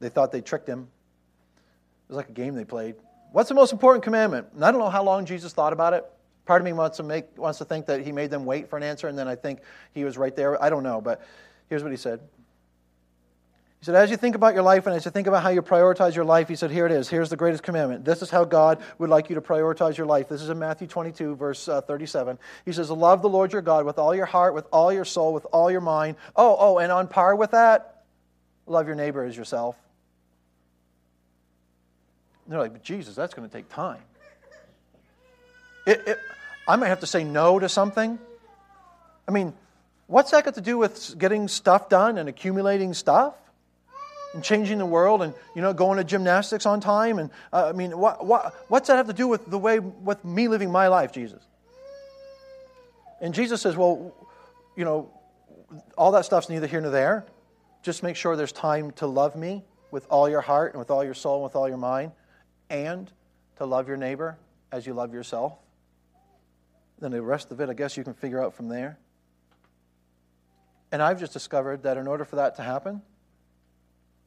They 0.01 0.11
thought 0.11 0.33
they 0.33 0.43
tricked 0.43 0.69
him. 0.69 0.81
It 0.81 2.13
was 2.13 2.17
like 2.17 2.29
a 2.29 2.33
game 2.33 2.55
they 2.55 2.65
played. 2.65 2.97
What's 3.33 3.49
the 3.49 3.55
most 3.55 3.73
important 3.73 4.05
commandment? 4.05 4.49
And 4.55 4.65
I 4.65 4.71
don't 4.71 4.81
know 4.81 4.91
how 4.91 5.03
long 5.03 5.25
Jesus 5.25 5.53
thought 5.53 5.73
about 5.73 5.95
it. 5.95 6.05
Part 6.47 6.61
of 6.61 6.65
me 6.65 6.73
wants 6.73 6.99
to, 6.99 7.03
make, 7.03 7.39
wants 7.39 7.59
to 7.59 7.65
think 7.65 7.87
that 7.87 8.03
he 8.03 8.13
made 8.13 8.31
them 8.31 8.45
wait 8.45 8.69
for 8.69 8.77
an 8.77 8.83
answer, 8.83 9.09
and 9.09 9.19
then 9.19 9.29
I 9.29 9.35
think 9.35 9.61
he 9.95 10.05
was 10.05 10.19
right 10.19 10.35
there. 10.35 10.63
I 10.63 10.69
don't 10.69 10.83
know, 10.83 11.01
but 11.01 11.23
here's 11.69 11.83
what 11.83 11.91
he 11.91 11.97
said 11.97 12.21
he 13.85 13.87
said, 13.87 13.97
as 13.97 14.11
you 14.11 14.17
think 14.17 14.35
about 14.35 14.55
your 14.55 14.63
life 14.63 14.87
and 14.87 14.97
as 14.97 15.05
you 15.05 15.11
think 15.11 15.27
about 15.27 15.43
how 15.43 15.51
you 15.51 15.61
prioritize 15.61 16.15
your 16.15 16.25
life, 16.25 16.49
he 16.49 16.57
said, 16.57 16.71
here 16.71 16.87
it 16.87 16.93
is. 16.93 17.07
Here's 17.07 17.29
the 17.29 17.37
greatest 17.37 17.63
commandment. 17.63 18.03
This 18.03 18.23
is 18.23 18.31
how 18.31 18.47
God 18.47 18.83
would 18.97 19.11
like 19.11 19.29
you 19.29 19.35
to 19.35 19.43
prioritize 19.43 19.99
your 19.99 20.07
life. 20.07 20.27
This 20.27 20.41
is 20.41 20.49
in 20.49 20.59
Matthew 20.59 20.87
22, 20.87 21.37
verse 21.37 21.69
uh, 21.69 21.83
37. 21.83 22.39
He 22.65 22.73
says, 22.73 22.91
love 22.91 23.21
the 23.21 23.29
Lord 23.29 23.53
your 23.53 23.61
God 23.61 23.85
with 23.85 23.99
all 23.99 24.15
your 24.15 24.25
heart, 24.25 24.55
with 24.55 24.67
all 24.73 24.91
your 24.91 25.05
soul, 25.05 25.35
with 25.35 25.45
all 25.53 25.71
your 25.71 25.83
mind. 25.83 26.17
Oh, 26.35 26.57
oh, 26.59 26.79
and 26.79 26.91
on 26.91 27.09
par 27.09 27.37
with 27.37 27.51
that, 27.51 28.05
love 28.67 28.87
your 28.87 28.97
neighbor 28.97 29.23
as 29.23 29.37
yourself. 29.37 29.77
And 32.47 32.55
they're 32.55 32.61
like, 32.61 32.83
Jesus, 32.83 33.15
that's 33.15 33.35
going 33.35 33.47
to 33.47 33.55
take 33.55 33.69
time. 33.69 34.01
It, 35.87 36.03
it, 36.07 36.19
I 36.67 36.77
might 36.77 36.89
have 36.89 37.01
to 37.01 37.07
say 37.07 37.25
no 37.25 37.59
to 37.59 37.69
something. 37.69 38.19
I 39.29 39.31
mean, 39.31 39.53
what's 40.07 40.31
that 40.31 40.45
got 40.45 40.55
to 40.55 40.61
do 40.61 40.79
with 40.79 41.19
getting 41.19 41.49
stuff 41.49 41.89
done 41.89 42.19
and 42.19 42.29
accumulating 42.29 42.95
stuff? 42.95 43.35
and 44.35 44.43
changing 44.43 44.79
the 44.79 44.87
world 44.87 45.23
and 45.23 45.33
you 45.55 45.63
know 45.63 45.73
going 45.73 45.97
to 45.97 46.05
gymnastics 46.05 46.67
on 46.67 46.81
time 46.81 47.19
and 47.19 47.31
uh, 47.53 47.67
i 47.69 47.73
mean 47.73 47.97
what, 47.97 48.27
what, 48.27 48.53
what's 48.69 48.89
that 48.89 48.97
have 48.97 49.07
to 49.07 49.13
do 49.13 49.29
with 49.29 49.47
the 49.47 49.59
way 49.59 49.79
with 49.79 50.23
me 50.25 50.49
living 50.49 50.71
my 50.71 50.89
life 50.89 51.13
jesus 51.13 51.43
and 53.21 53.33
jesus 53.33 53.63
says 53.63 53.77
well 53.77 54.13
you 54.77 54.85
know 54.85 55.09
all 55.97 56.13
that 56.13 56.25
stuff's 56.25 56.49
neither 56.49 56.67
here 56.67 56.81
nor 56.81 56.91
there 56.91 57.25
just 57.83 58.03
make 58.03 58.17
sure 58.17 58.37
there's 58.37 58.53
time 58.53 58.91
to 58.93 59.07
love 59.07 59.37
me 59.37 59.63
with 59.91 60.07
all 60.11 60.29
your 60.29 60.41
heart 60.41 60.73
and 60.73 60.79
with 60.79 60.91
all 60.91 61.05
your 61.05 61.15
soul 61.15 61.37
and 61.37 61.45
with 61.45 61.55
all 61.55 61.69
your 61.69 61.79
mind 61.79 62.11
and 62.71 63.11
to 63.57 63.65
love 63.65 63.87
your 63.87 63.97
neighbor 63.97 64.37
as 64.73 64.87
you 64.87 64.93
love 64.95 65.15
yourself 65.15 65.57
then 66.99 67.11
the 67.11 67.23
rest 67.23 67.51
of 67.51 67.61
it 67.61 67.69
i 67.69 67.75
guess 67.75 67.97
you 67.97 68.05
can 68.05 68.15
figure 68.15 68.43
out 68.43 68.55
from 68.55 68.69
there 68.69 68.99
and 70.93 71.03
i've 71.03 71.19
just 71.19 71.33
discovered 71.33 71.83
that 71.83 71.97
in 71.97 72.07
order 72.07 72.25
for 72.25 72.37
that 72.37 72.57
to 72.57 72.63
happen 72.63 73.03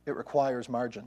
it 0.07 0.15
requires 0.15 0.69
margin. 0.69 1.05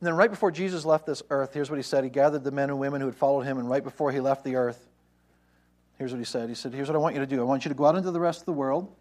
And 0.00 0.06
then, 0.06 0.14
right 0.14 0.30
before 0.30 0.50
Jesus 0.50 0.84
left 0.84 1.06
this 1.06 1.22
earth, 1.30 1.54
here's 1.54 1.70
what 1.70 1.76
he 1.76 1.82
said. 1.82 2.02
He 2.02 2.10
gathered 2.10 2.42
the 2.42 2.50
men 2.50 2.70
and 2.70 2.78
women 2.78 3.00
who 3.00 3.06
had 3.06 3.14
followed 3.14 3.42
him, 3.42 3.58
and 3.58 3.70
right 3.70 3.84
before 3.84 4.10
he 4.10 4.18
left 4.18 4.42
the 4.42 4.56
earth, 4.56 4.88
here's 5.96 6.10
what 6.10 6.18
he 6.18 6.24
said. 6.24 6.48
He 6.48 6.56
said, 6.56 6.74
Here's 6.74 6.88
what 6.88 6.96
I 6.96 6.98
want 6.98 7.14
you 7.14 7.20
to 7.20 7.26
do 7.26 7.40
I 7.40 7.44
want 7.44 7.64
you 7.64 7.68
to 7.68 7.74
go 7.74 7.84
out 7.86 7.94
into 7.94 8.10
the 8.10 8.18
rest 8.18 8.40
of 8.40 8.46
the 8.46 8.52
world, 8.52 8.92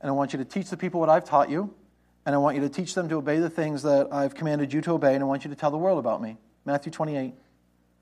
and 0.00 0.08
I 0.08 0.12
want 0.12 0.32
you 0.32 0.38
to 0.38 0.44
teach 0.44 0.68
the 0.68 0.76
people 0.76 1.00
what 1.00 1.08
I've 1.08 1.24
taught 1.24 1.50
you, 1.50 1.74
and 2.24 2.34
I 2.34 2.38
want 2.38 2.54
you 2.54 2.62
to 2.62 2.68
teach 2.68 2.94
them 2.94 3.08
to 3.08 3.16
obey 3.16 3.40
the 3.40 3.50
things 3.50 3.82
that 3.82 4.12
I've 4.12 4.34
commanded 4.34 4.72
you 4.72 4.80
to 4.82 4.92
obey, 4.92 5.14
and 5.14 5.24
I 5.24 5.26
want 5.26 5.44
you 5.44 5.50
to 5.50 5.56
tell 5.56 5.70
the 5.70 5.78
world 5.78 5.98
about 5.98 6.22
me. 6.22 6.36
Matthew 6.64 6.92
28. 6.92 7.34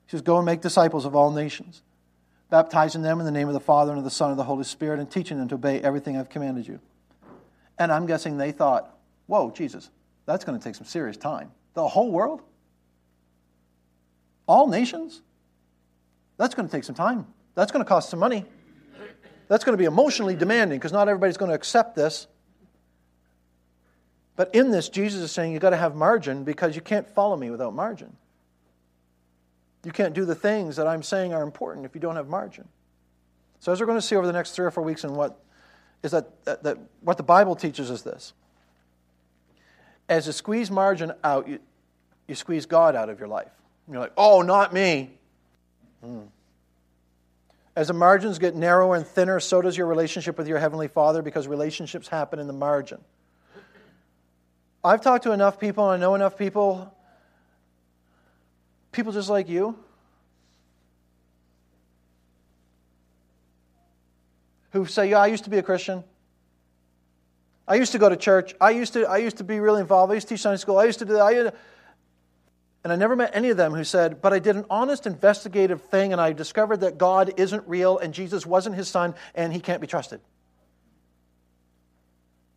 He 0.06 0.10
says, 0.10 0.22
Go 0.22 0.36
and 0.36 0.46
make 0.46 0.60
disciples 0.60 1.04
of 1.04 1.14
all 1.14 1.30
nations, 1.30 1.82
baptizing 2.50 3.02
them 3.02 3.18
in 3.18 3.26
the 3.26 3.32
name 3.32 3.48
of 3.48 3.54
the 3.54 3.60
Father, 3.60 3.92
and 3.92 3.98
of 3.98 4.04
the 4.04 4.10
Son, 4.10 4.30
and 4.30 4.32
of 4.32 4.38
the 4.38 4.44
Holy 4.44 4.64
Spirit, 4.64 5.00
and 5.00 5.10
teaching 5.10 5.38
them 5.38 5.48
to 5.48 5.54
obey 5.54 5.80
everything 5.80 6.16
I've 6.16 6.28
commanded 6.28 6.66
you. 6.66 6.80
And 7.78 7.90
I'm 7.90 8.06
guessing 8.06 8.36
they 8.36 8.52
thought, 8.52 8.96
whoa, 9.26 9.50
Jesus, 9.50 9.90
that's 10.26 10.44
going 10.44 10.58
to 10.58 10.62
take 10.62 10.74
some 10.74 10.86
serious 10.86 11.16
time. 11.16 11.50
The 11.74 11.86
whole 11.88 12.10
world? 12.10 12.42
All 14.46 14.68
nations? 14.68 15.22
That's 16.36 16.54
going 16.54 16.68
to 16.68 16.72
take 16.72 16.84
some 16.84 16.94
time. 16.94 17.26
That's 17.54 17.72
going 17.72 17.84
to 17.84 17.88
cost 17.88 18.10
some 18.10 18.18
money. 18.18 18.44
That's 19.48 19.64
going 19.64 19.74
to 19.74 19.78
be 19.78 19.84
emotionally 19.84 20.34
demanding 20.34 20.78
because 20.78 20.92
not 20.92 21.08
everybody's 21.08 21.36
going 21.36 21.50
to 21.50 21.54
accept 21.54 21.94
this. 21.94 22.26
But 24.34 24.54
in 24.54 24.70
this, 24.70 24.88
Jesus 24.88 25.20
is 25.20 25.30
saying 25.30 25.52
you've 25.52 25.62
got 25.62 25.70
to 25.70 25.76
have 25.76 25.94
margin 25.94 26.44
because 26.44 26.74
you 26.74 26.80
can't 26.80 27.08
follow 27.08 27.36
me 27.36 27.50
without 27.50 27.74
margin. 27.74 28.16
You 29.84 29.92
can't 29.92 30.14
do 30.14 30.24
the 30.24 30.34
things 30.34 30.76
that 30.76 30.86
I'm 30.86 31.02
saying 31.02 31.32
are 31.32 31.42
important 31.42 31.86
if 31.86 31.94
you 31.94 32.00
don't 32.00 32.16
have 32.16 32.28
margin. 32.28 32.68
So, 33.60 33.72
as 33.72 33.80
we're 33.80 33.86
going 33.86 33.98
to 33.98 34.02
see 34.02 34.16
over 34.16 34.26
the 34.26 34.32
next 34.32 34.52
three 34.52 34.64
or 34.64 34.70
four 34.70 34.82
weeks 34.82 35.04
and 35.04 35.14
what 35.16 35.40
is 36.02 36.10
that, 36.10 36.44
that, 36.44 36.62
that 36.64 36.78
what 37.00 37.16
the 37.16 37.22
Bible 37.22 37.54
teaches 37.56 37.90
is 37.90 38.02
this. 38.02 38.32
As 40.08 40.26
you 40.26 40.32
squeeze 40.32 40.70
margin 40.70 41.12
out, 41.22 41.48
you, 41.48 41.58
you 42.26 42.34
squeeze 42.34 42.66
God 42.66 42.96
out 42.96 43.08
of 43.08 43.18
your 43.18 43.28
life. 43.28 43.52
You're 43.88 44.00
like, 44.00 44.12
oh, 44.16 44.42
not 44.42 44.72
me. 44.72 45.10
Hmm. 46.02 46.22
As 47.74 47.88
the 47.88 47.94
margins 47.94 48.38
get 48.38 48.54
narrower 48.54 48.96
and 48.96 49.06
thinner, 49.06 49.40
so 49.40 49.62
does 49.62 49.76
your 49.76 49.86
relationship 49.86 50.36
with 50.36 50.46
your 50.46 50.58
Heavenly 50.58 50.88
Father 50.88 51.22
because 51.22 51.48
relationships 51.48 52.06
happen 52.06 52.38
in 52.38 52.46
the 52.46 52.52
margin. 52.52 52.98
I've 54.84 55.00
talked 55.00 55.24
to 55.24 55.32
enough 55.32 55.58
people, 55.58 55.90
and 55.90 56.02
I 56.02 56.06
know 56.06 56.14
enough 56.14 56.36
people, 56.36 56.92
people 58.92 59.12
just 59.12 59.30
like 59.30 59.48
you, 59.48 59.76
who 64.70 64.86
say, 64.86 65.10
Yeah, 65.10 65.18
I 65.18 65.26
used 65.26 65.44
to 65.44 65.50
be 65.50 65.58
a 65.58 65.62
Christian. 65.62 66.04
I 67.66 67.76
used 67.76 67.92
to 67.92 67.98
go 67.98 68.08
to 68.08 68.16
church. 68.16 68.54
I 68.60 68.70
used 68.70 68.92
to, 68.94 69.06
I 69.06 69.18
used 69.18 69.38
to 69.38 69.44
be 69.44 69.60
really 69.60 69.80
involved. 69.80 70.10
I 70.10 70.14
used 70.14 70.28
to 70.28 70.34
teach 70.34 70.42
Sunday 70.42 70.58
school. 70.58 70.78
I 70.78 70.84
used 70.84 70.98
to 70.98 71.04
do 71.04 71.14
that. 71.14 71.22
I 71.22 71.52
and 72.84 72.92
I 72.92 72.96
never 72.96 73.14
met 73.14 73.30
any 73.34 73.50
of 73.50 73.56
them 73.56 73.72
who 73.72 73.84
said, 73.84 74.20
But 74.20 74.32
I 74.32 74.38
did 74.38 74.56
an 74.56 74.64
honest 74.68 75.06
investigative 75.06 75.82
thing 75.82 76.12
and 76.12 76.20
I 76.20 76.32
discovered 76.32 76.78
that 76.80 76.98
God 76.98 77.34
isn't 77.36 77.66
real 77.68 77.98
and 77.98 78.12
Jesus 78.12 78.44
wasn't 78.44 78.74
his 78.74 78.88
son 78.88 79.14
and 79.34 79.52
he 79.52 79.60
can't 79.60 79.80
be 79.80 79.86
trusted. 79.86 80.20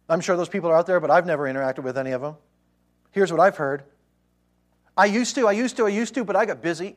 I'm 0.09 0.21
sure 0.21 0.38
those 0.38 0.49
people 0.49 0.69
are 0.69 0.75
out 0.75 0.88
there, 0.88 0.99
but 0.99 1.11
I've 1.11 1.25
never 1.25 1.43
interacted 1.43 1.83
with 1.83 1.97
any 1.97 2.11
of 2.11 2.21
them. 2.21 2.36
Here's 3.11 3.31
what 3.31 3.39
I've 3.39 3.57
heard 3.57 3.83
I 4.97 5.05
used 5.05 5.35
to, 5.35 5.47
I 5.47 5.51
used 5.51 5.77
to, 5.77 5.85
I 5.85 5.89
used 5.89 6.13
to, 6.15 6.23
but 6.23 6.35
I 6.35 6.45
got 6.45 6.61
busy. 6.61 6.95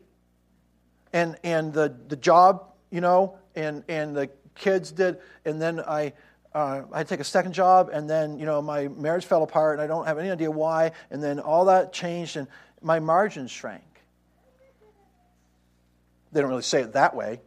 And, 1.12 1.36
and 1.42 1.72
the, 1.72 1.94
the 2.08 2.16
job, 2.16 2.64
you 2.90 3.00
know, 3.00 3.38
and, 3.54 3.82
and 3.88 4.16
the 4.16 4.30
kids 4.54 4.92
did, 4.92 5.18
and 5.44 5.60
then 5.60 5.80
I, 5.80 6.12
uh, 6.54 6.82
I 6.92 7.04
take 7.04 7.20
a 7.20 7.24
second 7.24 7.52
job, 7.52 7.90
and 7.92 8.08
then 8.08 8.38
you 8.38 8.46
know 8.46 8.62
my 8.62 8.88
marriage 8.88 9.24
fell 9.26 9.42
apart, 9.42 9.74
and 9.74 9.82
I 9.82 9.86
don't 9.86 10.06
have 10.06 10.18
any 10.18 10.30
idea 10.30 10.50
why. 10.50 10.92
And 11.10 11.22
then 11.22 11.40
all 11.40 11.66
that 11.66 11.92
changed, 11.92 12.36
and 12.36 12.48
my 12.82 13.00
margins 13.00 13.50
shrank. 13.50 13.84
They 16.32 16.40
don't 16.40 16.50
really 16.50 16.62
say 16.62 16.82
it 16.82 16.92
that 16.92 17.14
way, 17.14 17.40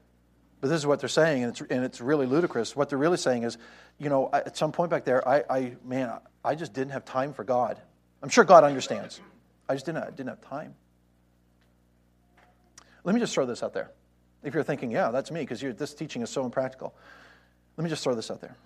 but 0.60 0.70
this 0.70 0.78
is 0.78 0.88
what 0.88 1.00
they're 1.00 1.10
saying, 1.10 1.44
and 1.44 1.52
it's, 1.52 1.62
and 1.72 1.84
it's 1.84 2.02
really 2.02 2.26
ludicrous. 2.26 2.76
What 2.76 2.90
they're 2.90 2.98
really 2.98 3.18
saying 3.18 3.44
is, 3.44 3.58
you 3.98 4.10
know, 4.10 4.30
at 4.32 4.58
some 4.58 4.72
point 4.72 4.90
back 4.90 5.06
there, 5.06 5.28
I, 5.28 5.44
I 5.50 5.76
man, 5.86 6.14
I 6.44 6.56
just 6.56 6.74
didn't 6.74 6.92
have 6.92 7.06
time 7.06 7.34
for 7.34 7.44
God. 7.44 7.80
I'm 8.24 8.30
sure 8.30 8.44
God 8.44 8.64
understands. 8.64 9.20
I 9.72 9.76
just 9.76 9.86
didn't, 9.86 10.04
I 10.04 10.10
didn't 10.10 10.28
have 10.28 10.42
time. 10.42 10.76
Let 13.06 13.16
me 13.16 13.22
just 13.22 13.34
throw 13.34 13.46
this 13.46 13.64
out 13.64 13.74
there. 13.74 13.90
If 14.44 14.54
you're 14.54 14.64
thinking, 14.64 14.92
yeah, 14.92 15.12
that's 15.12 15.32
me, 15.32 15.40
because 15.42 15.62
this 15.62 15.94
teaching 15.94 16.22
is 16.22 16.30
so 16.30 16.44
impractical. 16.44 16.94
Let 17.78 17.86
me 17.86 17.90
just 17.90 18.04
throw 18.04 18.14
this 18.14 18.30
out 18.30 18.42
there. 18.42 18.58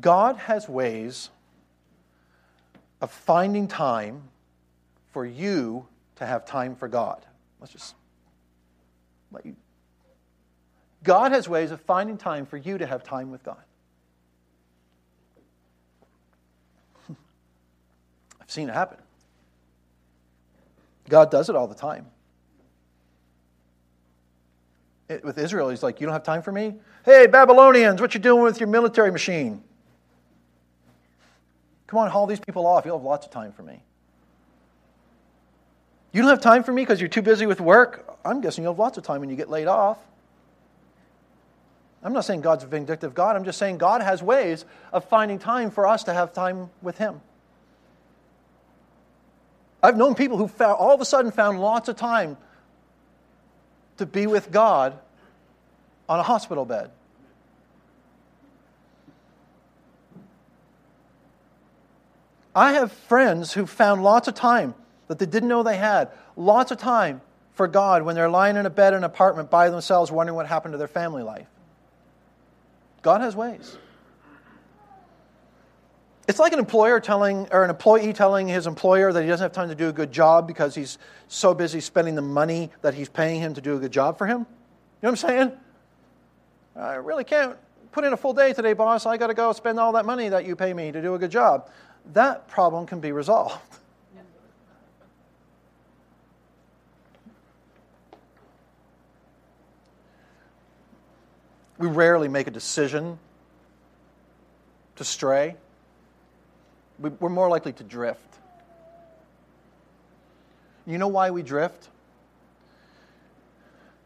God 0.00 0.36
has 0.38 0.68
ways 0.68 1.30
of 3.00 3.12
finding 3.12 3.68
time 3.68 4.22
for 5.12 5.24
you 5.24 5.86
to 6.16 6.26
have 6.26 6.44
time 6.44 6.74
for 6.74 6.88
God. 6.88 7.24
Let's 7.60 7.72
just 7.72 7.94
let 9.30 9.46
you. 9.46 9.54
God 11.04 11.30
has 11.30 11.48
ways 11.48 11.70
of 11.70 11.80
finding 11.82 12.16
time 12.16 12.44
for 12.44 12.56
you 12.56 12.76
to 12.78 12.86
have 12.86 13.04
time 13.04 13.30
with 13.30 13.44
God. 13.44 13.62
Seen 18.54 18.68
it 18.68 18.74
happen. 18.74 18.98
God 21.08 21.30
does 21.30 21.50
it 21.50 21.56
all 21.56 21.66
the 21.66 21.74
time. 21.74 22.06
It, 25.08 25.22
with 25.22 25.36
Israel, 25.36 25.68
he's 25.68 25.82
like, 25.82 26.00
You 26.00 26.06
don't 26.06 26.14
have 26.14 26.22
time 26.22 26.40
for 26.40 26.52
me? 26.52 26.76
Hey, 27.04 27.26
Babylonians, 27.26 28.00
what 28.00 28.14
you 28.14 28.20
doing 28.20 28.42
with 28.42 28.58
your 28.58 28.68
military 28.68 29.12
machine? 29.12 29.62
Come 31.86 31.98
on, 31.98 32.10
haul 32.10 32.26
these 32.26 32.40
people 32.40 32.66
off. 32.66 32.86
You'll 32.86 32.98
have 32.98 33.04
lots 33.04 33.26
of 33.26 33.32
time 33.32 33.52
for 33.52 33.62
me. 33.62 33.82
You 36.12 36.22
don't 36.22 36.30
have 36.30 36.40
time 36.40 36.62
for 36.62 36.72
me 36.72 36.82
because 36.82 37.00
you're 37.00 37.08
too 37.08 37.22
busy 37.22 37.44
with 37.44 37.60
work? 37.60 38.16
I'm 38.24 38.40
guessing 38.40 38.64
you'll 38.64 38.72
have 38.72 38.78
lots 38.78 38.96
of 38.96 39.04
time 39.04 39.20
when 39.20 39.28
you 39.28 39.36
get 39.36 39.50
laid 39.50 39.66
off. 39.66 39.98
I'm 42.02 42.12
not 42.12 42.24
saying 42.24 42.40
God's 42.40 42.64
a 42.64 42.66
vindictive 42.66 43.14
God. 43.14 43.34
I'm 43.34 43.44
just 43.44 43.58
saying 43.58 43.78
God 43.78 44.00
has 44.00 44.22
ways 44.22 44.64
of 44.92 45.04
finding 45.04 45.38
time 45.38 45.70
for 45.70 45.86
us 45.86 46.04
to 46.04 46.14
have 46.14 46.32
time 46.32 46.70
with 46.82 46.96
Him. 46.98 47.20
I've 49.84 49.98
known 49.98 50.14
people 50.14 50.38
who 50.38 50.48
found, 50.48 50.78
all 50.78 50.94
of 50.94 51.00
a 51.02 51.04
sudden 51.04 51.30
found 51.30 51.60
lots 51.60 51.90
of 51.90 51.96
time 51.96 52.38
to 53.98 54.06
be 54.06 54.26
with 54.26 54.50
God 54.50 54.98
on 56.08 56.18
a 56.18 56.22
hospital 56.22 56.64
bed. 56.64 56.90
I 62.56 62.72
have 62.72 62.92
friends 62.92 63.52
who 63.52 63.66
found 63.66 64.02
lots 64.02 64.26
of 64.26 64.34
time 64.34 64.74
that 65.08 65.18
they 65.18 65.26
didn't 65.26 65.50
know 65.50 65.62
they 65.62 65.76
had, 65.76 66.08
lots 66.34 66.70
of 66.70 66.78
time 66.78 67.20
for 67.52 67.68
God 67.68 68.04
when 68.04 68.14
they're 68.14 68.30
lying 68.30 68.56
in 68.56 68.64
a 68.64 68.70
bed 68.70 68.94
in 68.94 68.98
an 68.98 69.04
apartment 69.04 69.50
by 69.50 69.68
themselves 69.68 70.10
wondering 70.10 70.34
what 70.34 70.46
happened 70.46 70.72
to 70.72 70.78
their 70.78 70.88
family 70.88 71.22
life. 71.22 71.46
God 73.02 73.20
has 73.20 73.36
ways. 73.36 73.76
It's 76.26 76.38
like 76.38 76.54
an 76.54 76.58
employer 76.58 77.00
telling, 77.00 77.48
or 77.52 77.64
an 77.64 77.70
employee 77.70 78.14
telling 78.14 78.48
his 78.48 78.66
employer 78.66 79.12
that 79.12 79.22
he 79.22 79.28
doesn't 79.28 79.44
have 79.44 79.52
time 79.52 79.68
to 79.68 79.74
do 79.74 79.88
a 79.88 79.92
good 79.92 80.10
job 80.10 80.46
because 80.46 80.74
he's 80.74 80.96
so 81.28 81.52
busy 81.52 81.80
spending 81.80 82.14
the 82.14 82.22
money 82.22 82.70
that 82.80 82.94
he's 82.94 83.10
paying 83.10 83.40
him 83.40 83.52
to 83.54 83.60
do 83.60 83.76
a 83.76 83.78
good 83.78 83.92
job 83.92 84.16
for 84.16 84.26
him. 84.26 84.38
You 84.38 84.46
know 85.02 85.10
what 85.10 85.24
I'm 85.24 85.28
saying? 85.28 85.52
I 86.76 86.94
really 86.94 87.24
can't 87.24 87.56
put 87.92 88.04
in 88.04 88.14
a 88.14 88.16
full 88.16 88.32
day 88.32 88.54
today, 88.54 88.72
boss. 88.72 89.04
I 89.04 89.18
got 89.18 89.26
to 89.26 89.34
go 89.34 89.52
spend 89.52 89.78
all 89.78 89.92
that 89.92 90.06
money 90.06 90.30
that 90.30 90.46
you 90.46 90.56
pay 90.56 90.72
me 90.72 90.90
to 90.92 91.02
do 91.02 91.14
a 91.14 91.18
good 91.18 91.30
job. 91.30 91.70
That 92.14 92.48
problem 92.48 92.86
can 92.86 93.00
be 93.00 93.12
resolved. 93.12 93.56
We 101.76 101.88
rarely 101.88 102.28
make 102.28 102.46
a 102.46 102.52
decision 102.52 103.18
to 104.94 105.04
stray 105.04 105.56
we're 106.98 107.28
more 107.28 107.48
likely 107.48 107.72
to 107.72 107.84
drift. 107.84 108.20
You 110.86 110.98
know 110.98 111.08
why 111.08 111.30
we 111.30 111.42
drift? 111.42 111.88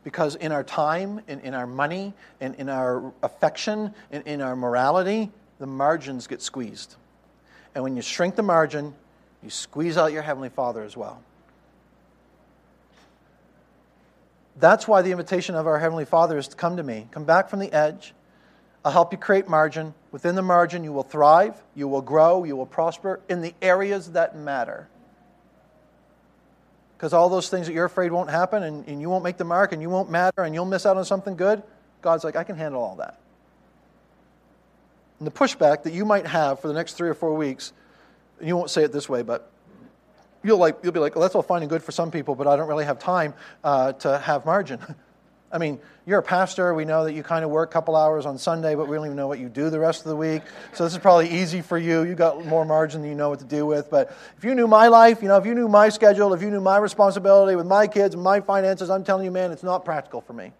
Because 0.05 0.36
in 0.36 0.53
our 0.53 0.62
time, 0.64 1.20
in, 1.28 1.41
in 1.41 1.55
our 1.55 1.66
money, 1.66 2.14
in, 2.41 2.55
in 2.55 2.68
our 2.68 3.12
affection, 3.22 3.93
in, 4.11 4.22
in 4.22 4.41
our 4.41 4.57
morality, 4.57 5.30
the 5.59 5.66
margins 5.66 6.26
get 6.26 6.41
squeezed. 6.41 6.97
And 7.74 7.84
when 7.84 7.97
you 7.97 8.03
shrink 8.03 8.36
the 8.36 8.43
margin, 8.43 8.95
you 9.43 9.51
squeeze 9.51 9.97
out 9.97 10.12
your 10.12 10.22
Heavenly 10.22 10.49
Father 10.49 10.82
as 10.82 10.97
well. 10.97 11.22
That's 14.57 14.89
why 14.89 15.03
the 15.03 15.11
invitation 15.11 15.55
of 15.55 15.66
our 15.66 15.78
Heavenly 15.78 16.05
Father 16.05 16.39
is 16.39 16.49
to 16.49 16.57
come 16.57 16.76
to 16.76 16.82
me. 16.82 17.07
Come 17.11 17.24
back 17.24 17.49
from 17.49 17.59
the 17.61 17.72
edge. 17.72 18.14
I'll 18.89 18.93
help 18.93 19.12
you 19.12 19.18
create 19.18 19.47
margin. 19.47 19.93
Within 20.12 20.34
the 20.34 20.41
margin, 20.41 20.82
you 20.82 20.95
will 20.95 21.03
thrive, 21.03 21.62
you 21.74 21.86
will 21.86 22.01
grow, 22.01 22.45
you 22.45 22.57
will 22.57 22.64
prosper 22.64 23.20
in 23.28 23.43
the 23.43 23.53
areas 23.61 24.12
that 24.12 24.34
matter. 24.34 24.89
Because 26.97 27.12
all 27.12 27.28
those 27.28 27.51
things 27.51 27.66
that 27.66 27.74
you're 27.74 27.84
afraid 27.84 28.12
won't 28.12 28.30
happen 28.30 28.62
and, 28.62 28.89
and 28.89 28.99
you 29.03 29.11
won't 29.11 29.24
make 29.24 29.36
the 29.36 29.45
mark 29.45 29.72
and 29.72 29.82
you 29.82 29.91
won't 29.91 30.11
matter 30.11 30.43
and 30.43 30.55
you'll 30.55 30.64
miss 30.64 30.86
out 30.86 30.97
on 30.97 31.05
something 31.05 31.36
good, 31.36 31.62
God's 32.01 32.24
like, 32.24 32.34
I 32.34 32.45
can 32.45 32.57
handle 32.57 32.80
all 32.80 32.97
that. 32.97 33.20
And 35.18 35.26
the 35.26 35.32
pushback 35.32 35.82
that 35.82 35.93
you 35.93 36.07
might 36.07 36.26
have 36.26 36.59
for 36.59 36.68
the 36.68 36.74
next 36.74 36.95
three 36.95 37.11
or 37.11 37.14
four 37.14 37.34
weeks, 37.34 37.74
you 38.41 38.57
won't 38.57 38.70
say 38.70 38.84
it 38.84 38.93
this 38.93 39.07
way, 39.07 39.20
but 39.20 39.51
you'll, 40.43 40.57
like, 40.57 40.78
you'll 40.82 40.95
be 40.95 41.01
like, 41.01 41.14
well, 41.14 41.20
that's 41.20 41.34
all 41.34 41.43
fine 41.43 41.61
and 41.61 41.68
good 41.68 41.82
for 41.82 41.93
some 41.93 42.11
people, 42.11 42.34
but 42.34 42.47
I 42.47 42.57
don't 42.57 42.68
really 42.68 42.86
have 42.86 42.99
time 42.99 43.34
uh, 43.62 43.93
to 43.93 44.16
have 44.16 44.47
margin. 44.47 44.80
I 45.51 45.57
mean, 45.57 45.80
you're 46.07 46.18
a 46.18 46.22
pastor. 46.22 46.74
We 46.74 46.84
know 46.84 47.05
that 47.05 47.14
you 47.14 47.22
kind 47.22 47.44
of 47.44 47.51
work 47.51 47.70
a 47.70 47.72
couple 47.72 47.96
hours 47.96 48.26
on 48.26 48.36
Sunday, 48.36 48.74
but 48.74 48.86
we 48.86 48.96
don't 48.96 49.07
even 49.07 49.16
know 49.16 49.28
what 49.28 49.38
you 49.38 49.49
do 49.49 49.70
the 49.70 49.80
rest 49.80 50.03
of 50.03 50.09
the 50.09 50.16
week. 50.16 50.42
So 50.74 50.84
this 50.84 50.92
is 50.92 50.99
probably 50.99 51.30
easy 51.30 51.62
for 51.62 51.78
you. 51.78 52.03
You 52.03 52.14
got 52.14 52.44
more 52.44 52.66
margin 52.66 53.01
than 53.01 53.11
you 53.11 53.16
know 53.16 53.30
what 53.30 53.38
to 53.38 53.46
do 53.46 53.64
with. 53.64 53.90
But 53.90 54.14
if 54.36 54.44
you 54.44 54.55
knew 54.55 54.66
my 54.66 54.88
life, 54.88 55.22
you 55.22 55.28
know, 55.28 55.38
if 55.38 55.46
you 55.46 55.55
knew 55.55 55.68
my 55.68 55.88
schedule, 55.88 56.34
if 56.34 56.42
you 56.42 56.51
knew 56.51 56.61
my 56.61 56.76
responsibility 56.76 57.57
with 57.57 57.66
my 57.66 57.86
kids 57.86 58.14
and 58.14 58.22
my 58.22 58.40
finances, 58.40 58.90
I'm 58.90 59.05
telling 59.05 59.24
you, 59.24 59.30
man, 59.30 59.51
it's 59.51 59.62
not 59.62 59.86
practical 59.86 60.20
for 60.20 60.34
me. 60.34 60.53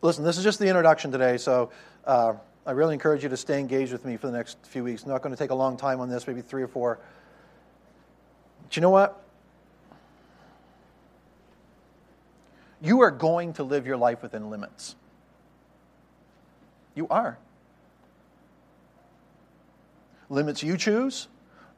Listen, 0.00 0.24
this 0.24 0.36
is 0.36 0.42
just 0.42 0.58
the 0.58 0.66
introduction 0.66 1.12
today, 1.12 1.36
so 1.36 1.70
uh, 2.04 2.32
I 2.66 2.72
really 2.72 2.94
encourage 2.94 3.22
you 3.22 3.28
to 3.28 3.36
stay 3.36 3.60
engaged 3.60 3.92
with 3.92 4.04
me 4.04 4.16
for 4.16 4.26
the 4.26 4.36
next 4.36 4.58
few 4.66 4.82
weeks. 4.82 5.04
I'm 5.04 5.10
not 5.10 5.22
going 5.22 5.32
to 5.32 5.38
take 5.38 5.50
a 5.50 5.54
long 5.54 5.76
time 5.76 6.00
on 6.00 6.08
this, 6.08 6.26
maybe 6.26 6.40
three 6.40 6.64
or 6.64 6.68
four. 6.68 6.98
But 8.64 8.74
you 8.74 8.82
know 8.82 8.90
what? 8.90 9.21
You 12.82 13.02
are 13.02 13.10
going 13.10 13.52
to 13.54 13.62
live 13.62 13.86
your 13.86 13.96
life 13.96 14.22
within 14.22 14.50
limits. 14.50 14.96
You 16.94 17.06
are. 17.08 17.38
Limits 20.28 20.62
you 20.62 20.76
choose, 20.76 21.28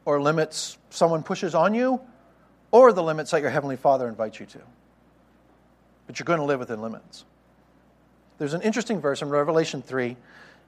or 0.05 0.21
limits 0.21 0.79
someone 0.91 1.23
pushes 1.23 1.55
on 1.55 1.75
you, 1.75 2.01
or 2.71 2.93
the 2.93 3.03
limits 3.03 3.31
that 3.33 3.43
your 3.43 3.51
Heavenly 3.51 3.77
Father 3.77 4.09
invites 4.09 4.41
you 4.41 4.47
to. 4.47 4.61
But 6.07 6.19
you're 6.19 6.25
going 6.25 6.41
to 6.41 6.45
live 6.45 6.61
within 6.61 6.81
limits. 6.81 7.25
There's 8.39 8.55
an 8.55 8.63
interesting 8.63 9.01
verse 9.01 9.23
in 9.23 9.29
Revelation 9.29 9.83
3 9.83 10.17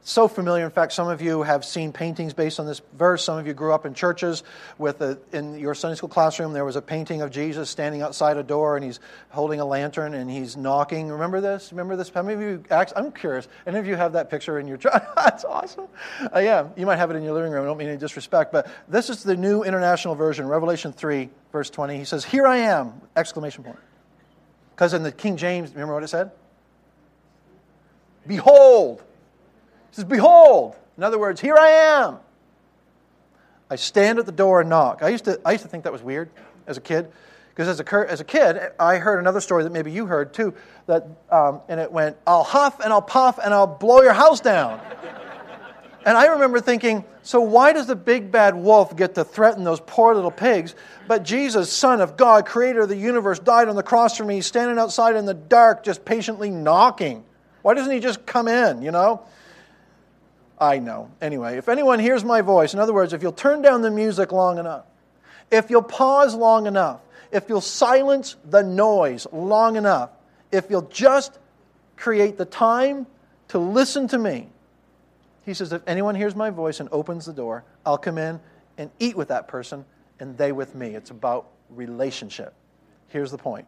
so 0.03 0.29
familiar. 0.29 0.65
In 0.65 0.71
fact, 0.71 0.93
some 0.93 1.09
of 1.09 1.21
you 1.21 1.43
have 1.43 1.65
seen 1.65 1.93
paintings 1.93 2.33
based 2.33 2.61
on 2.61 2.67
this 2.67 2.81
verse. 2.97 3.25
Some 3.25 3.39
of 3.39 3.47
you 3.47 3.55
grew 3.55 3.73
up 3.73 3.85
in 3.85 3.93
churches 3.93 4.45
with 4.79 5.01
a, 5.01 5.19
in 5.33 5.59
your 5.59 5.75
Sunday 5.75 5.97
school 5.97 6.09
classroom. 6.09 6.53
There 6.53 6.65
was 6.65 6.77
a 6.77 6.83
painting 6.83 7.23
of 7.23 7.33
Jesus 7.33 7.71
standing 7.71 8.03
outside 8.03 8.37
a 8.37 8.45
door, 8.45 8.77
and 8.77 8.85
he's 8.85 9.01
holding 9.31 9.59
a 9.59 9.65
lantern 9.65 10.15
and 10.15 10.31
he's 10.31 10.57
knocking. 10.57 11.09
Remember 11.09 11.41
this? 11.41 11.73
Remember 11.73 11.97
this? 11.97 12.09
How 12.11 12.23
many 12.23 12.35
of 12.35 12.41
you? 12.41 12.65
I'm 12.71 13.11
curious. 13.11 13.49
Any 13.67 13.79
of 13.79 13.87
you 13.87 13.97
have 13.97 14.13
that 14.13 14.31
picture 14.31 14.61
in 14.61 14.69
your? 14.69 14.79
That's 15.17 15.45
awesome. 15.45 15.89
Uh, 16.23 16.39
yeah, 16.39 16.69
you 16.77 16.87
might 16.87 16.97
have 16.97 17.11
it 17.11 17.17
in 17.17 17.25
your 17.25 17.35
living 17.35 17.51
room. 17.51 17.65
I 17.65 17.67
don't 17.67 17.79
mean 17.79 17.89
any 17.89 17.99
disrespect, 17.99 18.53
but 18.53 18.69
this 18.87 19.11
is 19.11 19.25
the 19.25 19.37
new 19.37 19.65
international 19.65 20.15
version, 20.15 20.47
Revelation 20.47 20.93
three, 20.93 21.31
verse 21.51 21.69
twenty. 21.69 21.99
He 21.99 22.05
says, 22.05 22.25
"Here 22.25 22.47
I 22.47 22.59
am!" 22.59 23.01
Exclamation 23.17 23.65
point. 23.65 23.79
Because 24.77 24.95
in 24.95 25.03
the 25.03 25.11
King 25.11 25.37
James, 25.37 25.71
remember 25.71 25.95
what 25.95 26.05
it 26.05 26.09
said? 26.09 26.31
Behold 28.27 29.03
says, 29.97 30.05
Behold, 30.05 30.77
in 30.97 31.03
other 31.03 31.19
words, 31.19 31.41
here 31.41 31.57
I 31.57 31.69
am. 31.69 32.19
I 33.71 33.77
stand 33.77 34.19
at 34.19 34.27
the 34.27 34.33
door 34.33 34.61
and 34.61 34.71
knock. 34.71 35.03
I 35.03 35.09
used 35.09 35.25
to, 35.25 35.41
I 35.45 35.53
used 35.53 35.65
to 35.65 35.69
think 35.69 35.85
that 35.85 35.93
was 35.93 36.03
weird 36.03 36.31
as 36.67 36.77
a 36.77 36.81
kid. 36.81 37.11
Because 37.51 37.69
as 37.69 37.81
a, 37.81 38.11
as 38.11 38.21
a 38.21 38.25
kid, 38.25 38.61
I 38.79 38.99
heard 38.99 39.19
another 39.19 39.41
story 39.41 39.65
that 39.65 39.73
maybe 39.73 39.91
you 39.91 40.05
heard 40.05 40.35
too, 40.35 40.55
that, 40.87 41.07
um, 41.31 41.63
and 41.69 41.81
it 41.81 41.91
went, 41.91 42.19
I'll 42.27 42.45
huff 42.45 42.81
and 42.81 42.93
I'll 42.93 43.01
puff 43.01 43.39
and 43.43 43.55
I'll 43.55 43.67
blow 43.67 44.03
your 44.03 44.13
house 44.13 44.41
down. 44.41 44.79
And 46.05 46.17
I 46.17 46.27
remember 46.27 46.61
thinking, 46.61 47.05
so 47.23 47.41
why 47.41 47.73
does 47.73 47.87
the 47.87 47.97
big 47.97 48.31
bad 48.31 48.55
wolf 48.55 48.95
get 48.95 49.15
to 49.17 49.25
threaten 49.25 49.65
those 49.65 49.81
poor 49.81 50.15
little 50.15 50.31
pigs? 50.31 50.75
But 51.09 51.25
Jesus, 51.25 51.73
Son 51.73 52.01
of 52.01 52.17
God, 52.17 52.47
Creator 52.47 52.83
of 52.83 52.89
the 52.91 52.97
universe, 52.97 53.39
died 53.39 53.69
on 53.69 53.75
the 53.75 53.83
cross 53.83 54.17
for 54.19 54.25
me, 54.25 54.43
standing 54.43 54.79
outside 54.79 55.17
in 55.17 55.25
the 55.25 55.35
dark, 55.35 55.83
just 55.83 56.05
patiently 56.05 56.51
knocking. 56.51 57.25
Why 57.63 57.75
doesn't 57.75 57.91
he 57.91 57.99
just 57.99 58.27
come 58.27 58.47
in, 58.47 58.83
you 58.83 58.93
know? 58.93 59.23
I 60.59 60.79
know. 60.79 61.11
Anyway, 61.21 61.59
if 61.59 61.69
anyone 61.69 61.99
hears 61.99 62.25
my 62.25 62.41
voice, 62.41 62.73
in 62.73 62.81
other 62.81 62.95
words, 62.95 63.13
if 63.13 63.23
you'll 63.23 63.33
turn 63.33 63.63
down 63.63 63.83
the 63.83 63.91
music 63.91 64.33
long 64.33 64.59
enough, 64.59 64.85
if 65.51 65.71
you'll 65.71 65.83
pause 65.83 66.35
long 66.35 66.67
enough, 66.67 67.01
if 67.31 67.49
you'll 67.49 67.61
silence 67.61 68.37
the 68.45 68.63
noise 68.63 69.27
long 69.33 69.77
enough, 69.77 70.11
if 70.51 70.71
you'll 70.71 70.89
just 70.89 71.39
create 71.97 72.39
the 72.39 72.45
time 72.45 73.07
to 73.49 73.59
listen 73.59 74.09
to 74.09 74.19
me, 74.19 74.49
he 75.45 75.55
says, 75.55 75.73
if 75.73 75.83
anyone 75.87 76.15
hears 76.15 76.35
my 76.35 76.51
voice 76.51 76.81
and 76.81 76.89
opens 76.91 77.27
the 77.27 77.33
door, 77.33 77.65
I'll 77.85 77.99
come 77.99 78.19
in 78.19 78.41
and 78.79 78.91
eat 78.99 79.17
with 79.17 79.29
that 79.29 79.49
person 79.49 79.85
and 80.19 80.37
they 80.37 80.53
with 80.53 80.75
me. 80.75 80.95
It's 80.95 81.11
about 81.11 81.47
relationship. 81.71 82.55
Here's 83.09 83.31
the 83.31 83.39
point 83.39 83.67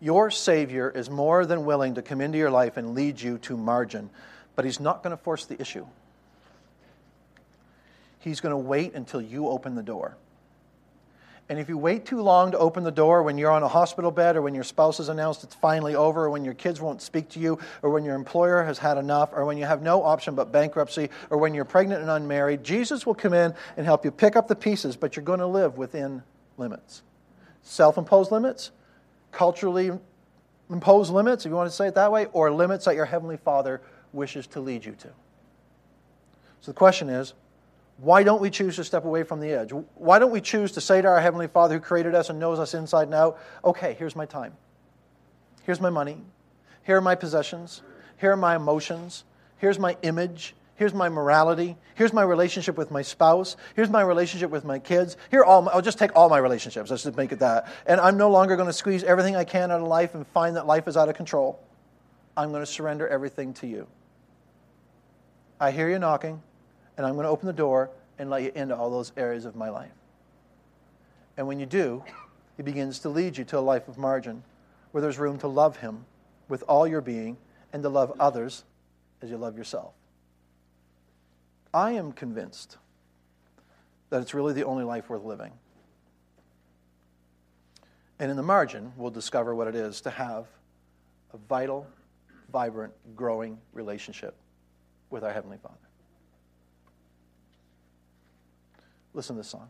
your 0.00 0.30
Savior 0.30 0.90
is 0.90 1.10
more 1.10 1.44
than 1.44 1.66
willing 1.66 1.94
to 1.96 2.02
come 2.02 2.20
into 2.20 2.38
your 2.38 2.50
life 2.50 2.78
and 2.78 2.94
lead 2.94 3.20
you 3.20 3.38
to 3.38 3.56
margin, 3.56 4.08
but 4.56 4.64
He's 4.64 4.80
not 4.80 5.02
going 5.02 5.16
to 5.16 5.22
force 5.22 5.46
the 5.46 5.60
issue. 5.60 5.86
He's 8.20 8.40
going 8.40 8.52
to 8.52 8.58
wait 8.58 8.94
until 8.94 9.20
you 9.20 9.48
open 9.48 9.74
the 9.74 9.82
door. 9.82 10.16
And 11.50 11.58
if 11.58 11.68
you 11.68 11.76
wait 11.76 12.06
too 12.06 12.22
long 12.22 12.52
to 12.52 12.58
open 12.58 12.84
the 12.84 12.92
door 12.92 13.24
when 13.24 13.36
you're 13.36 13.50
on 13.50 13.64
a 13.64 13.68
hospital 13.68 14.12
bed 14.12 14.36
or 14.36 14.42
when 14.42 14.54
your 14.54 14.62
spouse 14.62 14.98
has 14.98 15.08
announced 15.08 15.42
it's 15.42 15.56
finally 15.56 15.96
over 15.96 16.26
or 16.26 16.30
when 16.30 16.44
your 16.44 16.54
kids 16.54 16.80
won't 16.80 17.02
speak 17.02 17.28
to 17.30 17.40
you 17.40 17.58
or 17.82 17.90
when 17.90 18.04
your 18.04 18.14
employer 18.14 18.62
has 18.62 18.78
had 18.78 18.98
enough 18.98 19.30
or 19.32 19.44
when 19.44 19.58
you 19.58 19.64
have 19.64 19.82
no 19.82 20.04
option 20.04 20.36
but 20.36 20.52
bankruptcy 20.52 21.10
or 21.28 21.38
when 21.38 21.52
you're 21.52 21.64
pregnant 21.64 22.02
and 22.02 22.10
unmarried, 22.10 22.62
Jesus 22.62 23.04
will 23.04 23.16
come 23.16 23.34
in 23.34 23.52
and 23.76 23.84
help 23.84 24.04
you 24.04 24.12
pick 24.12 24.36
up 24.36 24.46
the 24.46 24.54
pieces, 24.54 24.94
but 24.94 25.16
you're 25.16 25.24
going 25.24 25.40
to 25.40 25.46
live 25.46 25.76
within 25.76 26.22
limits. 26.56 27.02
Self 27.62 27.98
imposed 27.98 28.30
limits, 28.30 28.70
culturally 29.32 29.90
imposed 30.70 31.12
limits, 31.12 31.44
if 31.44 31.50
you 31.50 31.56
want 31.56 31.68
to 31.68 31.74
say 31.74 31.88
it 31.88 31.96
that 31.96 32.12
way, 32.12 32.26
or 32.26 32.52
limits 32.52 32.84
that 32.84 32.94
your 32.94 33.06
Heavenly 33.06 33.38
Father 33.38 33.80
wishes 34.12 34.46
to 34.48 34.60
lead 34.60 34.84
you 34.84 34.92
to. 34.92 35.08
So 36.60 36.72
the 36.72 36.74
question 36.74 37.08
is 37.08 37.34
why 37.98 38.22
don't 38.22 38.40
we 38.40 38.48
choose 38.48 38.76
to 38.76 38.84
step 38.84 39.04
away 39.04 39.24
from 39.24 39.40
the 39.40 39.52
edge? 39.52 39.72
Why 39.94 40.18
don't 40.18 40.30
we 40.30 40.40
choose 40.40 40.72
to 40.72 40.80
say 40.80 41.02
to 41.02 41.08
our 41.08 41.20
Heavenly 41.20 41.48
Father 41.48 41.74
who 41.74 41.80
created 41.80 42.14
us 42.14 42.30
and 42.30 42.40
knows 42.40 42.58
us 42.58 42.72
inside 42.72 43.04
and 43.04 43.14
out, 43.14 43.38
okay, 43.62 43.94
here's 43.98 44.16
my 44.16 44.24
time. 44.24 44.54
Here's 45.64 45.80
my 45.80 45.90
money. 45.90 46.22
Here 46.82 46.96
are 46.96 47.02
my 47.02 47.14
possessions. 47.14 47.82
Here 48.16 48.32
are 48.32 48.36
my 48.36 48.56
emotions. 48.56 49.24
Here's 49.58 49.78
my 49.78 49.98
image. 50.02 50.54
Here's 50.76 50.94
my 50.94 51.10
morality. 51.10 51.76
Here's 51.94 52.14
my 52.14 52.22
relationship 52.22 52.78
with 52.78 52.90
my 52.90 53.02
spouse. 53.02 53.56
Here's 53.76 53.90
my 53.90 54.00
relationship 54.00 54.50
with 54.50 54.64
my 54.64 54.78
kids. 54.78 55.18
Here, 55.30 55.44
all 55.44 55.60
my, 55.60 55.72
I'll 55.72 55.82
just 55.82 55.98
take 55.98 56.16
all 56.16 56.30
my 56.30 56.38
relationships. 56.38 56.90
Let's 56.90 57.02
just 57.02 57.18
make 57.18 57.32
it 57.32 57.40
that. 57.40 57.70
And 57.84 58.00
I'm 58.00 58.16
no 58.16 58.30
longer 58.30 58.56
going 58.56 58.66
to 58.66 58.72
squeeze 58.72 59.04
everything 59.04 59.36
I 59.36 59.44
can 59.44 59.70
out 59.70 59.82
of 59.82 59.86
life 59.86 60.14
and 60.14 60.26
find 60.28 60.56
that 60.56 60.66
life 60.66 60.88
is 60.88 60.96
out 60.96 61.10
of 61.10 61.16
control. 61.16 61.62
I'm 62.34 62.50
going 62.50 62.62
to 62.62 62.66
surrender 62.66 63.06
everything 63.06 63.52
to 63.54 63.66
you. 63.66 63.86
I 65.60 65.70
hear 65.70 65.90
you 65.90 65.98
knocking 65.98 66.42
and 66.96 67.06
I'm 67.06 67.14
going 67.14 67.24
to 67.24 67.30
open 67.30 67.46
the 67.46 67.52
door 67.52 67.90
and 68.18 68.30
let 68.30 68.42
you 68.42 68.50
into 68.54 68.74
all 68.74 68.90
those 68.90 69.12
areas 69.16 69.44
of 69.44 69.54
my 69.54 69.68
life. 69.68 69.92
And 71.36 71.46
when 71.46 71.60
you 71.60 71.66
do, 71.66 72.02
He 72.56 72.62
begins 72.62 72.98
to 73.00 73.10
lead 73.10 73.36
you 73.36 73.44
to 73.44 73.58
a 73.58 73.60
life 73.60 73.86
of 73.86 73.98
margin 73.98 74.42
where 74.92 75.02
there's 75.02 75.18
room 75.18 75.38
to 75.38 75.48
love 75.48 75.76
Him 75.76 76.06
with 76.48 76.62
all 76.66 76.86
your 76.86 77.02
being 77.02 77.36
and 77.72 77.82
to 77.82 77.90
love 77.90 78.12
others 78.18 78.64
as 79.20 79.30
you 79.30 79.36
love 79.36 79.56
yourself. 79.56 79.92
I 81.72 81.92
am 81.92 82.12
convinced 82.12 82.78
that 84.08 84.22
it's 84.22 84.34
really 84.34 84.54
the 84.54 84.64
only 84.64 84.82
life 84.82 85.08
worth 85.08 85.22
living. 85.22 85.52
And 88.18 88.30
in 88.30 88.36
the 88.36 88.42
margin, 88.42 88.92
we'll 88.96 89.10
discover 89.10 89.54
what 89.54 89.68
it 89.68 89.74
is 89.74 90.00
to 90.02 90.10
have 90.10 90.46
a 91.32 91.38
vital, 91.48 91.86
vibrant, 92.50 92.92
growing 93.14 93.58
relationship 93.72 94.34
with 95.10 95.24
our 95.24 95.32
Heavenly 95.32 95.58
Father. 95.58 95.76
Listen 99.12 99.36
to 99.36 99.40
this 99.40 99.48
song. 99.48 99.68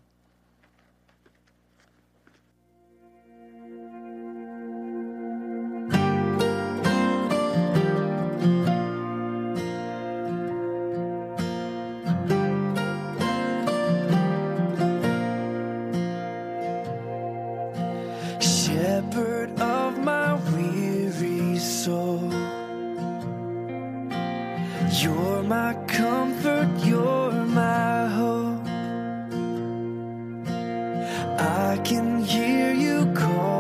I 31.51 31.79
can 31.79 32.23
hear 32.23 32.73
you 32.73 33.13
call. 33.13 33.60